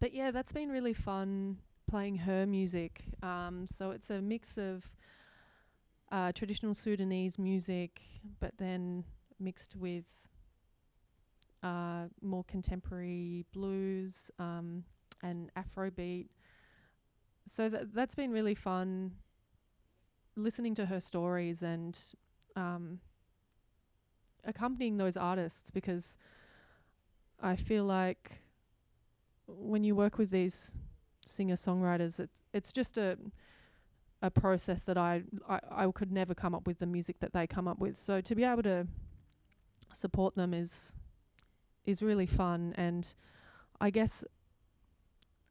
but 0.00 0.12
yeah, 0.12 0.30
that's 0.30 0.52
been 0.52 0.70
really 0.70 0.94
fun 0.94 1.58
playing 1.88 2.16
her 2.16 2.46
music. 2.46 3.04
Um, 3.22 3.66
so 3.66 3.90
it's 3.90 4.10
a 4.10 4.20
mix 4.20 4.58
of 4.58 4.90
uh, 6.12 6.32
traditional 6.32 6.74
Sudanese 6.74 7.38
music, 7.38 8.00
but 8.40 8.52
then 8.58 9.04
mixed 9.38 9.76
with 9.76 10.04
uh, 11.62 12.06
more 12.22 12.44
contemporary 12.44 13.44
blues 13.52 14.30
um, 14.38 14.84
and 15.22 15.50
Afrobeat. 15.54 16.28
So 17.46 17.68
th- 17.68 17.88
that's 17.94 18.14
been 18.14 18.32
really 18.32 18.54
fun 18.54 19.12
listening 20.34 20.74
to 20.74 20.86
her 20.86 21.00
stories 21.00 21.62
and 21.62 21.98
um, 22.56 23.00
accompanying 24.44 24.96
those 24.96 25.16
artists 25.16 25.70
because 25.70 26.18
I 27.40 27.56
feel 27.56 27.84
like 27.84 28.42
when 29.46 29.84
you 29.84 29.94
work 29.94 30.18
with 30.18 30.30
these 30.30 30.74
singer 31.24 31.54
songwriters, 31.54 32.18
it's 32.18 32.42
it's 32.52 32.72
just 32.72 32.98
a 32.98 33.16
a 34.22 34.30
process 34.30 34.82
that 34.84 34.96
I, 34.96 35.22
I 35.48 35.60
I 35.70 35.90
could 35.92 36.10
never 36.10 36.34
come 36.34 36.54
up 36.54 36.66
with 36.66 36.78
the 36.78 36.86
music 36.86 37.20
that 37.20 37.32
they 37.32 37.46
come 37.46 37.68
up 37.68 37.78
with. 37.78 37.96
So 37.96 38.20
to 38.20 38.34
be 38.34 38.44
able 38.44 38.62
to 38.64 38.86
support 39.92 40.34
them 40.34 40.52
is 40.52 40.94
is 41.84 42.02
really 42.02 42.26
fun, 42.26 42.74
and 42.76 43.14
I 43.80 43.90
guess 43.90 44.24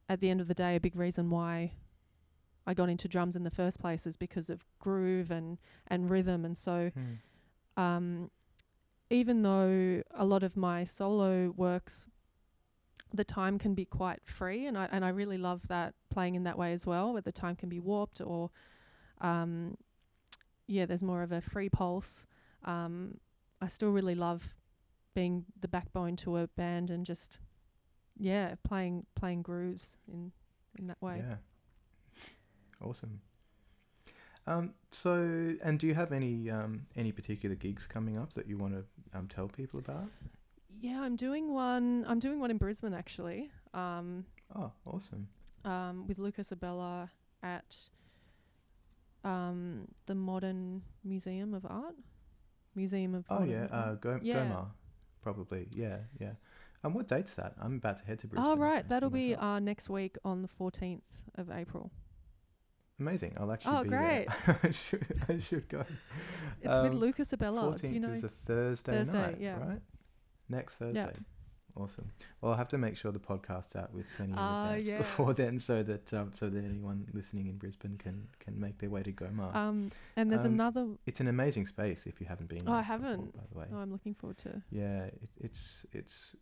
at 0.10 0.20
the 0.20 0.30
end 0.30 0.42
of 0.42 0.48
the 0.48 0.54
day, 0.54 0.76
a 0.76 0.80
big 0.80 0.96
reason 0.96 1.30
why 1.30 1.72
I 2.68 2.74
got 2.74 2.90
into 2.90 3.08
drums 3.08 3.36
in 3.36 3.44
the 3.44 3.52
first 3.52 3.80
place 3.80 4.08
is 4.08 4.18
because 4.18 4.50
of 4.50 4.66
groove 4.80 5.32
and 5.32 5.58
and 5.88 6.10
rhythm, 6.10 6.46
and 6.46 6.58
so 6.58 6.92
Hmm. 6.96 7.82
um, 7.82 8.32
even 9.10 9.44
though 9.44 10.02
a 10.12 10.26
lot 10.26 10.42
of 10.44 10.58
my 10.58 10.84
solo 10.84 11.52
works, 11.52 12.08
the 13.14 13.24
time 13.24 13.60
can 13.60 13.74
be 13.76 13.86
quite 13.86 14.26
free, 14.26 14.66
and 14.66 14.78
I 14.78 14.88
and 14.92 15.06
I 15.06 15.10
really 15.10 15.38
love 15.38 15.68
that 15.68 15.94
playing 16.10 16.36
in 16.36 16.44
that 16.44 16.58
way 16.58 16.74
as 16.74 16.86
well, 16.86 17.14
where 17.14 17.22
the 17.22 17.32
time 17.32 17.56
can 17.56 17.70
be 17.70 17.80
warped 17.80 18.20
or, 18.22 18.50
um, 19.22 19.78
yeah, 20.68 20.86
there's 20.86 21.04
more 21.04 21.22
of 21.22 21.32
a 21.32 21.42
free 21.42 21.70
pulse. 21.70 22.26
Um, 22.64 23.20
I 23.62 23.68
still 23.68 23.92
really 23.92 24.16
love 24.16 24.56
being 25.14 25.46
the 25.60 25.68
backbone 25.68 26.16
to 26.18 26.38
a 26.38 26.48
band 26.48 26.90
and 26.90 27.06
just 27.06 27.40
yeah, 28.18 28.56
playing 28.64 29.06
playing 29.16 29.44
grooves 29.44 29.98
in 30.12 30.32
in 30.80 30.88
that 30.88 31.02
way. 31.02 31.18
Yeah. 31.28 31.36
Awesome. 32.84 33.22
Um, 34.48 34.74
so, 34.92 35.56
and 35.64 35.80
do 35.80 35.88
you 35.88 35.96
have 35.96 36.12
any 36.12 36.50
um, 36.52 36.86
any 36.96 37.12
particular 37.12 37.56
gigs 37.56 37.88
coming 37.88 38.18
up 38.18 38.34
that 38.36 38.48
you 38.48 38.58
want 38.58 38.74
to 38.74 39.18
um, 39.18 39.28
tell 39.28 39.48
people 39.48 39.80
about? 39.80 40.06
Yeah, 40.82 41.02
I'm 41.02 41.16
doing 41.16 41.52
one. 41.54 42.06
I'm 42.08 42.20
doing 42.20 42.40
one 42.40 42.52
in 42.52 42.58
Brisbane 42.58 42.94
actually. 42.94 43.50
Um, 43.74 44.26
Oh, 44.56 44.72
awesome. 44.86 45.28
um, 45.64 46.06
with 46.08 46.20
Lucas 46.20 46.52
Abela 46.52 47.10
at 47.42 47.76
um, 49.24 49.88
the 50.06 50.14
Modern 50.16 50.84
Museum 51.04 51.54
of 51.54 51.66
Art, 51.66 51.96
Museum 52.76 53.16
of. 53.16 53.26
Oh 53.30 53.40
Modern 53.40 53.50
yeah, 53.50 53.68
uh, 53.72 53.76
Art. 53.90 54.02
Go- 54.02 54.20
Yeah. 54.22 54.44
GoMA, 54.44 54.68
probably. 55.24 55.68
Yeah, 55.76 55.98
yeah. 56.20 56.34
And 56.84 56.94
what 56.94 57.08
date's 57.08 57.34
that? 57.36 57.56
I'm 57.60 57.78
about 57.78 57.98
to 57.98 58.06
head 58.06 58.20
to 58.20 58.28
Brisbane. 58.28 58.46
oh 58.48 58.56
right, 58.58 58.88
that'll 58.88 59.10
be 59.10 59.34
uh, 59.36 59.60
next 59.60 59.90
week 59.90 60.18
on 60.24 60.44
the 60.44 60.48
14th 60.48 61.02
of 61.36 61.50
April. 61.50 61.90
Amazing. 63.00 63.34
I'll 63.38 63.52
actually 63.52 63.76
Oh, 63.78 63.84
be 63.84 63.90
great. 63.90 64.28
there. 64.46 64.60
I 64.64 64.72
should 64.72 65.06
I 65.28 65.38
should 65.38 65.68
go. 65.70 65.84
It's 66.62 66.80
with 66.80 66.94
Um, 66.94 67.00
Lucas 67.00 67.32
Abela. 67.32 67.56
Do 67.62 67.70
Fourteenth 67.72 67.94
you 67.94 68.00
know? 68.00 68.14
is 68.14 68.24
a 68.24 68.30
Thursday, 68.30 68.92
Thursday, 68.94 69.22
night, 69.22 69.38
yeah. 69.40 69.60
right? 69.60 69.82
Next 70.50 70.76
Thursday. 70.76 71.12
Awesome. 71.78 72.10
Well, 72.40 72.54
I'll 72.54 72.58
have 72.58 72.70
to 72.70 72.78
make 72.78 72.96
sure 72.96 73.12
the 73.12 73.20
podcast's 73.20 73.76
out 73.76 73.94
with 73.94 74.06
plenty 74.16 74.32
of 74.32 74.38
Ah, 74.40 74.68
advance 74.70 74.88
yeah. 74.88 74.98
before 75.00 75.34
then, 75.42 75.60
so 75.60 75.84
that 75.84 76.14
um, 76.14 76.32
so 76.32 76.50
that 76.50 76.64
anyone 76.64 77.06
listening 77.12 77.48
in 77.48 77.58
Brisbane 77.58 77.98
can 77.98 78.30
can 78.40 78.58
make 78.58 78.78
their 78.78 78.90
way 78.90 79.04
to 79.04 79.12
GoMA. 79.12 79.52
Um, 79.54 79.92
and 80.16 80.32
there's 80.32 80.46
Um, 80.46 80.54
another. 80.54 80.88
it's 81.06 81.20
an 81.20 81.28
amazing 81.28 81.66
space 81.66 82.06
if 82.08 82.22
you 82.22 82.28
haven't 82.28 82.48
been. 82.48 82.62
Oh, 82.66 82.72
I 82.72 82.82
haven't. 82.82 83.36
by 83.36 83.44
the 83.52 83.60
way. 83.60 83.66
Oh, 83.74 83.78
I'm 83.80 83.92
looking 83.92 84.14
forward 84.16 84.38
to. 84.40 84.62
Yeah, 84.72 85.04
it, 85.08 85.30
it's 85.42 85.86
it's 85.92 86.34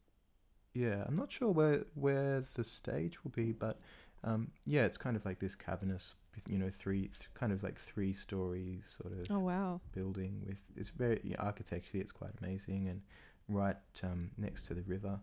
yeah. 0.76 1.04
I'm 1.08 1.16
not 1.16 1.32
sure 1.32 1.50
where 1.50 1.86
where 1.96 2.44
the 2.54 2.64
stage 2.64 3.24
will 3.24 3.32
be, 3.32 3.54
but 3.54 3.80
um, 4.24 4.52
yeah, 4.66 4.84
it's 4.86 4.98
kind 4.98 5.16
of 5.16 5.26
like 5.26 5.40
this 5.40 5.56
cavernous, 5.56 6.16
you 6.48 6.58
know, 6.58 6.70
three 6.70 7.02
th- 7.08 7.30
kind 7.34 7.52
of 7.52 7.64
like 7.64 7.80
three 7.80 8.14
stories 8.14 8.96
sort 9.02 9.14
of 9.20 9.32
Oh 9.32 9.40
wow. 9.40 9.82
building 9.94 10.42
with. 10.46 10.60
It's 10.76 10.90
very 10.90 11.20
yeah, 11.24 11.38
architecturally, 11.40 12.02
it's 12.02 12.12
quite 12.12 12.32
amazing, 12.42 12.88
and 12.88 13.02
right 13.50 13.78
um, 14.04 14.32
next 14.38 14.66
to 14.68 14.74
the 14.74 14.82
river 14.84 15.20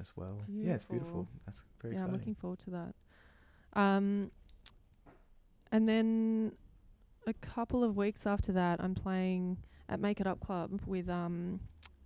as 0.00 0.12
well. 0.16 0.40
Yeah, 0.48 0.72
it's 0.74 0.84
beautiful. 0.84 1.24
Beautiful. 1.24 1.40
That's 1.46 1.62
very 1.82 1.94
yeah, 1.94 2.04
I'm 2.04 2.12
looking 2.12 2.34
forward 2.34 2.58
to 2.60 2.70
that. 2.70 2.94
Um, 3.74 4.30
and 5.72 5.86
then 5.86 6.52
a 7.26 7.32
couple 7.34 7.84
of 7.84 7.96
weeks 7.96 8.26
after 8.26 8.52
that, 8.52 8.80
I'm 8.82 8.94
playing 8.94 9.58
at 9.88 10.00
Make 10.00 10.20
It 10.20 10.26
Up 10.26 10.40
Club 10.40 10.80
with 10.86 11.08
um, 11.08 11.60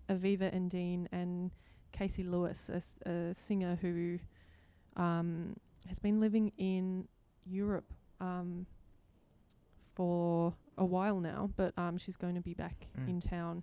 Aviva 0.09 0.53
Endean 0.55 1.07
and 1.13 1.51
Casey 1.93 2.23
Lewis, 2.25 2.69
a, 2.69 2.77
s- 2.77 2.97
a 3.07 3.33
singer 3.33 3.79
who 3.81 4.19
um, 4.97 5.57
has 5.89 5.99
been 5.99 6.21
living 6.21 6.53
in 6.59 7.07
Europe 7.47 7.93
um, 8.21 8.67
for 9.95 10.55
a 10.79 10.85
while 10.85 11.21
now, 11.21 11.51
but 11.57 11.73
um, 11.79 11.97
she's 11.99 12.17
going 12.17 12.35
to 12.35 12.41
be 12.41 12.55
back 12.55 12.87
Mm. 12.99 13.09
in 13.09 13.21
town. 13.21 13.63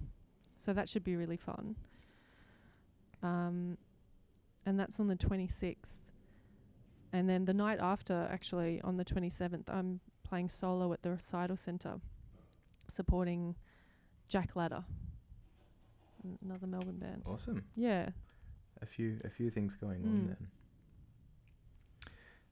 So 0.57 0.73
that 0.73 0.87
should 0.87 1.03
be 1.03 1.15
really 1.15 1.37
fun. 1.37 1.75
Um, 3.23 3.77
and 4.65 4.79
that's 4.79 4.99
on 4.99 5.07
the 5.07 5.15
26th. 5.15 6.01
And 7.13 7.27
then 7.27 7.45
the 7.45 7.53
night 7.53 7.79
after, 7.81 8.27
actually, 8.31 8.79
on 8.83 8.97
the 8.97 9.03
27th, 9.05 9.69
I'm 9.69 9.99
playing 10.23 10.49
solo 10.49 10.93
at 10.93 11.01
the 11.01 11.09
Recital 11.11 11.57
Centre, 11.57 11.99
supporting 12.87 13.55
Jack 14.29 14.55
Ladder, 14.55 14.85
another 16.41 16.67
Melbourne 16.67 16.97
band. 16.99 17.23
Awesome. 17.25 17.63
Yeah. 17.75 18.09
a 18.81 18.85
few 18.85 19.19
a 19.23 19.29
few 19.29 19.51
things 19.51 19.75
going 19.75 20.01
Mm. 20.01 20.07
on 20.07 20.27
then. 20.27 20.47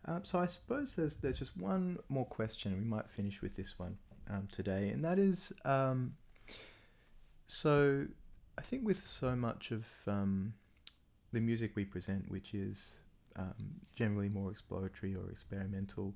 Um, 0.06 0.24
so 0.24 0.39
I 0.39 0.45
suppose 0.45 0.95
there's 0.95 1.18
there's 1.18 1.39
just 1.39 1.58
one 1.58 1.97
more 2.10 2.26
question. 2.26 2.78
We 2.78 2.86
might 2.86 3.10
finish 3.10 3.41
with 3.41 3.56
this 3.56 3.78
one 3.78 3.97
um, 4.30 4.47
today, 4.52 4.89
and 4.89 5.04
that 5.04 5.20
is, 5.20 5.52
um, 5.66 6.14
so 7.47 8.06
I 8.58 8.62
think 8.62 8.86
with 8.86 9.00
so 9.00 9.36
much 9.36 9.72
of 9.72 9.86
um, 10.08 10.54
the 11.34 11.41
music 11.41 11.72
we 11.76 11.86
present, 11.86 12.30
which 12.30 12.54
is 12.54 12.95
um, 13.36 13.54
generally 13.95 14.30
more 14.30 14.52
exploratory 14.52 15.16
or 15.16 15.30
experimental, 15.30 16.16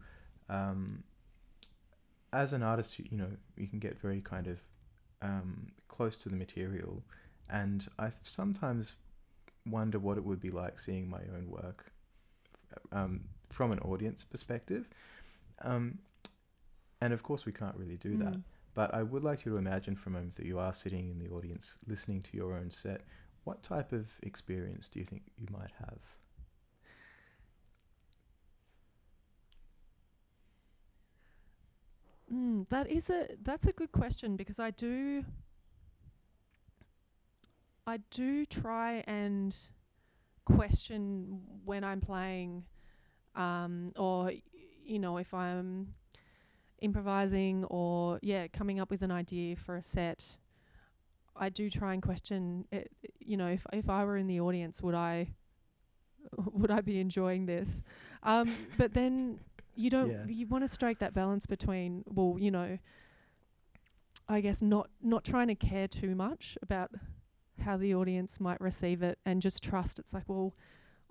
um, 0.50 1.04
as 2.32 2.54
an 2.54 2.64
artist, 2.64 2.98
you, 3.00 3.18
know, 3.18 3.30
you 3.58 3.68
can 3.68 3.80
get 3.80 4.00
very 4.00 4.22
kind 4.22 4.48
of 4.48 4.60
close 5.88 6.18
to 6.18 6.30
the 6.30 6.36
material, 6.36 7.04
and 7.50 7.88
I 8.00 8.12
sometimes 8.24 8.96
wonder 9.66 10.00
what 10.00 10.18
it 10.18 10.24
would 10.26 10.42
be 10.42 10.50
like 10.50 10.80
seeing 10.80 11.10
my 11.10 11.22
own 11.34 11.50
work 11.50 11.94
from 13.54 13.72
an 13.72 13.80
audience 13.80 14.24
perspective. 14.24 14.90
Um, 15.62 16.00
and 17.00 17.14
of 17.14 17.24
course, 17.24 17.46
we 17.46 17.52
can't 17.52 17.76
really 17.78 17.98
do 17.98 18.18
that. 18.18 18.34
Mm. 18.34 18.42
But 18.74 18.94
I 18.94 19.04
would 19.04 19.24
like 19.24 19.46
you 19.46 19.52
to 19.52 19.58
imagine 19.58 19.96
for 19.96 20.10
a 20.10 20.14
moment 20.14 20.36
that 20.36 20.46
you 20.46 20.58
are 20.58 20.74
sitting 20.74 21.10
in 21.10 21.20
the 21.20 21.30
audience 21.30 21.76
listening 21.88 22.22
to 22.24 22.38
your 22.38 22.54
own 22.54 22.72
set. 22.72 23.02
What 23.44 23.62
type 23.62 23.92
of 23.92 24.08
experience 24.24 24.90
do 24.90 25.00
you 25.00 25.06
think 25.06 25.24
you 25.38 25.48
might 25.52 25.72
have? 25.80 26.00
Mm, 32.34 32.68
that 32.70 32.90
is 32.90 33.10
a 33.10 33.28
that's 33.44 33.68
a 33.68 33.74
good 33.74 33.92
question 33.92 34.36
because 34.36 34.60
I 34.60 34.72
do 34.72 35.24
I 37.86 37.98
do 38.10 38.46
try 38.46 39.04
and 39.06 39.56
question 40.46 41.42
when 41.64 41.84
I'm 41.84 42.02
playing 42.02 42.64
um 43.36 43.92
or 43.98 44.32
you 44.86 45.00
know 45.00 45.18
if 45.18 45.34
I'm 45.34 45.94
improvising 46.82 47.64
or 47.66 48.20
yeah 48.22 48.48
coming 48.48 48.80
up 48.80 48.90
with 48.90 49.02
an 49.02 49.12
idea 49.12 49.56
for 49.56 49.76
a 49.76 49.82
set 49.82 50.38
I 51.36 51.50
do 51.50 51.70
try 51.70 51.94
and 51.94 52.02
question 52.02 52.66
it 52.72 52.92
you 53.20 53.38
know 53.38 53.48
if 53.48 53.66
if 53.74 53.90
I 53.90 54.04
were 54.06 54.18
in 54.18 54.28
the 54.28 54.40
audience 54.42 54.82
would 54.82 54.96
I 54.96 55.30
would 56.54 56.72
I 56.72 56.82
be 56.82 57.00
enjoying 57.00 57.46
this? 57.46 57.84
Um 58.24 58.54
but 58.78 58.94
then 58.94 59.40
you 59.76 59.90
don't 59.90 60.12
Yeah. 60.12 60.26
you 60.28 60.48
want 60.48 60.64
to 60.64 60.68
strike 60.68 61.00
that 61.00 61.14
balance 61.14 61.46
between 61.46 62.04
well 62.08 62.36
you 62.40 62.52
know 62.52 62.78
i 64.30 64.40
guess 64.40 64.62
not 64.62 64.88
not 65.02 65.24
trying 65.24 65.48
to 65.48 65.56
care 65.56 65.88
too 65.88 66.16
much 66.16 66.58
about 66.62 66.92
how 67.66 67.76
the 67.76 67.94
audience 67.94 68.40
might 68.40 68.60
receive 68.62 69.02
it 69.04 69.18
and 69.26 69.42
just 69.42 69.64
trust. 69.64 70.00
It's 70.00 70.14
like 70.14 70.24
well 70.28 70.54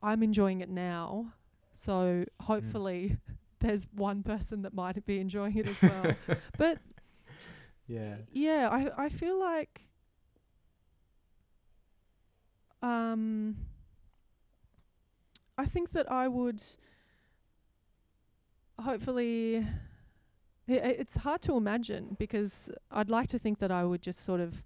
i'm 0.02 0.22
enjoying 0.22 0.60
it 0.60 0.68
now 0.70 1.32
so 1.72 2.24
hopefully 2.40 3.16
there's 3.60 3.86
one 3.94 4.22
person 4.22 4.62
that 4.62 4.74
might 4.74 5.04
be 5.06 5.18
enjoying 5.20 5.56
it 5.56 5.66
as 5.66 5.82
well 5.88 6.16
but 6.56 6.78
Yeah. 7.86 8.16
yeah 8.30 8.68
i 8.70 9.04
i 9.04 9.08
feel 9.08 9.38
like 9.38 9.88
um 12.82 13.56
i 15.58 15.64
think 15.64 15.90
that 15.90 16.10
i 16.10 16.26
would 16.28 16.62
hopefully 18.80 19.58
i 20.68 20.72
it's 20.72 21.16
hard 21.16 21.40
to 21.42 21.56
imagine 21.56 22.16
because 22.18 22.70
i'd 22.92 23.10
like 23.10 23.28
to 23.28 23.38
think 23.38 23.58
that 23.58 23.70
i 23.70 23.84
would 23.84 24.02
just 24.02 24.20
sort 24.24 24.40
of 24.40 24.64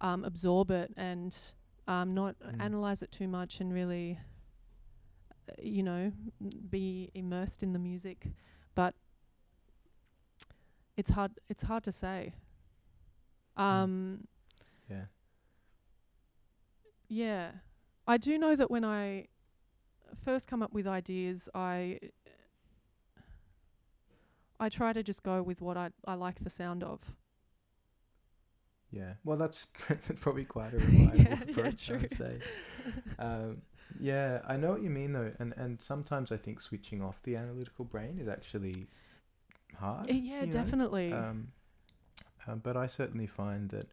um 0.00 0.24
absorb 0.24 0.70
it 0.70 0.92
and 0.96 1.36
um 1.86 2.14
not 2.14 2.34
Mm. 2.40 2.60
analyze 2.60 3.02
it 3.02 3.10
too 3.10 3.28
much 3.28 3.60
and 3.60 3.72
really 3.72 4.18
you 5.60 5.82
know 5.82 6.12
be 6.70 7.10
immersed 7.14 7.62
in 7.62 7.72
the 7.72 7.78
music 7.78 8.28
but 8.74 8.94
it's 10.96 11.10
hard 11.10 11.32
it's 11.48 11.62
hard 11.62 11.82
to 11.84 11.92
say 11.92 12.32
um 13.56 14.26
Yeah. 14.90 15.06
yeah. 17.08 17.50
I 18.06 18.16
do 18.18 18.36
know 18.38 18.54
that 18.56 18.70
when 18.70 18.84
I 18.84 19.28
first 20.24 20.48
come 20.48 20.62
up 20.62 20.72
with 20.72 20.86
ideas, 20.86 21.48
I 21.54 21.98
I 24.60 24.68
try 24.68 24.92
to 24.92 25.02
just 25.02 25.22
go 25.22 25.42
with 25.42 25.60
what 25.60 25.76
I 25.76 25.90
I 26.06 26.14
like 26.14 26.40
the 26.42 26.50
sound 26.50 26.82
of. 26.82 27.14
Yeah. 28.90 29.14
Well, 29.24 29.36
that's 29.36 29.66
probably 30.20 30.44
quite 30.44 30.74
a 30.74 30.78
reliable 30.78 31.20
Yeah, 31.20 31.38
yeah, 31.56 31.70
I 31.90 31.96
would 31.96 32.14
say. 32.14 32.38
Um, 33.18 33.62
yeah, 34.00 34.40
I 34.46 34.56
know 34.56 34.70
what 34.72 34.82
you 34.82 34.90
mean 34.90 35.12
though, 35.12 35.32
and 35.38 35.54
and 35.56 35.80
sometimes 35.80 36.32
I 36.32 36.36
think 36.36 36.60
switching 36.60 37.02
off 37.02 37.22
the 37.22 37.36
analytical 37.36 37.84
brain 37.84 38.18
is 38.20 38.28
actually 38.28 38.86
hard. 39.78 40.10
Uh, 40.10 40.14
yeah, 40.14 40.44
definitely. 40.46 41.12
Um, 41.12 41.48
uh, 42.46 42.56
but 42.56 42.76
I 42.76 42.86
certainly 42.86 43.26
find 43.26 43.70
that 43.70 43.88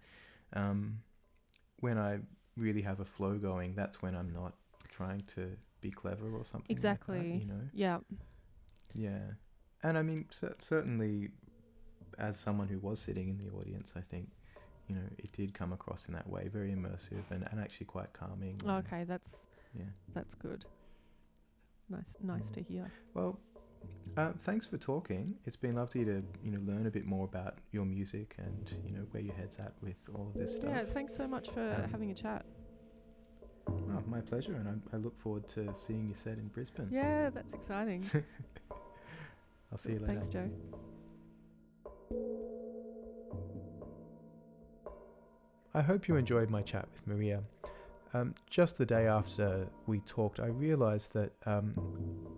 um, 0.53 0.99
when 1.79 1.97
I 1.97 2.19
really 2.57 2.81
have 2.81 2.99
a 2.99 3.05
flow 3.05 3.37
going, 3.37 3.75
that's 3.75 4.01
when 4.01 4.15
I'm 4.15 4.33
not 4.33 4.53
trying 4.89 5.23
to 5.35 5.51
be 5.79 5.89
clever 5.89 6.25
or 6.35 6.43
something. 6.45 6.61
like 6.61 6.67
that, 6.67 6.71
Exactly. 6.71 7.37
you 7.39 7.45
know. 7.45 7.61
yeah. 7.73 7.99
Yeah, 8.93 9.19
and 9.83 9.97
I 9.97 10.01
mean 10.01 10.25
cer- 10.31 10.55
certainly, 10.59 11.29
as 12.17 12.37
someone 12.37 12.67
who 12.67 12.79
was 12.79 12.99
sitting 12.99 13.29
in 13.29 13.37
the 13.37 13.49
audience, 13.55 13.93
I 13.95 14.01
think 14.01 14.29
you 14.87 14.95
know 14.95 15.01
it 15.17 15.31
did 15.31 15.53
come 15.53 15.71
across 15.71 16.07
in 16.07 16.13
that 16.13 16.29
way, 16.29 16.49
very 16.49 16.71
immersive 16.71 17.23
and, 17.29 17.47
and 17.49 17.59
actually 17.61 17.85
quite 17.85 18.11
calming. 18.11 18.57
Okay, 18.67 19.05
that's 19.05 19.47
Yeah. 19.77 19.85
that's 20.13 20.35
good. 20.35 20.65
nice, 21.89 22.15
nice 22.21 22.49
Mm. 22.49 22.53
to 22.53 22.61
hear. 22.61 22.91
Well, 23.13 23.39
uh, 24.17 24.31
thanks 24.39 24.65
for 24.65 24.77
talking. 24.77 25.35
It's 25.45 25.55
been 25.55 25.75
lovely 25.75 26.05
to 26.05 26.23
you 26.43 26.51
know 26.51 26.59
learn 26.65 26.85
a 26.87 26.91
bit 26.91 27.05
more 27.05 27.25
about 27.25 27.57
your 27.71 27.85
music 27.85 28.35
and 28.37 28.73
you 28.85 28.91
know 28.91 29.05
where 29.11 29.23
your 29.23 29.33
head's 29.35 29.57
at 29.59 29.73
with 29.81 29.95
all 30.15 30.27
of 30.27 30.33
this 30.39 30.55
stuff. 30.55 30.69
Yeah, 30.69 30.83
thanks 30.85 31.13
so 31.15 31.27
much 31.27 31.49
for 31.49 31.61
Um, 31.83 31.89
having 31.89 32.11
a 32.11 32.13
chat. 32.13 32.45
Oh, 33.67 34.03
my 34.07 34.21
pleasure, 34.21 34.53
and 34.55 34.67
I, 34.67 34.95
I 34.95 34.99
look 34.99 35.17
forward 35.17 35.47
to 35.49 35.73
seeing 35.77 36.07
you 36.07 36.15
set 36.15 36.37
in 36.37 36.47
Brisbane. 36.47 36.89
Yeah, 36.91 37.29
that's 37.29 37.53
exciting. 37.53 38.03
I'll 39.71 39.77
see 39.77 39.93
you 39.93 39.99
later. 39.99 40.07
Thanks, 40.13 40.29
Joe. 40.29 40.49
I 45.73 45.81
hope 45.81 46.07
you 46.07 46.15
enjoyed 46.17 46.49
my 46.49 46.61
chat 46.61 46.87
with 46.91 47.07
Maria. 47.07 47.41
Um, 48.13 48.33
just 48.49 48.77
the 48.77 48.85
day 48.85 49.07
after 49.07 49.67
we 49.87 49.99
talked, 50.01 50.39
I 50.39 50.47
realized 50.47 51.13
that 51.13 51.31
um, 51.45 51.73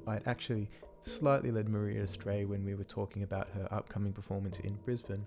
I'd 0.08 0.28
actually 0.28 0.70
slightly 1.02 1.52
led 1.52 1.68
Maria 1.68 2.04
astray 2.04 2.46
when 2.46 2.64
we 2.64 2.76
were 2.76 2.84
talking 2.84 3.24
about 3.24 3.50
her 3.50 3.68
upcoming 3.72 4.14
performance 4.14 4.60
in 4.60 4.76
Brisbane. 4.86 5.26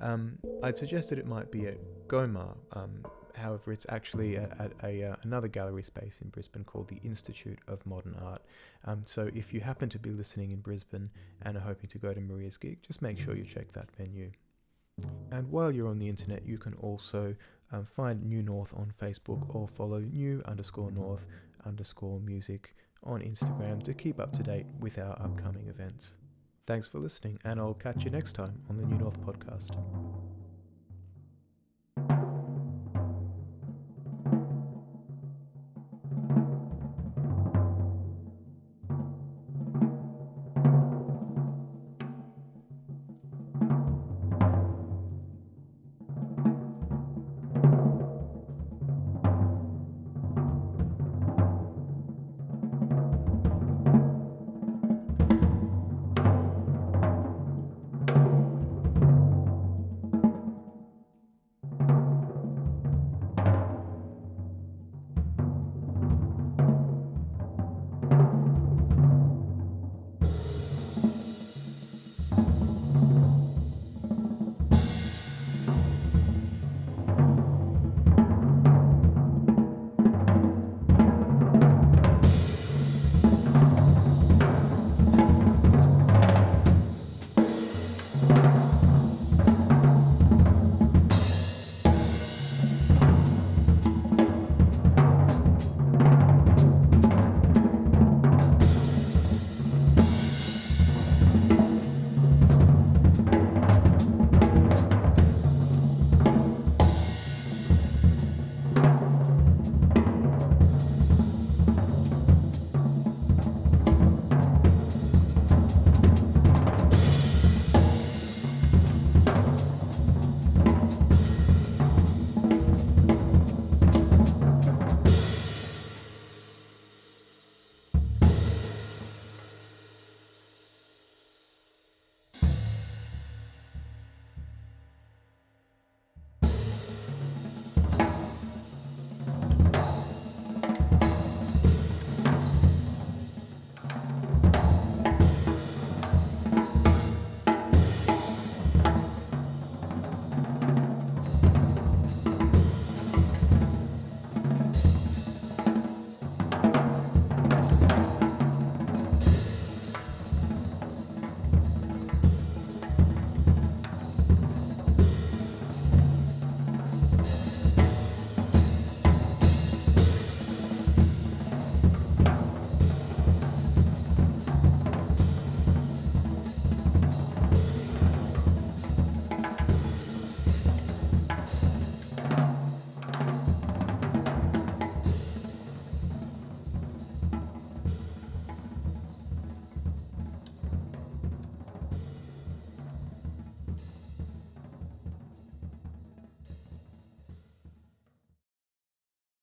Um, 0.00 0.38
I'd 0.62 0.76
suggested 0.76 1.18
it 1.18 1.26
might 1.26 1.50
be 1.50 1.66
at 1.66 1.78
Goma. 2.06 2.56
Um, 2.72 3.04
however, 3.34 3.72
it's 3.72 3.86
actually 3.88 4.36
at, 4.36 4.72
a, 4.84 5.04
uh, 5.04 5.16
another 5.22 5.48
gallery 5.48 5.82
space 5.82 6.18
in 6.22 6.28
Brisbane 6.28 6.64
called 6.64 6.88
the 6.88 7.00
Institute 7.04 7.58
of 7.66 7.84
Modern 7.84 8.16
Art. 8.22 8.42
Um, 8.84 9.02
so 9.04 9.28
if 9.34 9.52
you 9.52 9.60
happen 9.60 9.88
to 9.90 9.98
be 9.98 10.10
listening 10.10 10.52
in 10.52 10.60
Brisbane 10.60 11.10
and 11.42 11.56
are 11.56 11.60
hoping 11.60 11.88
to 11.90 11.98
go 11.98 12.14
to 12.14 12.20
Maria's 12.20 12.56
gig, 12.56 12.78
just 12.82 13.02
make 13.02 13.18
sure 13.18 13.34
you 13.34 13.44
check 13.44 13.72
that 13.72 13.90
venue. 13.96 14.30
And 15.30 15.50
while 15.50 15.70
you're 15.70 15.88
on 15.88 15.98
the 15.98 16.08
internet, 16.08 16.44
you 16.46 16.58
can 16.58 16.74
also 16.74 17.34
um, 17.72 17.84
find 17.84 18.24
New 18.24 18.42
North 18.42 18.72
on 18.74 18.90
Facebook 18.90 19.54
or 19.54 19.68
follow 19.68 19.98
new 20.00 20.42
underscore 20.46 20.90
North 20.90 21.26
underscore 21.66 22.20
music 22.20 22.74
on 23.04 23.20
Instagram 23.20 23.82
to 23.84 23.94
keep 23.94 24.18
up 24.18 24.32
to 24.32 24.42
date 24.42 24.66
with 24.80 24.98
our 24.98 25.12
upcoming 25.20 25.68
events. 25.68 26.14
Thanks 26.66 26.86
for 26.86 26.98
listening, 26.98 27.38
and 27.44 27.60
I'll 27.60 27.74
catch 27.74 28.04
you 28.04 28.10
next 28.10 28.34
time 28.34 28.60
on 28.68 28.76
the 28.76 28.84
New 28.84 28.98
North 28.98 29.20
podcast. 29.20 29.76